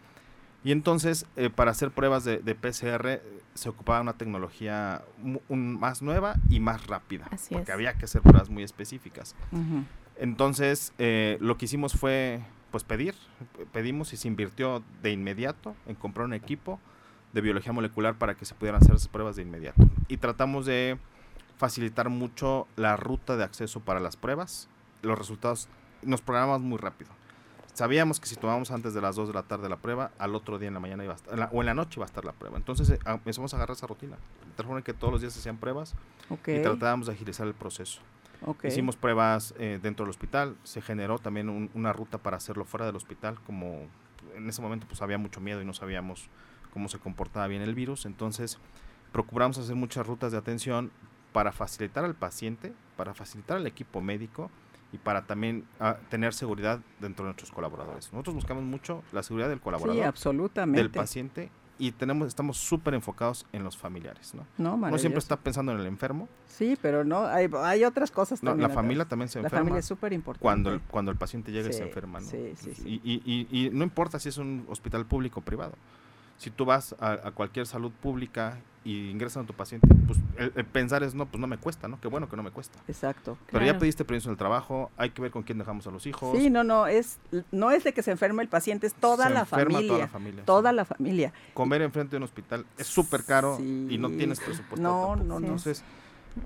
Y 0.65 0.71
entonces, 0.71 1.25
eh, 1.36 1.49
para 1.49 1.71
hacer 1.71 1.91
pruebas 1.91 2.23
de, 2.23 2.38
de 2.38 2.56
PCR, 2.56 3.06
eh, 3.15 3.21
se 3.53 3.67
ocupaba 3.69 3.99
una 3.99 4.13
tecnología 4.13 5.03
un- 5.49 5.77
más 5.79 6.01
nueva 6.01 6.36
y 6.49 6.60
más 6.62 6.88
rápida, 6.88 7.27
Así 7.32 7.53
porque 7.53 7.71
es. 7.71 7.75
había 7.75 7.93
que 7.95 8.06
hacer 8.06 8.21
pruebas 8.21 8.49
muy 8.49 8.63
específicas. 8.63 9.36
Entonces, 10.17 10.93
eh, 10.99 11.38
lo 11.41 11.58
que 11.58 11.65
hicimos 11.65 11.93
fue, 11.93 12.41
pues, 12.71 12.84
pedir, 12.84 13.15
pedimos 13.71 14.13
y 14.13 14.17
se 14.17 14.27
invirtió 14.27 14.84
de 15.01 15.12
inmediato 15.12 15.75
en 15.86 15.95
comprar 15.95 16.25
un 16.25 16.34
equipo 16.34 16.79
de 17.34 17.41
biología 17.41 17.74
molecular 17.74 18.15
para 18.15 18.36
que 18.36 18.46
se 18.46 18.54
pudieran 18.56 18.82
hacer 18.82 18.96
esas 18.96 19.08
pruebas 19.08 19.36
de 19.36 19.41
inmediato. 19.41 19.82
Y 20.08 20.17
tratamos 20.17 20.65
de 20.65 20.98
facilitar 21.58 22.10
mucho 22.10 22.67
la 22.76 22.96
ruta 22.96 23.36
de 23.38 23.43
acceso 23.43 23.80
para 23.80 24.00
las 24.00 24.15
pruebas. 24.17 24.69
Los 25.02 25.17
resultados, 25.17 25.67
nos 26.04 26.22
programamos 26.22 26.62
muy 26.62 26.78
rápido. 26.78 27.12
Sabíamos 27.74 28.19
que 28.19 28.28
si 28.28 28.36
tomamos 28.36 28.69
antes 28.69 28.93
de 28.93 29.02
las 29.02 29.15
2 29.15 29.30
de 29.30 29.34
la 29.34 29.43
tarde 29.43 29.67
la 29.67 29.78
prueba, 29.78 30.12
al 30.19 30.36
otro 30.36 30.60
día 30.60 30.67
en 30.67 30.76
la 30.76 30.80
mañana 30.80 31.04
iba 31.04 31.13
a 31.13 31.15
estar, 31.15 31.34
en 31.34 31.39
la- 31.39 31.50
o 31.52 31.60
en 31.62 31.65
la 31.65 31.74
noche 31.74 31.93
iba 31.98 32.06
a 32.06 32.08
estar 32.08 32.24
la 32.24 32.34
prueba. 32.34 32.56
Entonces 32.58 32.88
eh, 32.91 33.00
empezamos 33.06 33.52
a 33.54 33.58
agarrar 33.58 33.76
esa 33.76 33.88
rutina. 33.88 34.15
Forma 34.58 34.84
que 34.84 34.93
todos 34.93 35.12
los 35.12 35.22
días 35.22 35.34
se 35.34 35.39
hacían 35.39 35.58
pruebas 35.58 35.96
y 36.52 36.62
tratábamos 36.62 37.08
de 37.08 37.13
agilizar 37.13 37.48
el 37.48 37.56
proceso. 37.56 38.00
ok. 38.46 38.65
Hicimos 38.65 38.96
pruebas 38.96 39.56
eh, 39.58 39.80
dentro 39.82 40.06
del 40.06 40.12
hospital, 40.12 40.56
se 40.63 40.82
generó 40.82 41.17
también 41.17 41.50
un- 41.50 41.72
una 41.74 41.93
ruta 41.93 42.19
para 42.19 42.38
hacerlo 42.38 42.63
fuera 42.65 42.86
del 42.86 42.96
hospital, 42.96 43.39
como 43.48 43.88
en 44.36 44.48
ese 44.48 44.62
momento 44.62 44.86
pues 44.88 45.02
había 45.02 45.17
mucho 45.17 45.41
miedo 45.41 45.60
y 45.62 45.65
no 45.65 45.74
sabíamos 45.74 46.30
cómo 46.73 46.89
se 46.89 46.97
comportaba 46.99 47.47
bien 47.47 47.62
el 47.62 47.75
virus, 47.75 48.05
entonces 48.05 48.57
procuramos 49.12 49.57
hacer 49.59 49.75
muchas 49.75 50.05
rutas 50.07 50.31
de 50.31 50.38
atención 50.39 50.91
para 51.31 51.51
facilitar 51.51 52.03
al 52.03 52.15
paciente, 52.15 52.73
para 52.97 53.13
facilitar 53.13 53.57
al 53.57 53.67
equipo 53.67 54.01
médico 54.01 54.49
y 54.91 54.97
para 54.97 55.23
también 55.23 55.65
ah, 55.79 55.97
tener 56.09 56.33
seguridad 56.33 56.79
dentro 56.99 57.25
de 57.25 57.29
nuestros 57.29 57.51
colaboradores. 57.51 58.12
Nosotros 58.12 58.36
buscamos 58.36 58.63
mucho 58.63 59.03
la 59.12 59.23
seguridad 59.23 59.49
del 59.49 59.59
Sí, 59.59 59.63
colaborador, 59.63 60.03
absolutamente. 60.05 60.79
del 60.81 60.91
paciente 60.91 61.49
y 61.79 61.91
tenemos 61.91 62.27
estamos 62.27 62.57
súper 62.57 62.93
enfocados 62.93 63.47
en 63.51 63.63
los 63.63 63.75
familiares, 63.75 64.36
¿no? 64.36 64.45
No, 64.59 64.75
Uno 64.75 64.97
siempre 64.99 65.17
está 65.17 65.38
pensando 65.38 65.71
en 65.71 65.79
el 65.79 65.88
enfermo, 65.88 66.29
Sí, 66.45 66.77
pero 66.79 67.03
no, 67.03 67.25
hay, 67.25 67.49
hay 67.63 67.83
otras 67.83 68.12
cosas 68.12 68.43
no, 68.43 68.51
también. 68.51 68.67
la 68.67 68.73
atrás. 68.73 68.83
familia 68.83 69.05
también 69.05 69.29
se 69.29 69.39
La 69.41 69.47
enferma. 69.47 69.59
familia 69.62 69.79
es 69.79 69.86
súper 69.88 70.13
importante. 70.13 70.43
cuando 70.43 70.71
el, 70.71 70.81
cuando 70.81 71.09
el 71.12 71.17
paciente 71.17 71.51
llega 71.51 71.69
y 71.69 71.73
se 71.73 71.79
Sí, 71.79 71.83
enferma. 71.83 72.19
¿no? 72.19 72.27
sí, 72.27 72.53
sí, 72.55 72.75
sí. 72.75 73.01
Y, 73.03 73.12
y- 73.15 73.47
y- 73.51 73.65
y 73.67 73.69
no 73.71 73.83
importa 73.83 74.19
si 74.19 74.29
es 74.29 74.38
un 74.38 74.65
hospital 74.69 75.07
público 75.07 75.39
o 75.39 75.43
privado. 75.43 75.73
Si 76.38 76.50
tú 76.50 76.65
vas 76.65 76.96
a, 77.00 77.12
a 77.12 77.32
cualquier 77.32 77.65
salud 77.67 77.91
pública 77.91 78.58
y 78.86 79.10
ingresan 79.12 79.43
a 79.43 79.48
tu 79.48 79.54
paciente, 79.54 79.88
pues 80.06 80.19
el, 80.38 80.52
el 80.58 80.65
pensar 80.65 81.04
es, 81.04 81.15
no, 81.15 81.26
pues 81.26 81.39
no 81.39 81.48
me 81.48 81.58
cuesta, 81.58 81.88
¿no? 81.88 82.02
Qué 82.02 82.10
bueno 82.10 82.28
que 82.28 82.36
no 82.36 82.43
me 82.43 82.52
cuesta. 82.52 82.80
Exacto. 82.89 83.38
Pero 83.50 83.65
ya 83.65 83.78
pediste 83.80 84.04
permiso 84.04 84.28
en 84.28 84.32
el 84.34 84.38
trabajo, 84.38 84.91
hay 84.98 85.12
que 85.12 85.22
ver 85.22 85.32
con 85.32 85.43
quién 85.43 85.58
dejamos 85.58 85.88
a 85.88 85.91
los 85.91 86.06
hijos. 86.06 86.38
Sí, 86.38 86.50
no, 86.50 86.65
no, 86.65 86.88
es, 86.88 87.17
no 87.54 87.72
es 87.72 87.86
de 87.86 87.93
que 87.93 88.04
se 88.04 88.12
enferme 88.12 88.43
el 88.43 88.50
paciente, 88.50 88.86
es 88.88 88.93
toda 88.93 89.28
Se 89.28 89.34
la 89.34 89.39
enferma 89.41 89.74
familia. 89.76 89.88
toda 89.89 90.00
la 90.00 90.08
familia, 90.10 90.43
Toda 90.46 90.69
sí. 90.72 90.76
la 90.76 90.86
familia. 90.86 91.34
Comer 91.54 91.82
enfrente 91.84 92.12
de 92.12 92.17
un 92.17 92.24
hospital 92.24 92.65
es 92.78 92.88
súper 92.88 93.24
caro 93.24 93.58
y 93.62 93.98
no 93.98 94.10
tienes 94.10 94.41
presupuesto. 94.41 94.82
No, 94.82 95.10
tampoco. 95.15 95.24
no, 95.24 95.39
no. 95.39 95.46
Entonces, 95.46 95.82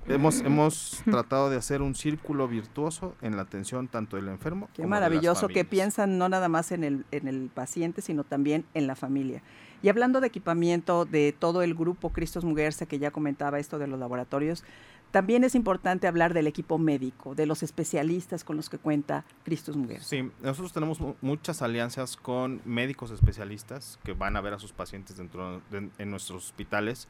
hemos, 0.06 0.40
hemos 0.42 1.02
tratado 1.10 1.50
de 1.50 1.56
hacer 1.56 1.82
un 1.82 1.96
círculo 1.96 2.46
virtuoso 2.46 3.16
en 3.20 3.34
la 3.34 3.42
atención 3.42 3.88
tanto 3.88 4.14
del 4.16 4.28
enfermo 4.28 4.68
Qué 4.74 4.82
como 4.82 4.94
de 4.94 5.00
las 5.00 5.10
maravilloso 5.10 5.48
que 5.48 5.64
piensan 5.64 6.18
no 6.18 6.28
nada 6.28 6.48
más 6.48 6.70
en 6.70 6.84
el, 6.84 7.04
en 7.10 7.26
el 7.26 7.50
paciente, 7.52 8.00
sino 8.00 8.22
también 8.22 8.64
en 8.74 8.86
la 8.86 8.94
familia. 8.94 9.42
Y 9.82 9.88
hablando 9.88 10.20
de 10.20 10.26
equipamiento 10.26 11.04
de 11.04 11.34
todo 11.38 11.62
el 11.62 11.74
grupo 11.74 12.10
Cristos 12.10 12.44
Muguerza, 12.44 12.86
que 12.86 12.98
ya 12.98 13.10
comentaba 13.10 13.58
esto 13.58 13.78
de 13.78 13.86
los 13.86 13.98
laboratorios, 13.98 14.64
también 15.10 15.42
es 15.42 15.54
importante 15.54 16.06
hablar 16.06 16.34
del 16.34 16.46
equipo 16.46 16.76
médico, 16.76 17.34
de 17.34 17.46
los 17.46 17.62
especialistas 17.62 18.44
con 18.44 18.56
los 18.56 18.68
que 18.68 18.76
cuenta 18.76 19.24
Cristos 19.42 19.74
Muguerza. 19.74 20.04
Sí, 20.04 20.30
nosotros 20.42 20.74
tenemos 20.74 21.00
mu- 21.00 21.14
muchas 21.22 21.62
alianzas 21.62 22.14
con 22.18 22.60
médicos 22.66 23.10
especialistas 23.10 23.98
que 24.04 24.12
van 24.12 24.36
a 24.36 24.42
ver 24.42 24.52
a 24.52 24.58
sus 24.58 24.72
pacientes 24.72 25.16
dentro 25.16 25.62
de 25.70 25.88
en 25.96 26.10
nuestros 26.10 26.44
hospitales 26.44 27.08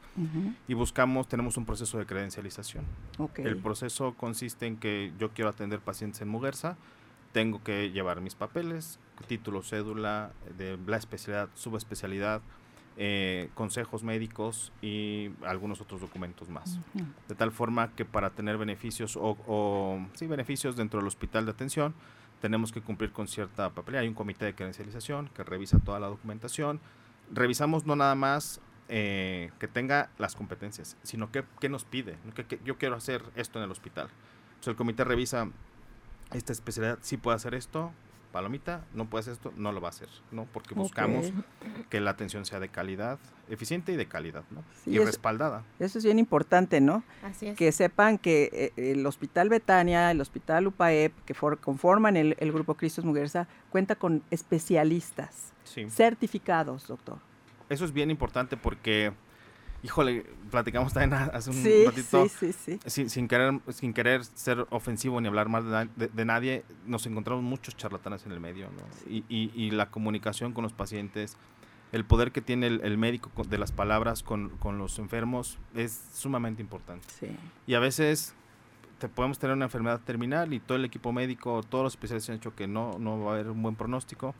y 0.67 0.73
buscamos, 0.75 1.27
tenemos 1.27 1.57
un 1.57 1.65
proceso 1.65 1.97
de 1.97 2.05
credencialización. 2.05 2.85
El 3.35 3.57
proceso 3.57 4.13
consiste 4.15 4.65
en 4.65 4.77
que 4.77 5.11
yo 5.19 5.31
quiero 5.31 5.49
atender 5.49 5.81
pacientes 5.81 6.21
en 6.21 6.29
Muguerza, 6.29 6.77
tengo 7.33 7.61
que 7.63 7.91
llevar 7.91 8.21
mis 8.21 8.33
papeles, 8.33 8.97
título, 9.27 9.61
cédula 9.61 10.31
de 10.57 10.77
la 10.87 10.95
especialidad, 10.97 11.49
subespecialidad, 11.53 12.41
eh, 13.01 13.49
consejos 13.55 14.03
médicos 14.03 14.73
y 14.81 15.31
algunos 15.45 15.79
otros 15.79 16.01
documentos 16.01 16.49
más 16.49 16.81
de 17.29 17.35
tal 17.35 17.53
forma 17.53 17.95
que 17.95 18.03
para 18.03 18.31
tener 18.31 18.57
beneficios 18.57 19.15
o, 19.15 19.37
o, 19.47 20.05
sí, 20.15 20.27
beneficios 20.27 20.75
dentro 20.75 20.99
del 20.99 21.07
hospital 21.07 21.45
de 21.45 21.51
atención 21.51 21.95
tenemos 22.41 22.73
que 22.73 22.81
cumplir 22.81 23.11
con 23.11 23.27
cierta 23.27 23.69
papelera. 23.69 24.01
Hay 24.01 24.07
un 24.07 24.13
comité 24.13 24.45
de 24.45 24.55
credencialización 24.55 25.29
que 25.29 25.43
revisa 25.43 25.79
toda 25.79 25.99
la 25.99 26.07
documentación. 26.07 26.79
Revisamos 27.31 27.85
no 27.85 27.95
nada 27.95 28.15
más 28.15 28.61
eh, 28.87 29.51
que 29.59 29.67
tenga 29.67 30.09
las 30.17 30.35
competencias, 30.35 30.97
sino 31.03 31.31
que, 31.31 31.43
qué 31.59 31.69
nos 31.69 31.85
pide. 31.85 32.17
Que, 32.35 32.45
que 32.45 32.59
yo 32.63 32.77
quiero 32.77 32.95
hacer 32.95 33.23
esto 33.35 33.59
en 33.59 33.65
el 33.65 33.71
hospital. 33.71 34.09
Entonces 34.49 34.67
el 34.69 34.75
comité 34.75 35.03
revisa 35.03 35.49
esta 36.33 36.51
especialidad, 36.51 36.99
si 37.01 37.17
puede 37.17 37.35
hacer 37.35 37.55
esto, 37.55 37.91
palomita, 38.31 38.85
no 38.93 39.09
puede 39.09 39.21
hacer 39.21 39.33
esto, 39.33 39.51
no 39.57 39.71
lo 39.71 39.81
va 39.81 39.87
a 39.87 39.89
hacer, 39.89 40.07
¿no? 40.31 40.45
Porque 40.45 40.75
buscamos 40.75 41.31
que 41.89 41.99
la 41.99 42.11
atención 42.11 42.45
sea 42.45 42.59
de 42.59 42.69
calidad, 42.69 43.17
eficiente 43.49 43.91
y 43.91 43.95
de 43.95 44.05
calidad, 44.07 44.43
¿no? 44.51 44.63
Sí, 44.83 44.91
y 44.91 44.97
es- 44.97 45.05
respaldada. 45.05 45.63
Eso 45.79 45.97
es 45.97 46.03
bien 46.05 46.19
importante, 46.19 46.79
¿no? 46.81 47.03
Así 47.23 47.47
es. 47.47 47.57
que 47.57 47.71
sepan 47.71 48.17
que 48.17 48.71
eh, 48.77 48.91
el 48.91 49.05
Hospital 49.05 49.49
Betania, 49.49 50.11
el 50.11 50.21
Hospital 50.21 50.67
UPAEP, 50.67 51.13
que 51.25 51.33
for- 51.33 51.59
conforman 51.59 52.17
el, 52.17 52.35
el 52.39 52.51
Grupo 52.51 52.75
Cristos 52.75 53.03
Muguerza, 53.05 53.47
cuenta 53.71 53.95
con 53.95 54.21
especialistas 54.31 55.53
Sí. 55.63 55.89
certificados, 55.89 56.87
doctor. 56.87 57.17
Eso 57.69 57.85
es 57.85 57.93
bien 57.93 58.09
importante 58.09 58.57
porque, 58.57 59.11
híjole, 59.83 60.25
platicamos 60.51 60.93
también 60.93 61.13
hace 61.33 61.49
un 61.49 61.55
Sí, 61.57 61.85
ratito, 61.85 62.27
sí, 62.27 62.51
sí, 62.53 62.53
sí. 62.53 62.79
sin, 62.89 63.09
sin 63.09 63.27
querer, 63.27 63.59
sin 63.69 63.93
querer 63.93 64.23
ser 64.25 64.65
ofensivo 64.69 65.19
ni 65.21 65.27
hablar 65.27 65.49
mal 65.49 65.63
de, 65.65 65.69
na- 65.71 65.89
de- 65.95 66.07
de 66.07 66.25
nadie, 66.25 66.63
nos 66.85 67.05
encontramos 67.05 67.43
muchos 67.43 67.75
charlatanes 67.77 68.25
en 68.25 68.31
el 68.31 68.39
medio, 68.39 68.67
¿no? 68.69 69.11
Y, 69.11 69.23
y- 69.29 69.51
y 69.55 69.71
la 69.71 69.89
comunicación 69.89 70.53
con 70.53 70.63
los 70.63 70.73
pacientes, 70.73 71.37
el 71.91 72.05
poder 72.05 72.31
que 72.31 72.41
tiene 72.41 72.67
el, 72.67 72.81
el 72.83 72.97
médico 72.97 73.31
de 73.43 73.57
las 73.57 73.71
palabras 73.71 74.21
con, 74.23 74.49
con 74.57 74.77
los 74.77 74.99
enfermos 74.99 75.57
es 75.75 75.99
sumamente 76.13 76.61
importante. 76.61 77.07
sí. 77.19 77.35
Y 77.65 77.73
a 77.73 77.79
veces 77.79 78.35
te 78.99 79.07
podemos 79.07 79.39
tener 79.39 79.55
una 79.55 79.65
enfermedad 79.65 80.01
terminal 80.01 80.53
y 80.53 80.59
todo 80.59 80.77
el 80.77 80.83
equipo 80.85 81.13
médico, 81.13 81.63
todos 81.63 81.85
los 81.85 81.93
especialistas 81.93 82.31
han 82.31 82.35
dicho 82.39 82.53
que 82.53 82.67
no, 82.67 82.99
no 82.99 83.23
va 83.23 83.31
a 83.31 83.33
haber 83.35 83.49
un 83.49 83.61
buen 83.63 83.75
pronóstico. 83.75 84.35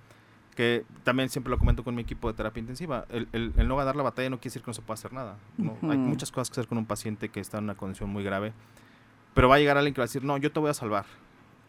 Que 0.60 0.84
también 1.06 1.30
siempre 1.30 1.52
lo 1.52 1.58
comento 1.58 1.86
con 1.86 1.96
mi 1.96 2.02
equipo 2.02 2.28
de 2.28 2.34
terapia 2.34 2.60
intensiva. 2.60 3.06
El, 3.08 3.30
el- 3.32 3.54
el 3.56 3.66
no 3.70 3.78
ganar 3.78 3.96
la 3.96 4.04
batalla 4.04 4.30
no 4.30 4.40
quiere 4.40 4.50
decir 4.50 4.62
que 4.62 4.68
no 4.70 4.74
se 4.74 4.82
pueda 4.82 4.96
hacer 4.96 5.14
nada. 5.14 5.38
¿no? 5.58 5.72
Hay 5.84 5.92
Ujú. 5.98 5.98
muchas 6.00 6.32
cosas 6.34 6.50
que 6.50 6.56
hacer 6.60 6.68
con 6.68 6.78
un 6.78 6.86
paciente 6.86 7.30
que 7.30 7.40
está 7.40 7.60
en 7.60 7.64
una 7.64 7.76
condición 7.76 8.10
muy 8.10 8.26
grave, 8.26 8.52
pero 9.34 9.48
va 9.48 9.56
a 9.56 9.60
llegar 9.60 9.78
alguien 9.78 9.94
que 9.94 10.02
va 10.02 10.04
a 10.04 10.08
decir, 10.08 10.22
no, 10.26 10.36
yo 10.38 10.52
te 10.52 10.60
voy 10.60 10.70
a 10.70 10.74
salvar. 10.74 11.06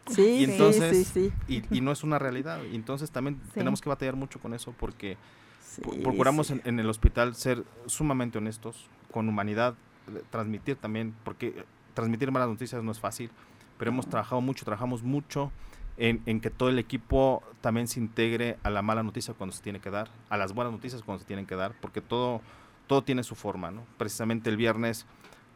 Sí, 0.09 0.21
Y 0.21 0.45
sí, 0.45 0.51
entonces- 0.51 1.07
sí, 1.07 1.31
sí. 1.47 1.53
Y, 1.71 1.77
y 1.77 1.79
no 1.79 1.93
es 1.93 2.03
una 2.03 2.19
realidad. 2.19 2.59
Y 2.69 2.75
entonces 2.75 3.11
también 3.11 3.37
Sí. 3.45 3.51
tenemos 3.59 3.79
que 3.79 3.87
batallar 3.87 4.17
mucho 4.17 4.41
con 4.41 4.53
eso 4.53 4.73
porque 4.77 5.15
sí, 5.61 5.81
Pro- 5.81 5.93
procuramos 6.03 6.47
sí. 6.47 6.53
en, 6.55 6.61
en 6.65 6.79
el 6.81 6.89
hospital 6.89 7.33
ser 7.35 7.63
sumamente 7.85 8.39
honestos, 8.39 8.89
con 9.09 9.29
humanidad, 9.29 9.75
eh, 10.13 10.21
transmitir 10.31 10.75
también, 10.75 11.15
porque 11.23 11.47
eh, 11.47 11.63
transmitir 11.93 12.29
malas 12.29 12.49
noticias 12.49 12.83
no 12.83 12.91
es 12.91 12.99
fácil, 12.99 13.29
pero 13.77 13.89
hemos 13.89 14.05
trabajado 14.09 14.41
mucho, 14.41 14.65
trabajamos 14.65 15.01
mucho 15.01 15.49
en, 15.97 16.21
en 16.25 16.39
que 16.41 16.49
todo 16.49 16.69
el 16.69 16.79
equipo 16.79 17.43
también 17.61 17.87
se 17.87 17.99
integre 17.99 18.57
a 18.63 18.69
la 18.69 18.81
mala 18.81 19.03
noticia 19.03 19.33
cuando 19.33 19.55
se 19.55 19.61
tiene 19.61 19.79
que 19.79 19.89
dar, 19.91 20.09
a 20.29 20.37
las 20.37 20.53
buenas 20.53 20.73
noticias 20.73 21.01
cuando 21.03 21.19
se 21.21 21.25
tienen 21.27 21.45
que 21.45 21.55
dar, 21.55 21.73
porque 21.81 22.01
todo, 22.01 22.41
todo 22.87 23.03
tiene 23.03 23.23
su 23.23 23.35
forma, 23.35 23.71
¿no? 23.71 23.83
Precisamente 23.97 24.49
el 24.49 24.57
viernes 24.57 25.05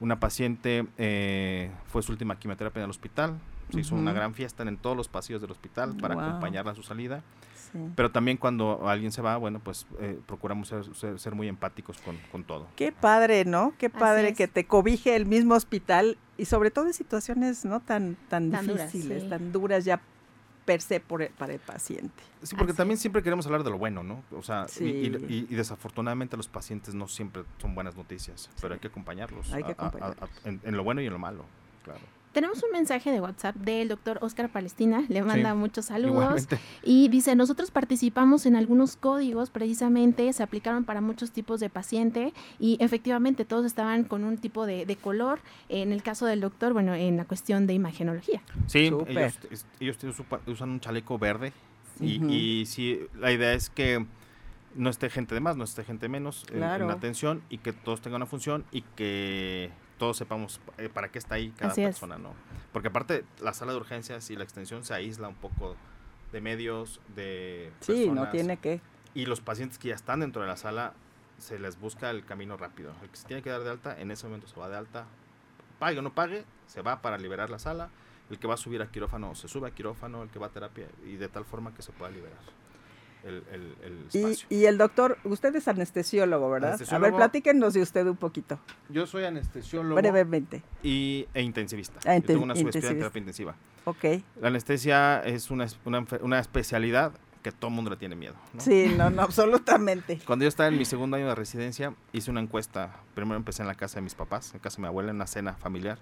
una 0.01 0.19
paciente 0.19 0.85
eh, 0.97 1.71
fue 1.87 2.03
su 2.03 2.11
última 2.11 2.37
quimioterapia 2.37 2.81
en 2.81 2.83
el 2.85 2.89
hospital, 2.89 3.39
se 3.71 3.79
hizo 3.79 3.95
una 3.95 4.13
gran 4.13 4.33
fiesta 4.35 4.61
en 4.63 4.77
todos 4.77 4.95
los 4.95 5.07
pasillos 5.07 5.41
del 5.41 5.49
hospital 5.51 5.95
para 5.97 6.13
acompañarla 6.13 6.73
a 6.73 6.75
su 6.75 6.83
salida. 6.83 7.23
Sí. 7.71 7.79
Pero 7.95 8.11
también 8.11 8.37
cuando 8.37 8.87
alguien 8.87 9.11
se 9.11 9.21
va, 9.21 9.37
bueno, 9.37 9.59
pues 9.59 9.87
eh, 9.99 10.19
procuramos 10.27 10.67
ser, 10.67 10.83
ser- 10.95 11.19
ser 11.19 11.33
muy 11.33 11.47
empáticos 11.47 11.97
con, 11.99 12.15
con 12.31 12.43
todo. 12.43 12.67
Qué 12.75 12.91
padre, 12.91 13.43
¿no? 13.45 13.73
Qué 13.79 13.89
padre 13.89 14.29
es. 14.29 14.37
que 14.37 14.47
te 14.47 14.65
cobije 14.65 15.15
el 15.15 15.25
mismo 15.25 15.55
hospital 15.55 16.17
y 16.37 16.45
sobre 16.45 16.69
todo 16.71 16.85
en 16.85 16.93
situaciones 16.93 17.65
no 17.65 17.79
tan 17.79 18.17
tan, 18.29 18.51
Tan 18.51 18.67
duras, 18.67 18.91
difíciles, 18.93 19.23
sí. 19.23 19.29
tan 19.29 19.51
duras 19.51 19.83
ya 19.83 19.99
per 20.65 20.81
se 20.81 20.99
por 20.99 21.21
el- 21.21 21.29
para 21.29 21.53
el 21.53 21.59
paciente. 21.59 22.23
Sí, 22.41 22.55
porque 22.55 22.71
Así 22.71 22.77
también 22.77 22.97
siempre 22.97 23.21
queremos 23.23 23.45
hablar 23.45 23.63
de 23.63 23.69
lo 23.69 23.77
bueno, 23.77 24.03
¿no? 24.03 24.23
O 24.31 24.41
sea, 24.41 24.65
y- 24.79 24.83
y, 24.83 25.05
Sí. 25.19 25.25
y- 25.29 25.53
y 25.53 25.55
desafortunadamente 25.55 26.35
los 26.37 26.47
pacientes 26.47 26.93
no 26.95 27.07
siempre 27.07 27.43
son 27.61 27.75
buenas 27.75 27.95
noticias, 27.95 28.49
pero 28.61 28.73
hay 28.73 28.79
que 28.79 28.87
acompañarlos, 28.87 29.51
Hay 29.53 29.63
que 29.63 29.71
a- 29.71 29.75
a- 29.77 29.83
a- 29.83 29.87
acompañarlos. 29.87 30.29
a- 30.43 30.49
en, 30.49 30.61
en 30.63 30.75
lo 30.77 30.83
bueno 30.83 31.01
y 31.01 31.05
en 31.07 31.13
lo 31.13 31.19
malo, 31.19 31.45
claro. 31.83 31.99
Tenemos 32.35 32.61
un 32.63 32.71
mensaje 32.73 33.11
de 33.11 33.21
WhatsApp 33.21 33.55
del 33.55 33.87
doctor 33.87 34.19
Oscar 34.21 34.49
Palestina, 34.49 35.05
le 35.07 35.21
manda 35.23 35.55
muchos 35.55 35.85
saludos 35.85 36.15
Igualmente. 36.15 36.59
y 36.83 37.07
dice, 37.07 37.33
nosotros 37.33 37.71
participamos 37.71 38.45
en 38.45 38.57
algunos 38.57 38.97
códigos 38.97 39.49
precisamente, 39.49 40.33
se 40.33 40.43
aplicaron 40.43 40.83
para 40.83 40.99
muchos 40.99 41.31
tipos 41.31 41.61
de 41.61 41.69
paciente 41.69 42.33
y 42.59 42.75
efectivamente 42.81 43.45
todos 43.45 43.65
estaban 43.65 44.03
con 44.03 44.25
un 44.25 44.37
tipo 44.37 44.65
de, 44.65 44.85
de 44.85 44.97
color, 44.97 45.39
en 45.69 45.93
el 45.93 46.03
caso 46.03 46.25
del 46.25 46.41
doctor, 46.41 46.73
bueno, 46.73 46.93
en 46.93 47.15
la 47.15 47.23
cuestión 47.23 47.67
de 47.67 47.73
imagenología. 47.73 48.41
Sí, 48.67 48.89
Súper. 48.89 49.17
ellos, 49.17 49.65
ellos 49.79 49.97
usan 50.45 50.71
un 50.71 50.79
chaleco 50.81 51.17
verde 51.17 51.53
y, 52.01 52.17
Ujú. 52.19 52.29
y 52.33 52.65
sí, 52.65 52.99
la 53.17 53.31
idea 53.31 53.53
es 53.53 53.69
que 53.69 54.05
no 54.75 54.89
esté 54.89 55.09
gente 55.09 55.35
de 55.35 55.39
más, 55.39 55.55
no 55.55 55.63
esté 55.63 55.85
gente 55.85 56.09
menos 56.09 56.45
en- 56.51 56.55
en, 56.63 56.87
la 56.87 56.93
atención 56.95 57.43
y 57.49 57.59
que 57.59 57.71
todos 57.71 58.01
tengan 58.01 58.17
una 58.17 58.25
función 58.25 58.65
y 58.73 58.81
que 58.81 59.71
todos 59.97 60.17
sepamos 60.17 60.59
eh, 60.77 60.89
para 60.89 61.09
qué 61.09 61.19
está 61.19 61.35
ahí 61.35 61.51
cada 61.57 61.71
Así 61.71 61.81
es. 61.81 61.87
persona, 61.87 62.17
¿no? 62.17 62.33
Porque 62.73 62.89
aparte 62.89 63.23
la 63.41 63.53
sala 63.53 63.71
de 63.71 63.77
urgencias 63.77 64.29
y 64.29 64.35
la 64.35 64.43
extensión 64.43 64.83
se 64.83 64.93
aísla 64.93 65.27
un 65.27 65.35
poco 65.35 65.75
de 66.31 66.41
medios, 66.41 66.99
de 67.15 67.71
Sí, 67.79 68.09
no 68.09 68.29
tiene 68.29 68.57
que. 68.57 68.81
y 69.13 69.25
los 69.25 69.41
pacientes 69.41 69.77
que 69.77 69.89
ya 69.89 69.95
están 69.95 70.19
dentro 70.19 70.41
de 70.41 70.47
la 70.47 70.57
sala 70.57 70.93
se 71.37 71.59
les 71.59 71.79
busca 71.79 72.09
el 72.09 72.25
camino 72.25 72.57
rápido. 72.57 72.93
El 73.01 73.09
que 73.09 73.17
se 73.17 73.27
tiene 73.27 73.41
que 73.41 73.49
dar 73.49 73.63
de 73.63 73.69
alta, 73.69 73.99
en 73.99 74.11
ese 74.11 74.25
momento 74.25 74.47
se 74.47 74.59
va 74.59 74.69
de 74.69 74.77
alta. 74.77 75.05
Pague 75.79 75.99
o 75.99 76.01
no 76.01 76.13
pague, 76.13 76.45
se 76.67 76.81
va 76.81 77.01
para 77.01 77.17
liberar 77.17 77.49
la 77.49 77.59
sala. 77.59 77.89
El 78.29 78.39
que 78.39 78.47
va 78.47 78.55
a 78.55 78.57
subir 78.57 78.81
a 78.81 78.87
quirófano 78.87 79.35
se 79.35 79.47
sube 79.47 79.67
a 79.67 79.71
quirófano, 79.71 80.23
el 80.23 80.29
que 80.29 80.39
va 80.39 80.47
a 80.47 80.49
terapia 80.49 80.87
y 81.05 81.15
de 81.17 81.27
tal 81.27 81.45
forma 81.45 81.73
que 81.75 81.81
se 81.81 81.91
pueda 81.91 82.09
liberar 82.11 82.39
el, 83.25 83.43
el- 83.51 83.75
el 83.83 84.05
Y, 84.13 84.17
espacio. 84.19 84.47
y 84.49 84.65
el 84.65 84.77
doctor, 84.77 85.17
usted 85.23 85.55
es 85.55 85.67
anestesiólogo, 85.67 86.49
¿verdad? 86.49 86.79
A 86.91 86.97
ver, 86.99 87.13
platíquenos 87.13 87.73
de 87.73 87.81
usted 87.81 88.05
un 88.07 88.15
poquito, 88.17 88.59
Yo 88.89 89.05
soy 89.07 89.23
anestesiólogo 89.25 89.95
brevemente. 89.95 90.61
y, 90.83 91.27
e 91.33 91.41
intensivista. 91.41 91.99
Ah, 92.05 92.17
Yo 92.17 92.23
tengo 92.23 92.43
una 92.43 92.55
subespecialidad 92.55 92.91
en 92.91 92.99
terapia 92.99 93.19
intensiva. 93.19 93.55
Ok. 93.85 94.03
La 94.41 94.47
anestesia 94.49 95.19
es 95.25 95.51
una, 95.51 95.67
una, 95.85 96.05
una 96.21 96.39
especialidad 96.39 97.11
que 97.43 97.51
todo 97.51 97.69
el 97.69 97.75
mundo 97.75 97.91
le 97.91 97.97
tiene 97.97 98.15
miedo. 98.15 98.33
¿no? 98.53 98.59
Sí, 98.61 98.91
no, 98.97 99.09
no, 99.11 99.21
absolutamente. 99.21 100.19
Cuando 100.25 100.43
yo 100.43 100.49
estaba 100.49 100.69
en 100.69 100.77
mi 100.77 100.85
segundo 100.85 101.17
año 101.17 101.27
de 101.27 101.35
residencia, 101.35 101.93
hice 102.11 102.31
una 102.31 102.41
encuesta. 102.41 102.95
Primero 103.13 103.35
empecé 103.37 103.61
en 103.61 103.67
la 103.67 103.75
casa 103.75 103.95
de 103.97 104.01
mis 104.01 104.15
papás, 104.15 104.53
en 104.55 104.59
casa 104.59 104.77
de 104.77 104.81
mi 104.81 104.87
abuela, 104.87 105.11
en 105.11 105.17
una 105.17 105.27
cena 105.27 105.53
familiar. 105.53 105.99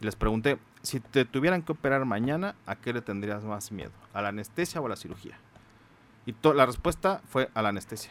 Y 0.00 0.04
les 0.06 0.16
pregunté, 0.16 0.58
si 0.82 1.00
te 1.00 1.24
tuvieran 1.26 1.60
que 1.62 1.72
operar 1.72 2.04
mañana, 2.06 2.54
¿a 2.66 2.76
qué 2.76 2.92
le 2.94 3.02
tendrías 3.02 3.44
más 3.44 3.70
miedo? 3.72 3.90
¿A 4.14 4.22
la 4.22 4.28
anestesia 4.28 4.80
o 4.80 4.86
a 4.86 4.88
la 4.88 4.96
cirugía? 4.96 5.38
Y 6.28 6.34
la 6.54 6.66
respuesta 6.66 7.22
fue 7.30 7.48
a 7.54 7.62
la 7.62 7.70
anestesia. 7.70 8.10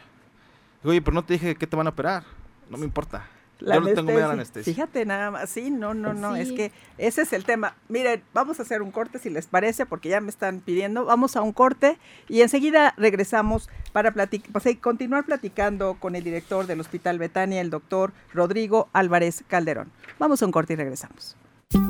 Digo, 0.81 0.89
oye, 0.89 1.03
pero 1.03 1.13
no 1.13 1.23
te 1.23 1.33
dije 1.33 1.55
que 1.55 1.67
te 1.67 1.75
van 1.75 1.85
a 1.85 1.91
operar. 1.91 2.23
No 2.67 2.77
me 2.79 2.85
importa. 2.85 3.27
La 3.59 3.75
yo 3.75 3.81
no 3.81 3.87
tengo 3.93 4.11
miedo 4.11 4.23
a 4.25 4.27
la 4.29 4.33
anestesia. 4.33 4.73
Fíjate 4.73 5.05
nada 5.05 5.29
más, 5.29 5.49
sí, 5.51 5.69
no, 5.69 5.93
no, 5.93 6.15
no, 6.15 6.35
es 6.35 6.51
que 6.51 6.71
ese 6.97 7.21
es 7.21 7.33
el 7.33 7.43
tema. 7.43 7.75
Miren, 7.89 8.23
vamos 8.33 8.59
a 8.59 8.63
hacer 8.63 8.81
un 8.81 8.89
corte 8.89 9.19
si 9.19 9.29
les 9.29 9.45
parece, 9.45 9.85
porque 9.85 10.09
ya 10.09 10.19
me 10.19 10.29
están 10.29 10.61
pidiendo. 10.61 11.05
Vamos 11.05 11.35
a 11.35 11.41
un 11.41 11.53
corte 11.53 11.99
y 12.27 12.41
enseguida 12.41 12.95
regresamos 12.97 13.69
para 13.93 14.11
platic- 14.13 14.45
pues, 14.51 14.65
continuar 14.81 15.23
platicando 15.25 15.97
con 15.99 16.15
el 16.15 16.23
director 16.23 16.65
del 16.65 16.79
Hospital 16.79 17.19
Betania, 17.19 17.61
el 17.61 17.69
doctor 17.69 18.13
Rodrigo 18.33 18.89
Álvarez 18.93 19.43
Calderón. 19.47 19.91
Vamos 20.17 20.41
a 20.41 20.45
un 20.47 20.51
corte 20.51 20.73
y 20.73 20.75
regresamos. 20.75 21.35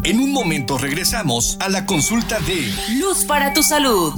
En 0.03 0.19
un 0.19 0.33
momento 0.33 0.77
regresamos 0.77 1.57
a 1.61 1.69
la 1.69 1.85
consulta 1.85 2.37
de 2.39 2.69
Luz 2.99 3.23
para 3.25 3.53
tu 3.53 3.63
salud. 3.63 4.13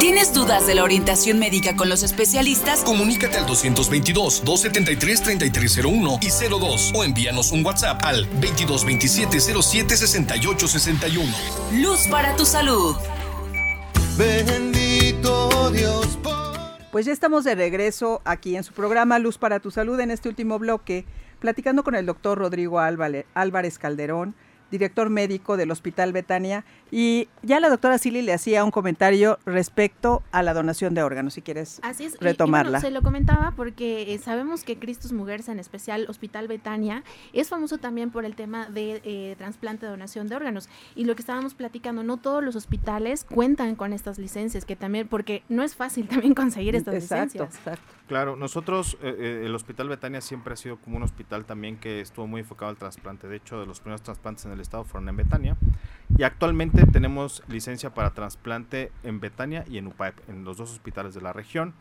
¿Tienes 0.00 0.32
dudas 0.32 0.66
de 0.66 0.74
la 0.74 0.82
orientación 0.82 1.38
médica 1.38 1.76
con 1.76 1.90
los 1.90 2.02
especialistas? 2.02 2.82
Comunícate 2.84 3.36
al 3.36 3.46
222-273-3301 3.46 6.18
y 6.22 6.30
02 6.48 6.92
o 6.94 7.04
envíanos 7.04 7.52
un 7.52 7.66
WhatsApp 7.66 8.02
al 8.02 8.26
2227-076861. 8.40 11.26
Luz 11.82 12.08
para 12.08 12.34
tu 12.34 12.46
salud. 12.46 12.96
Bendito 14.16 15.70
Dios 15.70 16.18
Pues 16.90 17.04
ya 17.04 17.12
estamos 17.12 17.44
de 17.44 17.54
regreso 17.54 18.22
aquí 18.24 18.56
en 18.56 18.64
su 18.64 18.72
programa 18.72 19.18
Luz 19.18 19.36
para 19.36 19.60
tu 19.60 19.70
Salud 19.70 20.00
en 20.00 20.10
este 20.10 20.30
último 20.30 20.58
bloque, 20.58 21.04
platicando 21.40 21.84
con 21.84 21.94
el 21.94 22.06
doctor 22.06 22.38
Rodrigo 22.38 22.80
Álvarez 22.80 23.78
Calderón, 23.78 24.34
director 24.70 25.10
médico 25.10 25.56
del 25.56 25.70
Hospital 25.70 26.12
Betania. 26.12 26.64
Y 26.90 27.28
ya 27.42 27.60
la 27.60 27.68
doctora 27.68 27.98
Silly 27.98 28.22
le 28.22 28.32
hacía 28.32 28.64
un 28.64 28.70
comentario 28.70 29.38
respecto 29.46 30.22
a 30.32 30.42
la 30.42 30.54
donación 30.54 30.94
de 30.94 31.02
órganos, 31.02 31.34
si 31.34 31.42
quieres 31.42 31.78
Así 31.82 32.04
es. 32.04 32.14
y- 32.14 32.16
y 32.20 32.24
retomarla. 32.24 32.70
bueno, 32.78 32.80
se 32.80 32.90
lo 32.90 33.02
comentaba 33.02 33.52
porque 33.56 34.12
eh, 34.12 34.18
sabemos 34.18 34.64
que 34.64 34.78
Cristus 34.78 35.12
Mujeres, 35.12 35.48
en 35.48 35.58
especial 35.60 36.06
Hospital 36.08 36.48
Betania, 36.48 37.04
es 37.32 37.48
famoso 37.48 37.78
también 37.78 38.10
por 38.10 38.24
el 38.24 38.34
tema 38.34 38.68
de 38.68 39.00
eh, 39.04 39.34
trasplante 39.38 39.86
de 39.86 39.90
donación 39.92 40.26
de 40.28 40.34
órganos. 40.36 40.68
Y 40.96 41.04
lo 41.04 41.14
que 41.14 41.22
estábamos 41.22 41.54
platicando, 41.54 42.02
no 42.02 42.16
todos 42.16 42.42
los 42.42 42.56
hospitales 42.56 43.24
cuentan 43.24 43.76
con 43.76 43.92
estas 43.92 44.18
licencias, 44.18 44.64
que 44.64 44.74
también, 44.76 45.06
porque 45.06 45.42
no 45.48 45.62
es 45.62 45.74
fácil 45.76 46.08
también 46.08 46.34
conseguir 46.34 46.74
estas 46.74 46.94
exacto, 46.94 47.24
licencias. 47.44 47.56
exacto. 47.56 47.94
Claro, 48.10 48.34
nosotros, 48.34 48.98
eh, 49.02 49.14
eh, 49.16 49.42
el 49.46 49.54
Hospital 49.54 49.88
Betania 49.88 50.20
siempre 50.20 50.54
ha 50.54 50.56
sido 50.56 50.78
como 50.78 50.96
un 50.96 51.04
hospital 51.04 51.44
también 51.44 51.76
que 51.76 52.00
estuvo 52.00 52.26
muy 52.26 52.40
enfocado 52.40 52.68
al 52.68 52.76
trasplante. 52.76 53.28
De 53.28 53.36
hecho, 53.36 53.60
de 53.60 53.66
los 53.66 53.78
primeros 53.78 54.02
trasplantes 54.02 54.44
en 54.46 54.50
el 54.50 54.58
estado 54.58 54.82
fueron 54.82 55.08
en 55.10 55.16
Betania. 55.16 55.56
Y 56.18 56.24
actualmente 56.24 56.84
tenemos 56.86 57.44
licencia 57.46 57.94
para 57.94 58.10
trasplante 58.10 58.90
en 59.04 59.20
Betania 59.20 59.64
y 59.70 59.78
en 59.78 59.86
UPAEP, 59.86 60.28
en 60.28 60.42
los 60.42 60.56
dos 60.56 60.72
hospitales 60.72 61.14
de 61.14 61.20
la 61.20 61.32
región. 61.32 61.72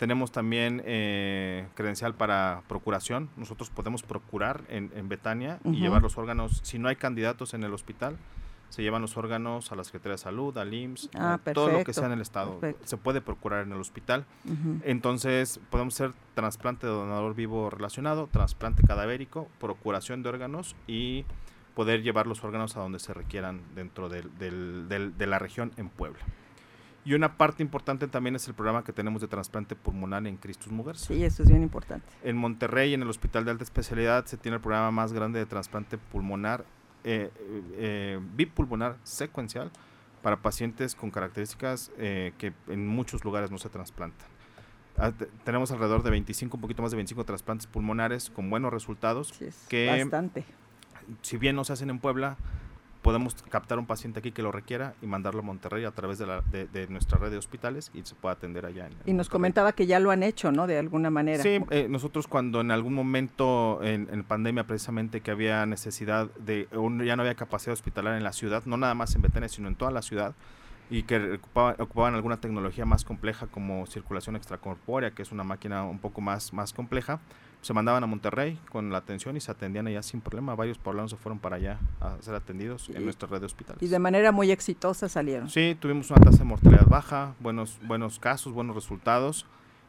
Tenemos 0.00 0.32
también 0.32 0.82
eh, 0.84 1.68
credencial 1.76 2.12
para 2.12 2.62
procuración. 2.66 3.30
Nosotros 3.36 3.70
podemos 3.70 4.02
procurar 4.02 4.64
en, 4.68 4.90
en 4.96 5.08
Betania 5.08 5.60
y 5.64 5.76
llevar 5.76 6.02
los 6.02 6.18
órganos. 6.18 6.58
Si 6.64 6.80
no 6.80 6.88
hay 6.88 6.96
candidatos 6.96 7.54
en 7.54 7.62
el 7.62 7.72
hospital, 7.72 8.16
se 8.68 8.82
llevan 8.82 9.02
los 9.02 9.16
órganos 9.16 9.72
a 9.72 9.76
la 9.76 9.84
Secretaría 9.84 10.12
de 10.12 10.18
Salud, 10.18 10.56
al 10.58 10.72
IMSS, 10.74 11.10
Ah, 11.14 11.34
a 11.34 11.52
todo 11.52 11.70
lo 11.70 11.84
que 11.84 11.92
sea 11.94 12.06
en 12.06 12.12
el 12.12 12.20
estado. 12.20 12.58
perfecto. 12.60 12.86
Se 12.86 12.96
puede 12.96 13.20
procurar 13.20 13.64
en 13.66 13.72
el 13.72 13.80
hospital. 13.80 14.24
Entonces, 14.84 15.60
podemos 15.70 15.94
hacer 15.94 16.12
trasplante 16.34 16.86
de 16.86 16.92
donador 16.92 17.34
vivo 17.34 17.70
relacionado, 17.70 18.26
trasplante 18.30 18.82
cadavérico, 18.86 19.48
procuración 19.60 20.22
de 20.22 20.28
órganos 20.28 20.76
y 20.86 21.24
poder 21.74 22.02
llevar 22.02 22.26
los 22.26 22.42
órganos 22.44 22.76
a 22.76 22.80
donde 22.80 22.98
se 22.98 23.14
requieran 23.14 23.60
dentro 23.74 24.08
del- 24.08 24.36
del- 24.38 24.88
del- 24.88 25.16
de 25.16 25.26
la 25.26 25.38
región 25.38 25.72
en 25.76 25.88
Puebla. 25.88 26.20
Y 27.04 27.14
una 27.14 27.38
parte 27.38 27.62
importante 27.62 28.06
también 28.08 28.36
es 28.36 28.46
el 28.48 28.54
programa 28.54 28.84
que 28.84 28.92
tenemos 28.92 29.22
de 29.22 29.28
trasplante 29.28 29.74
pulmonar 29.76 30.26
en 30.26 30.36
Cristus 30.36 30.70
Mujeres. 30.72 31.00
Sí, 31.02 31.24
eso 31.24 31.42
es 31.42 31.48
bien 31.48 31.62
importante. 31.62 32.06
En 32.22 32.36
Monterrey, 32.36 32.92
en 32.92 33.02
el 33.02 33.08
Hospital 33.08 33.44
de 33.44 33.52
Alta 33.52 33.64
Especialidad, 33.64 34.26
se 34.26 34.36
tiene 34.36 34.56
el 34.56 34.60
programa 34.60 34.90
más 34.90 35.12
grande 35.12 35.38
de 35.38 35.46
trasplante 35.46 35.96
pulmonar, 35.96 36.64
eh, 37.10 37.30
eh, 37.38 37.62
eh, 37.78 38.20
bipulmonar 38.34 38.96
secuencial 39.02 39.70
para 40.22 40.36
pacientes 40.42 40.94
con 40.94 41.10
características 41.10 41.90
eh, 41.96 42.32
que 42.38 42.52
en 42.68 42.86
muchos 42.86 43.24
lugares 43.24 43.50
no 43.50 43.58
se 43.58 43.68
trasplantan. 43.68 44.26
Ah, 44.96 45.12
te- 45.12 45.26
tenemos 45.44 45.70
alrededor 45.70 46.02
de 46.02 46.10
25, 46.10 46.56
un 46.56 46.60
poquito 46.60 46.82
más 46.82 46.90
de 46.90 46.96
25 46.96 47.24
trasplantes 47.24 47.66
pulmonares 47.66 48.30
con 48.30 48.50
buenos 48.50 48.72
resultados. 48.72 49.28
Sí, 49.28 49.46
es 49.46 49.66
Que- 49.68 49.86
bastante. 50.02 50.44
Si 51.22 51.38
bien 51.38 51.56
no 51.56 51.64
se 51.64 51.72
hacen 51.72 51.88
en 51.88 51.98
Puebla, 52.00 52.36
podemos 53.08 53.34
captar 53.48 53.78
un 53.78 53.86
paciente 53.86 54.18
aquí 54.18 54.32
que 54.32 54.42
lo 54.42 54.52
requiera 54.52 54.92
y 55.00 55.06
mandarlo 55.06 55.40
a 55.40 55.42
Monterrey 55.42 55.86
a 55.86 55.92
través 55.92 56.18
de, 56.18 56.26
la, 56.26 56.42
de, 56.42 56.66
de 56.66 56.88
nuestra 56.88 57.16
red 57.16 57.30
de 57.30 57.38
hospitales 57.38 57.90
y 57.94 58.02
se 58.02 58.14
pueda 58.14 58.34
atender 58.34 58.66
allá. 58.66 58.84
En, 58.84 58.92
y 58.92 58.94
nos 58.94 59.06
Monterrey. 59.06 59.28
comentaba 59.30 59.72
que 59.72 59.86
ya 59.86 59.98
lo 59.98 60.10
han 60.10 60.22
hecho, 60.22 60.52
¿no? 60.52 60.66
De 60.66 60.78
alguna 60.78 61.08
manera. 61.08 61.42
Sí, 61.42 61.58
eh, 61.70 61.86
nosotros 61.88 62.26
cuando 62.26 62.60
en 62.60 62.70
algún 62.70 62.92
momento 62.92 63.82
en, 63.82 64.10
en, 64.12 64.24
pandemia 64.24 64.66
precisamente 64.66 65.22
que 65.22 65.30
había 65.30 65.64
necesidad 65.64 66.28
de, 66.34 66.68
ya 66.70 67.16
no 67.16 67.22
había 67.22 67.34
capacidad 67.34 67.72
hospitalaria 67.72 68.18
en 68.18 68.24
la 68.24 68.34
ciudad, 68.34 68.64
no 68.66 68.76
nada 68.76 68.92
más 68.92 69.14
en 69.14 69.22
Betania, 69.22 69.48
sino 69.48 69.68
en 69.68 69.74
toda 69.74 69.90
la 69.90 70.02
ciudad, 70.02 70.34
y 70.90 71.04
que 71.04 71.32
ocupaban, 71.32 71.76
ocupaban, 71.78 72.14
alguna 72.14 72.42
tecnología 72.42 72.84
más 72.84 73.06
compleja 73.06 73.46
como 73.46 73.86
circulación 73.86 74.36
extracorpórea, 74.36 75.12
que 75.12 75.22
es 75.22 75.32
una 75.32 75.44
máquina 75.44 75.82
un 75.84 75.98
poco 75.98 76.20
más, 76.20 76.52
más 76.52 76.74
compleja, 76.74 77.20
se 77.60 77.74
mandaban 77.74 78.02
a 78.04 78.06
Monterrey 78.06 78.58
con 78.70 78.90
la 78.90 78.98
atención 78.98 79.36
y 79.36 79.40
se 79.40 79.50
atendían 79.50 79.86
allá 79.86 80.02
sin 80.02 80.20
problema. 80.20 80.54
Varios 80.54 80.78
poblanos 80.78 81.10
se 81.10 81.16
fueron 81.16 81.38
para 81.38 81.56
allá 81.56 81.78
a 82.00 82.16
ser 82.20 82.34
atendidos 82.34 82.88
en 82.90 83.02
y, 83.02 83.04
nuestra 83.04 83.28
red 83.28 83.40
de 83.40 83.46
hospitales. 83.46 83.82
Y 83.82 83.88
de 83.88 83.98
manera 83.98 84.32
muy 84.32 84.50
exitosa 84.50 85.08
salieron. 85.08 85.48
Sí, 85.48 85.76
tuvimos 85.78 86.10
una 86.10 86.20
tasa 86.20 86.38
de 86.38 86.44
mortalidad 86.44 86.86
baja, 86.86 87.34
buenos, 87.40 87.78
buenos 87.86 88.18
casos, 88.18 88.52
buenos 88.52 88.74
resultados. 88.74 89.46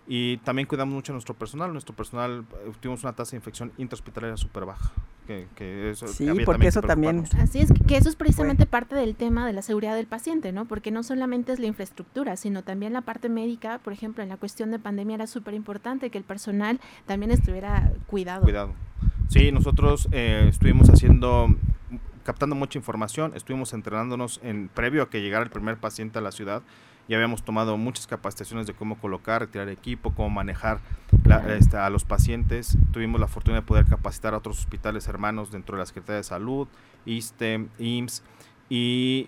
Y 0.08 0.38
también 0.38 0.68
cuidamos 0.68 0.96
mucho 0.96 1.12
a 1.12 1.14
nuestro 1.14 1.36
personal. 1.36 1.72
Nuestro 1.72 1.96
personal, 1.96 2.44
eh, 2.66 2.72
tuvimos 2.80 3.04
una 3.04 3.14
tasa 3.14 3.32
de 3.32 3.38
infección 3.38 3.72
intrahospitalaria 3.78 4.38
súper 4.38 4.66
baja. 4.66 4.92
Que, 5.30 5.46
que 5.54 5.92
eso 5.92 6.08
sí, 6.08 6.28
porque 6.44 6.70
eso 6.70 6.82
también. 6.82 7.24
Así 7.38 7.60
es, 7.60 7.72
que 7.88 7.98
eso 7.98 8.10
es 8.10 8.16
precisamente 8.16 8.64
bueno. 8.64 8.72
parte 8.72 8.96
del 8.96 9.16
tema 9.16 9.46
de 9.46 9.54
la 9.54 9.62
seguridad 9.62 9.96
del 9.96 10.08
paciente, 10.08 10.52
¿no? 10.52 10.66
Porque 10.66 10.90
no 10.90 11.04
solamente 11.04 11.54
es 11.54 11.60
la 11.60 11.68
infraestructura, 11.68 12.36
sino 12.36 12.64
también 12.64 12.94
la 12.94 13.02
parte 13.02 13.30
médica. 13.30 13.78
Por 13.78 13.94
ejemplo, 13.94 14.24
en 14.24 14.30
la 14.30 14.38
cuestión 14.38 14.72
de 14.72 14.80
pandemia 14.80 15.14
era 15.14 15.28
súper 15.28 15.54
importante 15.54 16.10
que 16.10 16.18
el 16.18 16.24
personal 16.24 16.80
también 17.06 17.30
estuviera 17.30 17.94
cuidado. 18.08 18.42
Cuidado. 18.42 18.74
Sí, 19.28 19.52
nosotros 19.52 20.08
eh, 20.12 20.48
estuvimos 20.50 20.90
haciendo 20.90 21.56
captando 22.24 22.56
mucha 22.56 22.80
información, 22.80 23.34
estuvimos 23.36 23.72
entrenándonos 23.74 24.40
en 24.44 24.68
previo 24.68 25.04
a 25.04 25.12
que 25.12 25.22
llegara 25.22 25.44
el 25.44 25.52
primer 25.52 25.78
paciente 25.78 26.18
a 26.18 26.24
la 26.24 26.32
ciudad 26.32 26.64
ya 27.10 27.18
habíamos 27.18 27.44
tomado 27.44 27.76
muchas 27.76 28.06
capacitaciones 28.06 28.68
de 28.68 28.74
cómo 28.74 29.00
colocar, 29.00 29.42
retirar 29.42 29.68
equipo, 29.70 30.14
cómo 30.14 30.30
manejar 30.30 30.80
la, 31.26 31.38
este, 31.56 31.76
a 31.76 31.90
los 31.90 32.06
pacientes. 32.06 32.78
Tuvimos 32.92 33.20
la 33.20 33.28
fortuna 33.28 33.58
de 33.58 33.62
poder 33.64 33.88
capacitar 33.88 34.36
a 34.36 34.38
otros 34.38 34.60
hospitales 34.60 35.08
hermanos 35.08 35.52
dentro 35.52 35.76
de 35.76 35.80
la 35.80 35.86
Secretaría 35.88 36.18
de 36.18 36.24
Salud, 36.24 36.68
ISTE, 37.08 37.68
IMSS. 37.80 38.22
Y 38.70 39.28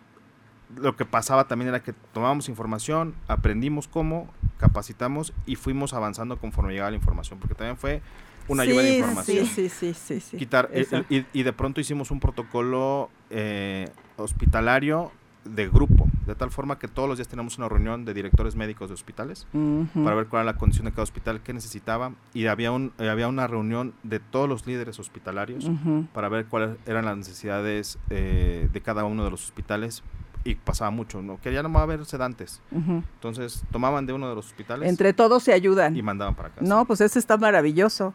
lo 0.75 0.95
que 0.95 1.05
pasaba 1.05 1.47
también 1.47 1.69
era 1.69 1.81
que 1.81 1.93
tomábamos 2.13 2.49
información, 2.49 3.15
aprendimos 3.27 3.87
cómo, 3.87 4.31
capacitamos 4.59 5.33
y 5.47 5.55
fuimos 5.55 5.95
avanzando 5.95 6.37
conforme 6.37 6.73
llegaba 6.73 6.91
la 6.91 6.97
información, 6.97 7.39
porque 7.39 7.55
también 7.55 7.77
fue 7.77 8.03
una 8.47 8.63
sí, 8.63 8.69
lluvia 8.69 8.83
de 8.83 8.97
información. 8.99 9.45
Sí, 9.47 9.69
sí, 9.69 9.93
sí, 9.95 10.19
sí. 10.19 10.37
Quitar, 10.37 10.69
el, 10.71 10.87
el, 10.91 11.05
y, 11.09 11.25
y, 11.33 11.41
de 11.41 11.53
pronto 11.53 11.81
hicimos 11.81 12.11
un 12.11 12.19
protocolo 12.19 13.09
eh, 13.31 13.89
hospitalario 14.17 15.11
de 15.43 15.67
grupo, 15.67 16.07
de 16.27 16.35
tal 16.35 16.51
forma 16.51 16.77
que 16.77 16.87
todos 16.87 17.09
los 17.09 17.17
días 17.17 17.27
tenemos 17.27 17.57
una 17.57 17.67
reunión 17.67 18.05
de 18.05 18.13
directores 18.13 18.55
médicos 18.55 18.89
de 18.89 18.93
hospitales 18.93 19.47
uh 19.53 19.57
-huh. 19.57 20.03
para 20.03 20.15
ver 20.15 20.27
cuál 20.27 20.43
era 20.43 20.53
la 20.53 20.57
condición 20.57 20.85
de 20.85 20.91
cada 20.91 21.03
hospital, 21.03 21.41
qué 21.41 21.53
necesitaba, 21.53 22.13
y 22.33 22.45
había, 22.45 22.71
un, 22.71 22.93
eh, 22.99 23.09
había 23.09 23.27
una 23.27 23.47
reunión 23.47 23.93
de 24.03 24.19
todos 24.19 24.47
los 24.47 24.67
líderes 24.67 24.99
hospitalarios 24.99 25.65
uh 25.65 25.71
-huh. 25.71 26.07
para 26.09 26.29
ver 26.29 26.45
cuáles 26.45 26.77
eran 26.85 27.05
las 27.05 27.17
necesidades 27.17 27.97
eh, 28.09 28.69
de 28.71 28.81
cada 28.81 29.03
uno 29.05 29.23
de 29.23 29.31
los 29.31 29.43
hospitales 29.43 30.03
y 30.43 30.55
pasaba 30.55 30.91
mucho, 30.91 31.21
¿no? 31.21 31.39
que 31.39 31.53
ya 31.53 31.63
no 31.63 31.71
va 31.71 31.81
a 31.81 31.83
haber 31.83 32.05
sedantes. 32.05 32.61
Uh 32.71 32.79
-huh. 32.79 33.03
Entonces 33.15 33.63
tomaban 33.71 34.05
de 34.05 34.13
uno 34.13 34.29
de 34.29 34.35
los 34.35 34.47
hospitales. 34.47 34.89
Entre 34.89 35.13
todos 35.13 35.43
se 35.43 35.53
ayudan. 35.53 35.95
Y 35.95 36.01
mandaban 36.01 36.35
para 36.35 36.49
casa. 36.49 36.63
No, 36.63 36.85
pues 36.85 37.01
eso 37.01 37.19
está 37.19 37.37
maravilloso. 37.37 38.13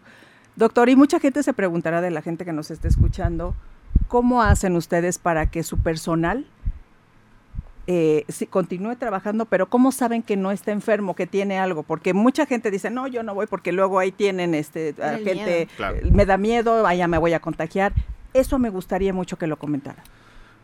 Doctor, 0.56 0.88
y 0.88 0.96
mucha 0.96 1.20
gente 1.20 1.42
se 1.42 1.52
preguntará 1.52 2.00
de 2.00 2.10
la 2.10 2.22
gente 2.22 2.44
que 2.44 2.52
nos 2.52 2.70
esté 2.70 2.88
escuchando, 2.88 3.54
¿cómo 4.08 4.42
hacen 4.42 4.74
ustedes 4.74 5.18
para 5.18 5.50
que 5.50 5.62
su 5.62 5.78
personal 5.78 6.46
eh, 7.86 8.24
sí, 8.28 8.46
continúe 8.46 8.96
trabajando, 8.96 9.44
pero 9.46 9.68
¿cómo 9.68 9.92
saben 9.92 10.22
que 10.22 10.36
no 10.36 10.50
está 10.50 10.72
enfermo, 10.72 11.14
que 11.14 11.26
tiene 11.26 11.58
algo? 11.58 11.84
Porque 11.84 12.14
mucha 12.14 12.44
gente 12.44 12.70
dice, 12.70 12.90
no, 12.90 13.06
yo 13.06 13.22
no 13.22 13.34
voy 13.34 13.46
porque 13.46 13.70
luego 13.72 14.00
ahí 14.00 14.10
tienen 14.10 14.54
este, 14.54 14.94
gente, 15.22 15.68
claro. 15.76 15.98
me 16.10 16.26
da 16.26 16.36
miedo, 16.36 16.86
allá 16.86 17.06
me 17.06 17.18
voy 17.18 17.32
a 17.32 17.40
contagiar. 17.40 17.92
Eso 18.34 18.58
me 18.58 18.70
gustaría 18.70 19.12
mucho 19.12 19.38
que 19.38 19.46
lo 19.46 19.56
comentara. 19.56 20.02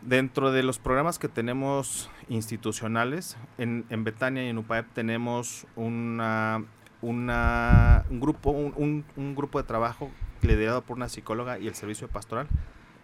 Dentro 0.00 0.50
de 0.50 0.64
los 0.64 0.80
programas 0.80 1.20
que 1.20 1.28
tenemos 1.28 2.10
institucionales, 2.28 3.36
en, 3.56 3.84
en 3.88 4.02
Betania 4.02 4.44
y 4.44 4.48
en 4.48 4.58
UPAEP 4.58 4.86
tenemos 4.92 5.66
una, 5.76 6.64
una, 7.02 8.04
un, 8.10 8.18
grupo, 8.18 8.50
un, 8.50 8.74
un, 8.76 9.04
un 9.16 9.36
grupo 9.36 9.58
de 9.58 9.64
trabajo 9.64 10.10
liderado 10.42 10.82
por 10.82 10.96
una 10.96 11.08
psicóloga 11.08 11.60
y 11.60 11.68
el 11.68 11.76
servicio 11.76 12.08
pastoral 12.08 12.48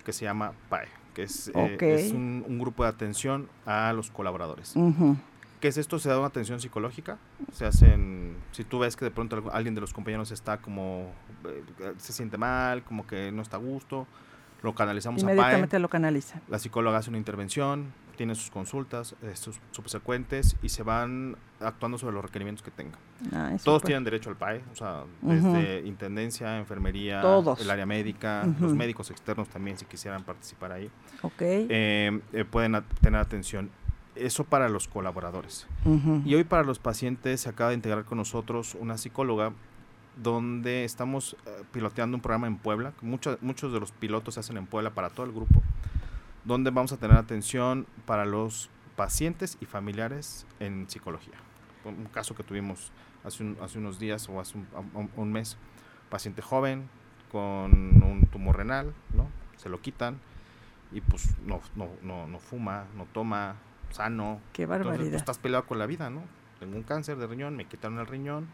que 0.09 0.15
se 0.15 0.25
llama 0.25 0.55
PAE 0.71 0.89
que 1.13 1.25
es, 1.25 1.51
okay. 1.53 1.89
eh, 1.91 1.95
es 1.97 2.13
un, 2.13 2.43
un, 2.49 2.59
grupo 2.59 2.85
de 2.85 2.89
atención 2.89 3.51
a 3.67 3.93
los 3.93 4.11
colaboradores. 4.11 4.75
Uh 4.75 4.95
-huh. 4.95 5.17
¿Qué 5.61 5.69
es 5.69 5.77
esto? 5.77 5.99
Se 5.99 6.09
da 6.09 6.17
una 6.17 6.29
atención 6.29 6.61
psicológica. 6.61 7.19
Se 7.53 7.67
hacen, 7.67 8.37
si 8.53 8.65
tú 8.65 8.79
ves 8.79 8.97
que 8.97 9.05
de 9.05 9.11
pronto 9.11 9.51
alguien 9.53 9.75
de 9.75 9.83
los 9.83 9.93
compañeros 9.93 10.31
está 10.31 10.59
como, 10.59 11.13
eh, 11.45 11.93
se 11.99 12.15
siente 12.15 12.39
mal, 12.39 12.85
como 12.85 13.07
que 13.07 13.31
no 13.33 13.43
está 13.43 13.57
a 13.57 13.61
gusto, 13.61 14.07
lo 14.63 14.75
canalizamos 14.75 15.21
Inmediatamente 15.21 15.77
a 15.77 15.79
PAE. 15.79 15.83
lo 15.83 15.89
canaliza. 15.91 16.41
La 16.49 16.59
psicóloga 16.59 16.97
hace 16.99 17.11
una 17.11 17.19
intervención, 17.19 17.93
tiene 18.19 18.35
sus 18.35 18.51
consultas, 18.51 19.15
eh, 19.23 19.35
sus 19.37 19.61
subsecuentes 19.71 20.57
y 20.61 20.69
se 20.69 20.83
van 20.83 21.37
actuando 21.61 21.99
sobre 21.99 22.15
los 22.15 22.25
requerimientos 22.25 22.65
que 22.65 22.73
tengan. 22.73 22.99
Ah, 23.33 23.57
Todos 23.65 23.83
tienen 23.85 24.03
derecho 24.03 24.29
al 24.29 24.37
PAE, 24.37 24.61
o 24.73 24.75
sea, 24.77 25.05
desde 25.23 25.49
uh 25.49 25.55
-huh. 25.55 25.87
intendencia, 25.87 26.59
enfermería, 26.59 27.23
Todos. 27.23 27.61
el 27.61 27.71
área 27.71 27.87
médica, 27.87 28.43
uh 28.45 28.49
-huh. 28.49 28.59
los 28.59 28.75
médicos 28.75 29.11
externos 29.13 29.49
también 29.49 29.79
si 29.79 29.87
quisieran 29.87 30.25
participar 30.25 30.73
ahí. 30.73 30.91
Okay. 31.23 31.67
Eh, 31.71 32.21
eh, 32.33 32.45
pueden 32.45 32.83
tener 33.01 33.21
atención. 33.21 33.71
Eso 34.17 34.43
para 34.43 34.69
los 34.69 34.89
colaboradores. 34.89 35.69
Uh 35.85 35.95
-huh. 35.95 36.23
Y 36.27 36.35
hoy 36.35 36.43
para 36.43 36.65
los 36.65 36.81
pacientes 36.81 37.43
se 37.43 37.49
acaba 37.49 37.71
de 37.71 37.77
integrar 37.77 38.05
con 38.05 38.19
nosotros 38.19 38.77
una 38.81 38.99
psicóloga 38.99 39.53
donde 40.17 40.85
estamos 40.85 41.37
piloteando 41.71 42.17
un 42.17 42.21
programa 42.21 42.49
en 42.49 42.57
Puebla. 42.57 42.93
Muchos, 43.01 43.41
muchos 43.41 43.73
de 43.73 43.79
los 43.79 43.93
pilotos 43.93 44.35
se 44.35 44.41
hacen 44.41 44.57
en 44.57 44.67
Puebla 44.67 44.91
para 44.91 45.11
todo 45.11 45.25
el 45.25 45.33
grupo 45.33 45.63
donde 46.49 46.71
vamos 46.71 46.93
a 46.93 46.97
tener 46.97 47.17
atención 47.17 47.87
para 48.07 48.25
los 48.25 48.71
pacientes 48.97 49.59
y 49.61 49.67
familiares 49.67 50.47
en 50.61 50.89
psicología. 50.89 51.35
Un 51.85 52.07
caso 52.07 52.35
que 52.35 52.43
tuvimos 52.43 52.91
hace, 53.23 53.45
un, 53.45 53.59
hace 53.63 53.79
unos 53.79 53.99
días 53.99 54.29
o 54.31 54.41
hace 54.41 54.57
un, 54.57 54.67
un, 54.95 55.11
un, 55.15 55.31
mes, 55.31 55.59
paciente 56.09 56.41
joven 56.41 56.89
con 57.31 58.03
un 58.03 58.27
tumor 58.33 58.57
renal, 58.57 58.95
¿no? 59.13 59.29
Se 59.57 59.69
lo 59.69 59.81
quitan 59.83 60.19
y 60.91 61.03
pues 61.03 61.37
no, 61.45 61.61
no, 61.77 61.91
no, 62.03 62.27
no 62.27 62.39
fuma, 62.39 62.87
no 62.97 63.05
toma, 63.13 63.57
sano. 63.91 64.41
Qué 64.55 64.65
barbaridad. 64.65 64.95
Entonces, 64.95 65.11
pues, 65.11 65.21
estás 65.21 65.39
peleado 65.39 65.67
con 65.67 65.79
la 65.79 65.85
vida, 65.85 66.09
¿no? 66.09 66.23
Tengo 66.61 66.77
un 66.77 66.83
cáncer 66.83 67.19
de 67.19 67.27
riñón, 67.27 67.57
me 67.57 67.67
quitaron 67.67 67.99
el 67.99 68.07
riñón, 68.07 68.49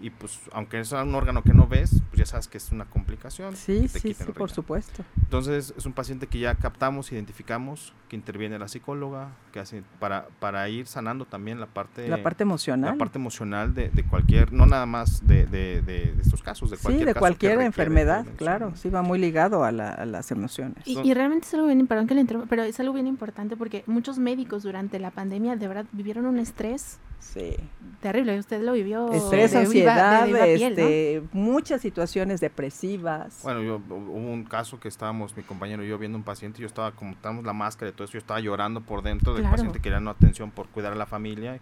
y 0.00 0.10
pues 0.10 0.40
aunque 0.52 0.80
es 0.80 0.90
un 0.92 1.14
órgano 1.14 1.42
que 1.42 1.54
no 1.54 1.66
ves, 1.68 2.02
pues 2.10 2.18
ya 2.18 2.26
sabes 2.26 2.48
que 2.48 2.58
es 2.58 2.72
una 2.72 2.84
complicación. 2.86 3.54
Sí, 3.54 3.86
sí, 3.88 4.14
sí, 4.14 4.32
por 4.32 4.50
supuesto. 4.50 5.04
Entonces 5.20 5.72
es 5.76 5.86
un 5.86 5.92
paciente 5.92 6.26
que 6.26 6.40
ya 6.40 6.54
captamos, 6.56 7.12
identificamos, 7.12 7.94
que 8.08 8.16
interviene 8.16 8.58
la 8.58 8.68
psicóloga, 8.68 9.28
que 9.52 9.60
hace 9.60 9.82
para, 10.00 10.26
para 10.40 10.68
ir 10.68 10.86
sanando 10.86 11.24
también 11.24 11.60
la 11.60 11.66
parte... 11.66 12.08
La 12.08 12.22
parte 12.22 12.42
emocional. 12.42 12.92
La 12.92 12.98
parte 12.98 13.18
emocional 13.18 13.74
de, 13.74 13.90
de 13.90 14.04
cualquier, 14.04 14.52
no 14.52 14.66
nada 14.66 14.86
más 14.86 15.26
de, 15.26 15.46
de, 15.46 15.82
de, 15.82 16.14
estos 16.20 16.42
casos, 16.42 16.70
de 16.70 16.76
cualquier 16.78 17.02
Sí, 17.02 17.06
de 17.06 17.14
caso 17.14 17.20
cualquier 17.20 17.60
enfermedad, 17.60 18.26
claro, 18.36 18.72
sí 18.74 18.90
va 18.90 19.02
muy 19.02 19.18
ligado 19.18 19.64
a, 19.64 19.72
la, 19.72 19.90
a 19.90 20.04
las 20.04 20.30
emociones. 20.30 20.86
Y, 20.86 20.98
y, 20.98 21.14
realmente 21.14 21.46
es 21.46 21.54
algo 21.54 21.66
bien, 21.66 21.86
perdón 21.86 22.06
que 22.06 22.14
le 22.14 22.22
interrumpa, 22.22 22.48
pero 22.48 22.64
es 22.64 22.78
algo 22.80 22.92
bien 22.92 23.06
importante 23.06 23.56
porque 23.56 23.84
muchos 23.86 24.18
médicos 24.18 24.64
durante 24.64 24.98
la 24.98 25.10
pandemia 25.10 25.56
de 25.56 25.68
verdad 25.68 25.86
vivieron 25.92 26.26
un 26.26 26.38
estrés 26.38 26.98
Sí. 27.22 27.56
Terrible, 28.00 28.36
usted 28.38 28.62
lo 28.62 28.72
vivió. 28.72 29.10
Estrés, 29.12 29.54
ansiedad, 29.54 30.26
viva, 30.26 30.44
viva 30.44 30.56
piel, 30.56 30.72
este, 30.72 31.22
¿no? 31.32 31.40
muchas 31.40 31.80
situaciones 31.80 32.40
depresivas. 32.40 33.40
Bueno, 33.44 33.62
yo, 33.62 33.76
hubo 33.88 34.32
un 34.32 34.44
caso 34.44 34.80
que 34.80 34.88
estábamos, 34.88 35.36
mi 35.36 35.44
compañero 35.44 35.84
y 35.84 35.88
yo, 35.88 35.98
viendo 35.98 36.18
un 36.18 36.24
paciente, 36.24 36.60
yo 36.60 36.66
estaba, 36.66 36.90
como 36.92 37.12
estábamos 37.12 37.44
la 37.44 37.52
máscara 37.52 37.90
y 37.90 37.92
todo 37.92 38.04
eso, 38.04 38.14
yo 38.14 38.18
estaba 38.18 38.40
llorando 38.40 38.80
por 38.80 39.02
dentro 39.02 39.34
del 39.34 39.42
claro. 39.42 39.56
paciente, 39.56 39.80
quería 39.80 39.98
una 39.98 40.10
atención 40.10 40.50
por 40.50 40.68
cuidar 40.68 40.92
a 40.92 40.96
la 40.96 41.06
familia. 41.06 41.60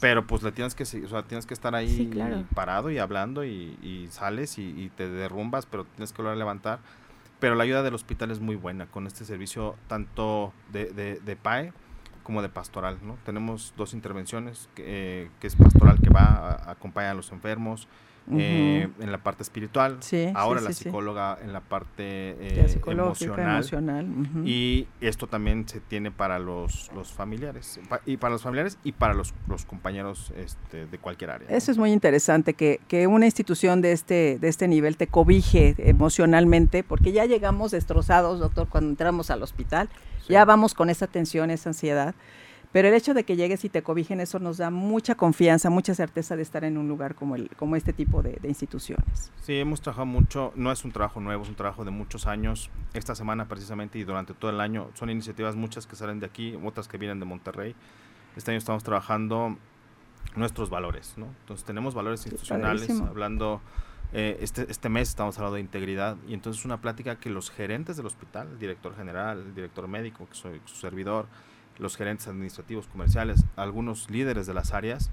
Pero 0.00 0.26
pues 0.26 0.42
le 0.42 0.50
tienes 0.50 0.74
que, 0.74 0.84
o 0.84 1.08
sea, 1.08 1.22
tienes 1.24 1.44
que 1.44 1.52
estar 1.52 1.74
ahí 1.74 1.94
sí, 1.94 2.08
claro. 2.10 2.44
parado 2.54 2.90
y 2.90 2.98
hablando 2.98 3.44
y, 3.44 3.78
y 3.82 4.08
sales 4.10 4.56
y, 4.56 4.62
y, 4.62 4.88
te 4.88 5.08
derrumbas, 5.08 5.66
pero 5.66 5.84
tienes 5.84 6.12
que 6.12 6.22
volver 6.22 6.32
a 6.32 6.38
levantar. 6.38 6.78
Pero 7.38 7.54
la 7.54 7.64
ayuda 7.64 7.82
del 7.82 7.94
hospital 7.94 8.30
es 8.30 8.40
muy 8.40 8.56
buena 8.56 8.86
con 8.86 9.06
este 9.06 9.26
servicio, 9.26 9.76
tanto 9.88 10.54
de, 10.72 10.86
de, 10.86 11.20
de 11.20 11.36
PAE 11.36 11.74
como 12.26 12.42
de 12.42 12.48
pastoral, 12.48 12.98
¿no? 13.04 13.16
Tenemos 13.24 13.72
dos 13.76 13.94
intervenciones, 13.94 14.68
que, 14.74 14.82
eh, 15.26 15.30
es 15.42 15.54
pastoral 15.54 16.00
que 16.00 16.10
va 16.10 16.24
a 16.24 16.72
acompañar 16.72 17.12
a 17.12 17.14
los 17.14 17.30
enfermos, 17.30 17.86
eh, 18.32 18.88
en 18.98 19.12
la 19.12 19.18
parte 19.18 19.42
espiritual, 19.42 19.98
Sí, 20.00 20.30
ahora 20.34 20.60
sí, 20.60 20.66
la 20.66 20.72
psicóloga 20.72 21.38
en 21.42 21.52
la 21.52 21.60
parte 21.60 22.36
eh, 22.40 22.80
emocional. 22.86 23.64
Y 24.44 24.88
esto 25.00 25.26
también 25.26 25.68
se 25.68 25.80
tiene 25.80 26.10
para 26.10 26.38
los, 26.38 26.90
los 26.94 27.12
familiares, 27.12 27.80
y 28.04 28.16
para 28.16 28.32
los 28.32 28.42
familiares 28.42 28.78
y 28.84 28.92
para 28.92 29.14
los, 29.14 29.34
los 29.48 29.64
compañeros 29.64 30.32
este, 30.36 30.86
de 30.86 30.98
cualquier 30.98 31.30
área. 31.30 31.48
¿no? 31.48 31.56
Eso 31.56 31.70
es 31.70 31.78
muy 31.78 31.92
interesante, 31.92 32.54
que, 32.54 32.80
que 32.88 33.06
una 33.06 33.26
institución 33.26 33.80
de 33.80 33.92
este, 33.92 34.38
de 34.40 34.48
este 34.48 34.68
nivel 34.68 34.96
te 34.96 35.06
cobije 35.06 35.74
emocionalmente, 35.78 36.82
porque 36.82 37.12
ya 37.12 37.24
llegamos 37.26 37.70
destrozados, 37.70 38.40
doctor, 38.40 38.68
cuando 38.68 38.90
entramos 38.90 39.30
al 39.30 39.42
hospital, 39.42 39.88
ya 40.28 40.44
vamos 40.44 40.74
con 40.74 40.90
esa 40.90 41.06
tensión, 41.06 41.50
esa 41.50 41.70
ansiedad, 41.70 42.14
pero 42.76 42.88
el 42.88 42.94
hecho 42.94 43.14
de 43.14 43.24
que 43.24 43.36
llegues 43.36 43.64
y 43.64 43.70
te 43.70 43.82
cobijen, 43.82 44.20
eso 44.20 44.38
nos 44.38 44.58
da 44.58 44.68
mucha 44.68 45.14
confianza, 45.14 45.70
mucha 45.70 45.94
certeza 45.94 46.36
de 46.36 46.42
estar 46.42 46.62
en 46.62 46.76
un 46.76 46.88
lugar 46.88 47.14
como, 47.14 47.34
el, 47.34 47.48
como 47.56 47.74
este 47.74 47.94
tipo 47.94 48.20
de, 48.22 48.32
de 48.32 48.48
instituciones. 48.48 49.32
Sí, 49.40 49.58
hemos 49.58 49.80
trabajado 49.80 50.04
mucho, 50.04 50.52
no 50.56 50.70
es 50.70 50.84
un 50.84 50.92
trabajo 50.92 51.18
nuevo, 51.18 51.44
es 51.44 51.48
un 51.48 51.54
trabajo 51.54 51.86
de 51.86 51.90
muchos 51.90 52.26
años. 52.26 52.68
Esta 52.92 53.14
semana 53.14 53.48
precisamente 53.48 53.98
y 53.98 54.04
durante 54.04 54.34
todo 54.34 54.50
el 54.50 54.60
año 54.60 54.90
son 54.92 55.08
iniciativas 55.08 55.56
muchas 55.56 55.86
que 55.86 55.96
salen 55.96 56.20
de 56.20 56.26
aquí, 56.26 56.54
otras 56.62 56.86
que 56.86 56.98
vienen 56.98 57.18
de 57.18 57.24
Monterrey. 57.24 57.74
Este 58.36 58.50
año 58.50 58.58
estamos 58.58 58.84
trabajando 58.84 59.56
nuestros 60.34 60.68
valores, 60.68 61.14
¿no? 61.16 61.28
Entonces 61.40 61.64
tenemos 61.64 61.94
valores 61.94 62.26
institucionales, 62.26 62.82
padrísimo. 62.82 63.08
hablando, 63.08 63.62
eh, 64.12 64.36
este, 64.42 64.70
este 64.70 64.90
mes 64.90 65.08
estamos 65.08 65.38
hablando 65.38 65.54
de 65.54 65.62
integridad 65.62 66.18
y 66.28 66.34
entonces 66.34 66.66
una 66.66 66.82
plática 66.82 67.18
que 67.18 67.30
los 67.30 67.50
gerentes 67.50 67.96
del 67.96 68.04
hospital, 68.04 68.48
el 68.52 68.58
director 68.58 68.94
general, 68.94 69.38
el 69.38 69.54
director 69.54 69.88
médico, 69.88 70.28
que 70.28 70.34
soy 70.34 70.60
su 70.66 70.76
servidor, 70.76 71.26
los 71.78 71.96
gerentes 71.96 72.26
administrativos, 72.28 72.86
comerciales, 72.86 73.44
algunos 73.56 74.10
líderes 74.10 74.46
de 74.46 74.54
las 74.54 74.72
áreas, 74.72 75.10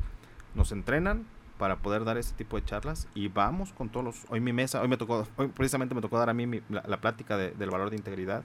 nos 0.55 0.72
entrenan 0.72 1.26
para 1.57 1.78
poder 1.78 2.03
dar 2.05 2.18
este 2.18 2.36
tipo 2.36 2.57
de 2.57 2.66
charlas 2.66 3.07
y 3.16 3.28
vamos 3.28 3.74
con 3.74 3.89
todos 3.89 4.03
los 4.03 4.26
hoy 4.30 4.39
mi 4.41 4.51
mesa 4.53 4.82
hoy 4.82 4.88
me 4.88 4.97
tocó 4.97 5.28
hoy 5.38 5.47
precisamente 5.49 5.93
me 5.93 6.01
tocó 6.01 6.18
dar 6.18 6.30
a 6.30 6.34
mí 6.34 6.47
mi- 6.47 6.61
la, 6.70 6.84
la 6.88 6.99
plática 6.99 7.38
de- 7.38 7.51
del 7.51 7.70
valor 7.70 7.89
de 7.91 7.95
integridad 7.95 8.43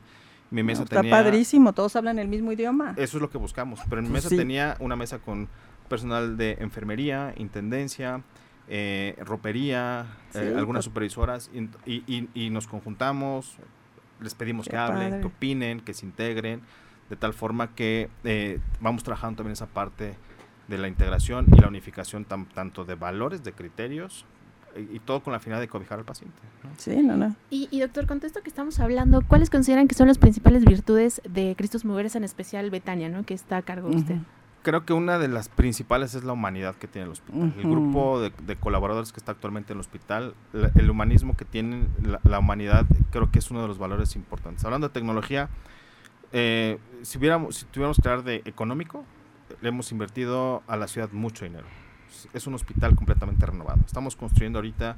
mi 0.51 0.63
mesa 0.63 0.81
No, 0.81 0.85
está 0.85 0.97
tenía 0.97 1.11
padrísimo, 1.11 1.73
todos 1.73 1.97
hablan 1.97 2.19
el 2.19 2.29
mismo 2.29 2.53
idioma. 2.53 2.93
eso 2.97 3.17
es 3.17 3.21
lo 3.23 3.31
que 3.31 3.39
buscamos 3.39 3.81
pero 3.89 4.01
en 4.01 4.05
mi 4.05 4.11
Pues 4.11 4.25
mesa 4.25 4.29
sí. 4.29 4.37
tenía 4.37 4.77
una 4.79 4.95
mesa 4.95 5.19
con 5.21 5.49
personal 5.89 6.37
de 6.37 6.59
enfermería 6.61 7.33
intendencia 7.39 8.21
eh, 8.69 9.17
ropería 9.25 10.07
eh, 10.35 10.53
algunas 10.57 10.81
pues. 10.81 10.85
supervisoras 10.85 11.51
y, 11.55 11.61
y- 11.91 12.05
y- 12.07 12.29
y 12.35 12.51
nos 12.51 12.67
conjuntamos 12.67 13.57
les 14.21 14.35
pedimos 14.35 14.67
Qué 14.67 14.73
que 14.73 14.77
hablen 14.77 15.09
padre. 15.09 15.21
que 15.23 15.27
opinen 15.27 15.81
que 15.81 15.95
se 15.95 16.05
integren 16.05 16.61
de 17.11 17.17
tal 17.17 17.33
forma 17.35 17.75
que 17.75 18.09
eh, 18.25 18.59
vamos 18.81 19.03
trabajando 19.05 19.39
también 19.39 19.53
esa 19.53 19.67
parte 19.67 20.15
de 20.69 20.79
la 20.79 20.89
integración 20.89 21.47
y 21.57 21.61
la 21.61 21.69
unificación 21.69 22.25
tan- 22.25 22.47
tanto 22.47 22.85
de 22.85 22.95
valores, 22.95 23.43
de 23.43 23.53
criterios 23.53 24.25
y, 24.77 24.97
y 24.97 25.01
todo 25.01 25.23
con 25.23 25.33
la 25.33 25.41
finalidad 25.41 25.63
de 25.63 25.69
cobijar 25.69 25.99
al 25.99 26.05
paciente. 26.05 26.37
¿no? 26.63 26.71
Sí, 26.77 26.97
no, 27.03 27.17
no. 27.17 27.35
Y, 27.51 27.69
y, 27.71 27.81
doctor, 27.81 28.07
con 28.07 28.19
todo 28.19 28.27
esto 28.27 28.43
que 28.43 28.51
estamos 28.51 28.79
hablando, 28.81 29.23
¿cuáles 29.27 29.49
consideran 29.49 29.89
que 29.89 29.95
son 29.95 30.09
las 30.09 30.19
principales 30.19 30.65
virtudes 30.67 31.23
de 31.29 31.55
Cristos 31.57 31.85
Mujeres, 31.87 32.15
en 32.17 32.25
especial 32.25 32.71
Betania, 32.71 33.09
¿no? 33.09 33.25
que 33.25 33.33
está 33.33 33.57
a 33.57 33.63
cargo 33.63 33.89
de 33.89 33.97
usted? 33.97 34.17
Creo 34.63 34.85
que 34.85 34.93
una 34.93 35.19
de 35.19 35.29
las 35.29 35.49
principales 35.49 36.15
es 36.15 36.25
la 36.25 36.33
humanidad 36.35 36.75
que 36.75 36.87
tiene 36.89 37.07
el 37.07 37.13
hospital. 37.13 37.55
El 37.57 37.63
grupo 37.63 38.21
de, 38.21 38.31
de 38.45 38.57
colaboradores 38.57 39.13
que 39.13 39.21
está 39.21 39.33
actualmente 39.33 39.73
en 39.73 39.79
el 39.79 39.81
hospital, 39.81 40.35
la- 40.53 40.71
el 40.75 40.91
humanismo 40.91 41.35
que 41.35 41.47
tienen, 41.47 41.89
la, 42.03 42.21
la 42.25 42.39
humanidad, 42.41 42.85
creo 43.11 43.31
que 43.31 43.39
es 43.39 43.51
uno 43.51 43.63
de 43.63 43.69
los 43.69 43.79
valores 43.79 44.17
importantes. 44.17 44.65
Hablando 44.67 44.89
de 44.89 44.93
tecnología, 44.93 45.49
eh, 46.33 46.79
si, 47.03 47.19
hubiéramos, 47.19 47.57
si 47.57 47.65
tuviéramos 47.67 47.99
que 48.03 48.09
hablar 48.09 48.25
de 48.25 48.43
económico, 48.45 49.05
le 49.61 49.69
hemos 49.69 49.91
invertido 49.93 50.63
a 50.67 50.77
la 50.77 50.89
ciudad 50.89 51.11
mucho 51.13 51.45
dinero. 51.45 51.67
Es- 52.35 52.47
un 52.47 52.55
hospital 52.55 52.95
completamente 52.97 53.45
renovado. 53.47 53.81
Estamos 53.87 54.17
construyendo 54.17 54.59
ahorita 54.59 54.97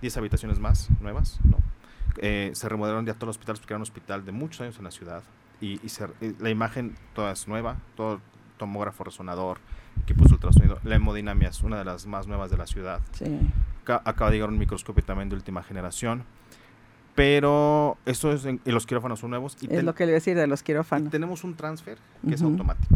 10 0.00 0.16
habitaciones 0.16 0.58
más 0.58 0.88
nuevas. 1.00 1.38
¿no? 1.44 1.58
Eh, 2.18 2.50
se 2.54 2.68
remodelaron 2.68 3.04
ya 3.06 3.14
todos 3.14 3.28
los 3.28 3.36
hospitales 3.36 3.60
porque 3.60 3.74
era 3.74 3.78
un 3.78 3.82
hospital 3.82 4.24
de 4.24 4.32
muchos 4.32 4.60
años 4.62 4.78
en 4.78 4.84
la 4.84 4.90
ciudad. 4.90 5.22
Y, 5.60 5.80
y 5.84 5.88
se- 5.88 6.08
y 6.20 6.34
la 6.40 6.50
imagen 6.50 6.94
toda 7.14 7.32
es 7.32 7.46
nueva, 7.46 7.76
todo 7.96 8.20
tomógrafo 8.58 9.04
resonador, 9.04 9.58
equipos 10.02 10.28
de 10.28 10.34
ultrasonido. 10.34 10.78
La 10.84 10.96
hemodinamia 10.96 11.48
es 11.48 11.62
una 11.62 11.78
de 11.78 11.84
las 11.84 12.06
más 12.06 12.26
nuevas 12.26 12.50
de 12.50 12.56
la 12.56 12.66
ciudad. 12.66 13.00
Sí. 13.12 13.38
Ca- 13.84 14.02
acaba 14.04 14.30
de 14.30 14.36
llegar 14.36 14.50
un 14.50 14.58
microscopio 14.58 15.04
también 15.04 15.28
de 15.28 15.36
última 15.36 15.62
generación. 15.62 16.24
Pero 17.14 17.98
eso 18.06 18.32
es, 18.32 18.44
en- 18.46 18.60
y 18.64 18.70
los 18.70 18.86
quirófanos 18.86 19.20
son 19.20 19.30
nuevos. 19.30 19.56
Y, 19.60 19.66
Es 19.66 19.70
ten- 19.72 19.86
lo 19.86 19.94
que 19.94 20.04
le 20.06 20.12
iba 20.12 20.16
a 20.16 20.20
decir 20.20 20.36
de 20.36 20.46
los 20.46 20.60
y 20.60 20.64
quirófanos. 20.64 21.10
tenemos 21.10 21.44
un 21.44 21.54
transfer 21.54 21.98
que 22.26 22.34
es 22.34 22.40
Ujú. 22.40 22.50
automático. 22.52 22.94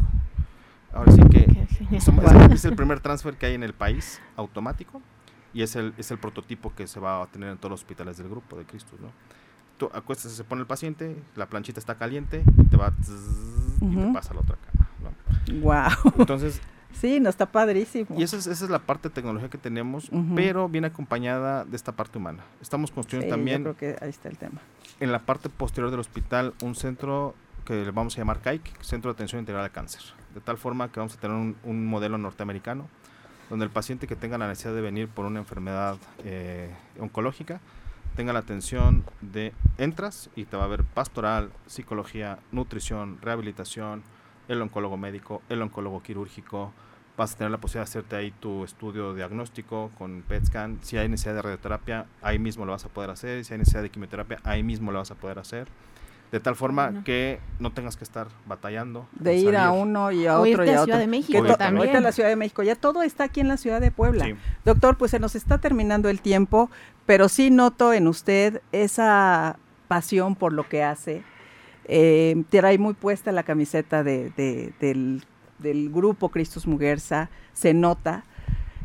Ahora 0.93 1.13
sí 1.13 1.21
que 1.31 1.41
es, 1.95 2.09
el, 2.09 2.53
es 2.53 2.65
el 2.65 2.75
primer 2.75 3.01
transfer 3.01 3.37
que 3.37 3.47
hay 3.47 3.55
en 3.55 3.63
el 3.63 3.75
país 3.75 4.21
automático 4.37 5.03
y 5.53 5.61
es 5.63 5.77
el, 5.77 5.93
es 5.99 6.11
el 6.11 6.17
prototipo 6.19 6.75
que 6.75 6.87
se 6.87 6.99
va 7.01 7.23
a 7.23 7.27
tener 7.27 7.51
en 7.51 7.59
todos 7.59 7.71
los 7.71 7.81
hospitales 7.81 8.17
del 8.17 8.29
grupo 8.31 8.57
de 8.57 8.65
Cristo. 8.65 8.97
¿no? 9.03 9.09
Tú 9.77 9.91
acuestas, 9.93 10.33
se 10.33 10.45
pone 10.45 10.63
el 10.63 10.67
paciente, 10.67 11.15
la 11.35 11.47
planchita 11.47 11.79
está 11.79 11.97
caliente 11.97 12.43
y 12.57 12.65
te 12.65 12.77
va 12.79 12.91
zzz, 13.03 13.83
y 13.83 13.95
te 13.97 14.13
pasa 14.15 14.31
a 14.31 14.35
la 14.35 14.41
otra 14.41 14.57
cama. 14.57 14.89
¿no? 15.03 15.61
Wow. 15.61 16.13
Entonces, 16.19 16.63
Sí, 17.01 17.21
no 17.21 17.29
está 17.29 17.47
padrísimo. 17.47 18.19
y 18.19 18.23
esa 18.23 18.37
es, 18.37 18.47
esa 18.47 18.65
es 18.65 18.71
la 18.71 18.79
parte 18.79 19.09
de 19.09 19.15
tecnología 19.15 19.49
que 19.51 19.59
tenemos, 19.59 20.11
pero 20.35 20.69
viene 20.69 20.87
acompañada 20.87 21.65
de 21.65 21.77
esta 21.77 21.93
parte 21.93 22.19
humana. 22.19 22.45
Estamos 22.61 22.91
construyendo 22.91 23.27
Sí, 23.27 23.39
también 23.39 23.65
Yo 23.65 23.75
creo 23.75 23.97
que 23.97 24.05
ahí 24.05 24.11
está 24.11 24.29
el 24.29 24.39
tema. 24.39 24.61
en 25.01 25.13
la 25.13 25.21
parte 25.21 25.49
posterior 25.49 25.91
del 25.91 26.01
hospital 26.01 26.55
un 26.63 26.75
centro 26.75 27.35
que 27.65 27.85
le 27.85 27.91
vamos 27.91 28.15
a 28.15 28.19
llamar 28.19 28.41
CAIC, 28.41 28.81
Centro 28.83 29.11
de 29.11 29.15
Atención 29.17 29.41
Integral 29.41 29.65
al 29.65 29.73
Cáncer. 29.73 30.03
De 30.35 30.41
tal 30.41 30.57
forma 30.57 30.91
que 30.93 31.01
vamos 31.01 31.15
a 31.17 31.21
tener 31.21 31.37
un, 31.37 31.57
un 31.65 31.87
modelo 31.87 32.17
norteamericano 32.17 32.89
donde 33.51 33.65
el 33.65 33.71
paciente 33.71 34.07
que 34.07 34.17
tenga 34.17 34.39
la 34.39 34.49
necesidad 34.49 34.75
de 34.75 34.81
venir 34.81 35.09
por 35.09 35.25
una 35.25 35.39
enfermedad 35.39 35.97
eh, 36.25 36.71
oncológica 36.99 37.61
tenga 38.17 38.33
la 38.33 38.39
atención 38.41 39.05
de 39.21 39.53
entras 39.79 40.31
y 40.35 40.45
te 40.47 40.57
va 40.57 40.65
a 40.65 40.69
ver 40.69 40.83
pastoral, 40.85 41.51
psicología, 41.67 42.39
nutrición, 42.51 43.19
rehabilitación, 43.21 44.03
el 44.49 44.63
oncólogo 44.63 44.97
médico, 44.97 45.43
el 45.49 45.61
oncólogo 45.63 46.03
quirúrgico. 46.03 46.73
Vas 47.17 47.33
a 47.35 47.39
tener 47.39 47.51
la 47.51 47.57
posibilidad 47.59 47.87
de 47.87 47.91
hacerte 47.91 48.17
ahí 48.17 48.31
tu 48.41 48.63
estudio 48.65 49.15
diagnóstico 49.15 49.91
con 49.97 50.23
PET 50.29 50.45
scan. 50.47 50.79
Si 50.83 50.99
hay 50.99 51.09
necesidad 51.09 51.35
de 51.35 51.43
radioterapia, 51.43 52.05
ahí 52.21 52.39
mismo 52.39 52.67
lo 52.67 52.73
vas 52.73 52.85
a 52.85 52.89
poder 52.89 53.09
hacer. 53.11 53.43
Si 53.45 53.55
hay 53.55 53.59
necesidad 53.59 53.83
de 53.83 53.89
quimioterapia, 53.91 54.39
ahí 54.45 54.63
mismo 54.63 54.93
lo 54.93 54.99
vas 54.99 55.11
a 55.11 55.15
poder 55.15 55.39
hacer. 55.39 55.67
De 56.31 56.41
tal 56.41 56.57
forma 56.57 56.87
Bueno. 56.87 57.05
que 57.05 57.39
no 57.61 57.73
tengas 57.73 57.97
que 57.97 58.05
estar 58.05 58.27
batallando. 58.47 59.07
De 59.13 59.37
ir 59.37 59.57
a 59.57 59.71
uno 59.71 60.11
y 60.11 60.27
a 60.27 60.35
O 60.39 60.41
otro 60.41 60.51
irte 60.51 60.67
y 60.67 60.69
a 60.71 60.81
a 60.81 60.85
Ciudad 60.85 60.85
otro. 60.85 60.99
de 60.99 61.07
México 61.07 61.43
Que 61.43 61.55
también. 61.55 61.79
ahorita 61.79 62.01
la 62.01 62.13
Ciudad 62.13 62.29
de 62.29 62.37
México, 62.37 62.63
ya 62.65 62.75
todo 62.75 63.03
está 63.03 63.25
aquí 63.25 63.41
en 63.41 63.49
la 63.49 63.57
Ciudad 63.57 63.81
de 63.81 63.91
Puebla. 63.93 64.25
Sí. 64.27 64.35
Doctor, 64.65 64.99
pues 64.99 65.13
se 65.13 65.19
nos 65.21 65.37
está 65.37 65.57
terminando 65.59 66.09
el 66.11 66.21
tiempo, 66.21 66.69
pero 67.07 67.29
sí 67.31 67.51
noto 67.51 67.93
en 67.95 68.09
usted 68.09 68.61
esa 68.73 69.57
pasión 69.89 70.35
por 70.35 70.53
lo 70.53 70.69
que 70.69 70.83
hace. 70.83 71.23
Eh, 71.85 72.43
trae 72.51 72.77
muy 72.79 72.95
puesta 72.95 73.31
la 73.31 73.45
camiseta 73.45 74.03
de- 74.03 74.31
de- 74.37 74.73
del, 74.81 75.23
del 75.59 75.91
grupo 75.91 76.29
Cristus 76.31 76.67
Muguerza, 76.67 77.31
se 77.53 77.75
nota 77.75 78.25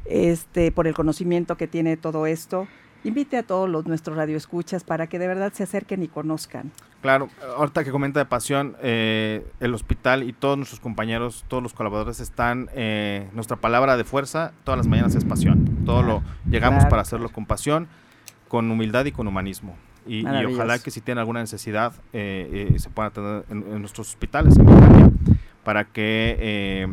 este, 0.05 0.71
por 0.71 0.87
el 0.87 0.93
conocimiento 0.93 1.57
que 1.57 1.67
tiene 1.67 1.97
todo 1.97 2.25
esto. 2.25 2.67
Invite 3.03 3.37
a 3.37 3.43
todos 3.43 3.67
los 3.67 3.87
nuestros 3.87 4.15
radioescuchas 4.15 4.83
para 4.83 5.07
que 5.07 5.17
de 5.17 5.27
verdad 5.27 5.51
se 5.53 5.63
acerquen 5.63 6.03
y 6.03 6.07
conozcan. 6.07 6.71
Claro, 7.01 7.29
ahorita 7.57 7.83
que 7.83 7.89
comenta 7.89 8.19
de 8.19 8.25
pasión, 8.25 8.75
eh, 8.83 9.43
el 9.59 9.73
hospital 9.73 10.21
y 10.21 10.33
todos 10.33 10.55
nuestros 10.55 10.79
compañeros, 10.79 11.43
todos 11.47 11.63
los 11.63 11.73
colaboradores 11.73 12.19
están, 12.19 12.69
eh, 12.75 13.27
nuestra 13.33 13.57
palabra 13.57 13.97
de 13.97 14.03
fuerza 14.03 14.53
todas 14.63 14.77
las 14.77 14.85
mañanas 14.85 15.15
es 15.15 15.25
pasión. 15.25 15.83
Todo 15.83 16.03
lo 16.03 16.21
llegamos 16.47 16.81
claro, 16.81 16.89
para 16.91 17.01
hacerlo 17.01 17.29
con 17.29 17.47
pasión, 17.47 17.87
con 18.47 18.69
humildad 18.69 19.05
y 19.05 19.11
con 19.11 19.27
humanismo. 19.27 19.75
Y, 20.05 20.27
y 20.27 20.45
ojalá 20.45 20.79
que 20.79 20.91
si 20.91 21.01
tienen 21.01 21.19
alguna 21.19 21.41
necesidad 21.41 21.93
eh, 22.11 22.69
eh, 22.73 22.79
se 22.79 22.89
puedan 22.89 23.11
atender 23.11 23.45
en, 23.49 23.57
en 23.71 23.79
nuestros 23.79 24.09
hospitales 24.09 24.57
en 24.57 24.65
Betania, 24.65 25.11
para 25.63 25.85
que 25.85 26.37
eh, 26.39 26.87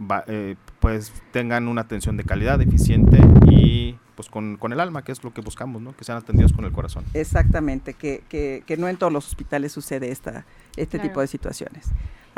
va- 0.00 0.24
eh, 0.26 0.56
pues 0.80 1.12
tengan 1.32 1.68
una 1.68 1.82
atención 1.82 2.16
de 2.16 2.24
calidad, 2.24 2.60
eficiente 2.60 3.18
y 3.50 3.96
pues 4.14 4.28
con, 4.28 4.56
con 4.58 4.72
el 4.72 4.80
alma, 4.80 5.02
que 5.02 5.12
es 5.12 5.24
lo 5.24 5.32
que 5.32 5.40
buscamos, 5.40 5.80
¿no? 5.80 5.96
que 5.96 6.04
sean 6.04 6.18
atendidos 6.18 6.52
con 6.52 6.64
el 6.66 6.72
corazón. 6.72 7.04
Exactamente, 7.14 7.94
que, 7.94 8.22
que, 8.28 8.62
que 8.66 8.76
no 8.76 8.86
en 8.88 8.96
todos 8.98 9.12
los 9.12 9.26
hospitales 9.26 9.72
sucede 9.72 10.10
esta, 10.10 10.44
este 10.76 10.98
Claro. 10.98 11.08
tipo 11.08 11.20
de 11.22 11.26
situaciones. 11.26 11.86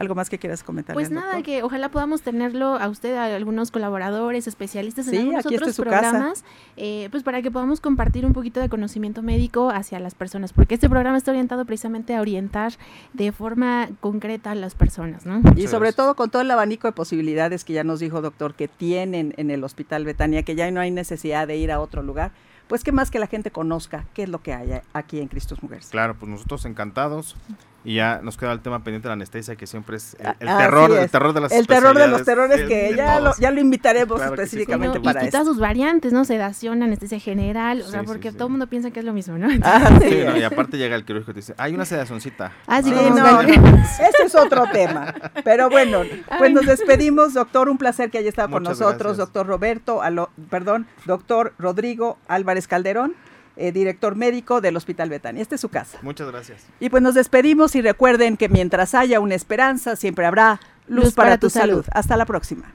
¿Algo 0.02 0.16
más 0.16 0.28
que 0.28 0.36
quieras 0.36 0.64
comentar? 0.64 0.94
Pues 0.94 1.12
nada, 1.12 1.42
que 1.44 1.62
ojalá 1.62 1.88
podamos 1.88 2.22
tenerlo 2.22 2.74
a 2.74 2.88
usted, 2.88 3.14
a 3.14 3.36
algunos 3.36 3.70
colaboradores, 3.70 4.48
especialistas 4.48 5.06
en 5.06 5.12
Sí, 5.12 5.18
algunos 5.18 5.46
aquí 5.46 5.54
otros 5.54 5.76
programas, 5.76 6.44
eh, 6.76 7.06
pues 7.12 7.22
para 7.22 7.40
que 7.40 7.52
podamos 7.52 7.80
compartir 7.80 8.26
un 8.26 8.32
poquito 8.32 8.58
de 8.58 8.68
conocimiento 8.68 9.22
médico 9.22 9.70
hacia 9.70 10.00
las 10.00 10.16
personas, 10.16 10.52
porque 10.52 10.74
este 10.74 10.88
programa 10.88 11.16
está 11.16 11.30
orientado 11.30 11.64
precisamente 11.66 12.16
a 12.16 12.20
orientar 12.20 12.72
de 13.12 13.30
forma 13.30 13.90
concreta 14.00 14.50
a 14.50 14.54
las 14.56 14.74
personas, 14.74 15.24
¿no? 15.24 15.40
Y 15.54 15.68
sobre 15.68 15.92
todo 15.92 16.16
con 16.16 16.30
todo 16.30 16.42
el 16.42 16.50
abanico 16.50 16.88
de 16.88 16.92
posibilidades 16.92 17.64
que 17.64 17.72
ya 17.72 17.84
nos 17.84 18.00
dijo 18.00 18.20
doctor 18.20 18.54
que 18.54 18.66
tienen 18.66 19.34
en 19.36 19.52
el 19.52 19.62
Hospital 19.62 20.04
Betania, 20.04 20.42
que 20.42 20.56
ya 20.56 20.68
no 20.72 20.80
hay 20.80 20.90
necesidad 20.90 21.46
de 21.46 21.58
ir 21.58 21.70
a 21.70 21.78
otro 21.78 22.02
lugar, 22.02 22.32
pues 22.66 22.82
que 22.82 22.90
más 22.90 23.12
que 23.12 23.20
la 23.20 23.28
gente 23.28 23.52
conozca 23.52 24.06
qué 24.14 24.24
es 24.24 24.28
lo 24.28 24.42
que 24.42 24.52
hay 24.52 24.80
aquí 24.94 25.20
en 25.20 25.28
Cristos 25.28 25.62
Mujeres. 25.62 25.90
Claro, 25.90 26.16
pues 26.18 26.28
nosotros 26.28 26.64
encantados. 26.64 27.36
Y 27.84 27.94
ya 27.96 28.20
nos 28.22 28.36
queda 28.36 28.52
el 28.52 28.60
tema 28.60 28.84
pendiente 28.84 29.06
de 29.06 29.10
la 29.10 29.14
anestesia, 29.14 29.56
que 29.56 29.66
siempre 29.66 29.96
es 29.96 30.14
el, 30.20 30.26
el 30.40 30.48
Así 30.48 30.58
terror, 30.58 30.90
es. 30.92 30.98
el 30.98 31.10
terror 31.10 31.32
de 31.32 31.40
las 31.40 31.52
El 31.52 31.66
terror 31.66 31.98
de 31.98 32.06
los 32.08 32.24
terrores 32.24 32.68
que 32.68 32.94
ya 32.96 33.18
lo, 33.20 33.32
ya 33.38 33.50
lo 33.50 33.60
invitaremos 33.60 34.16
Claro 34.18 34.32
que 34.32 34.36
sí, 34.38 34.42
específicamente 34.44 35.00
para 35.00 35.24
y 35.24 35.28
eso. 35.28 35.32
todas 35.32 35.46
sus 35.46 35.58
variantes, 35.58 36.12
¿no? 36.12 36.24
Sedación, 36.24 36.82
anestesia 36.82 37.18
general, 37.18 37.80
o 37.80 37.84
Sí, 37.84 37.90
sea, 37.90 38.00
sí, 38.00 38.06
porque 38.06 38.30
sí. 38.30 38.36
todo 38.36 38.46
el 38.46 38.50
mundo 38.52 38.66
piensa 38.68 38.90
que 38.90 39.00
es 39.00 39.04
lo 39.04 39.12
mismo, 39.12 39.36
¿no? 39.38 39.48
Ah, 39.64 39.98
sí. 40.00 40.08
Sí, 40.10 40.22
no, 40.24 40.36
y 40.36 40.42
aparte 40.42 40.78
llega 40.78 40.94
el 40.96 41.04
quirúrgico 41.04 41.32
y 41.32 41.34
te 41.34 41.40
dice, 41.40 41.54
hay 41.58 41.74
una 41.74 41.84
sedacioncita. 41.84 42.52
Ah, 42.66 42.82
sí, 42.82 42.90
Sí, 42.90 42.94
como 42.94 43.10
no, 43.18 43.40
que- 43.40 43.56
no, 43.58 43.76
ese 43.84 44.24
es 44.26 44.34
otro 44.34 44.64
tema. 44.72 45.14
Pero 45.44 45.68
bueno, 45.70 46.02
pues 46.38 46.52
nos 46.52 46.66
despedimos, 46.66 47.34
doctor. 47.34 47.68
Un 47.68 47.78
placer 47.78 48.10
que 48.10 48.18
haya 48.18 48.28
estado 48.28 48.50
con 48.50 48.62
nosotros, 48.62 48.98
gracias. 48.98 49.16
doctor 49.18 49.46
Roberto, 49.46 50.02
Alo- 50.02 50.30
perdón, 50.50 50.86
doctor 51.06 51.52
Rodrigo 51.58 52.18
Álvarez 52.28 52.68
Calderón, 52.68 53.14
eh, 53.56 53.72
director 53.72 54.16
médico 54.16 54.60
del 54.60 54.76
Hospital 54.76 55.10
Betania. 55.10 55.42
Esta 55.42 55.54
es 55.54 55.60
su 55.60 55.68
casa. 55.68 55.98
Muchas 56.02 56.30
gracias. 56.30 56.62
Y 56.80 56.88
pues 56.90 57.02
nos 57.02 57.14
despedimos 57.14 57.74
y 57.74 57.82
recuerden 57.82 58.36
que 58.36 58.48
mientras 58.48 58.94
haya 58.94 59.20
una 59.20 59.34
esperanza, 59.34 59.96
siempre 59.96 60.26
habrá 60.26 60.60
luz, 60.88 61.14
para, 61.14 61.38
tu 61.38 61.50
salud. 61.50 61.84
Hasta 61.92 62.16
la 62.16 62.26
próxima. 62.26 62.72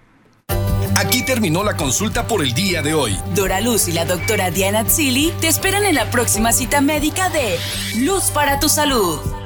Aquí 0.97 1.23
terminó 1.23 1.63
la 1.63 1.77
consulta 1.77 2.27
por 2.27 2.41
el 2.41 2.53
día 2.53 2.81
de 2.81 2.95
hoy. 2.95 3.17
Dora 3.35 3.61
Luz 3.61 3.87
y 3.87 3.91
la 3.91 4.05
doctora 4.05 4.49
Diana 4.49 4.83
Zilli 4.85 5.31
te 5.39 5.47
esperan 5.47 5.83
en 5.85 5.93
la 5.93 6.09
próxima 6.09 6.51
cita 6.51 6.81
médica 6.81 7.29
de 7.29 7.57
Luz 7.99 8.31
para 8.31 8.59
tu 8.59 8.67
Salud. 8.67 9.36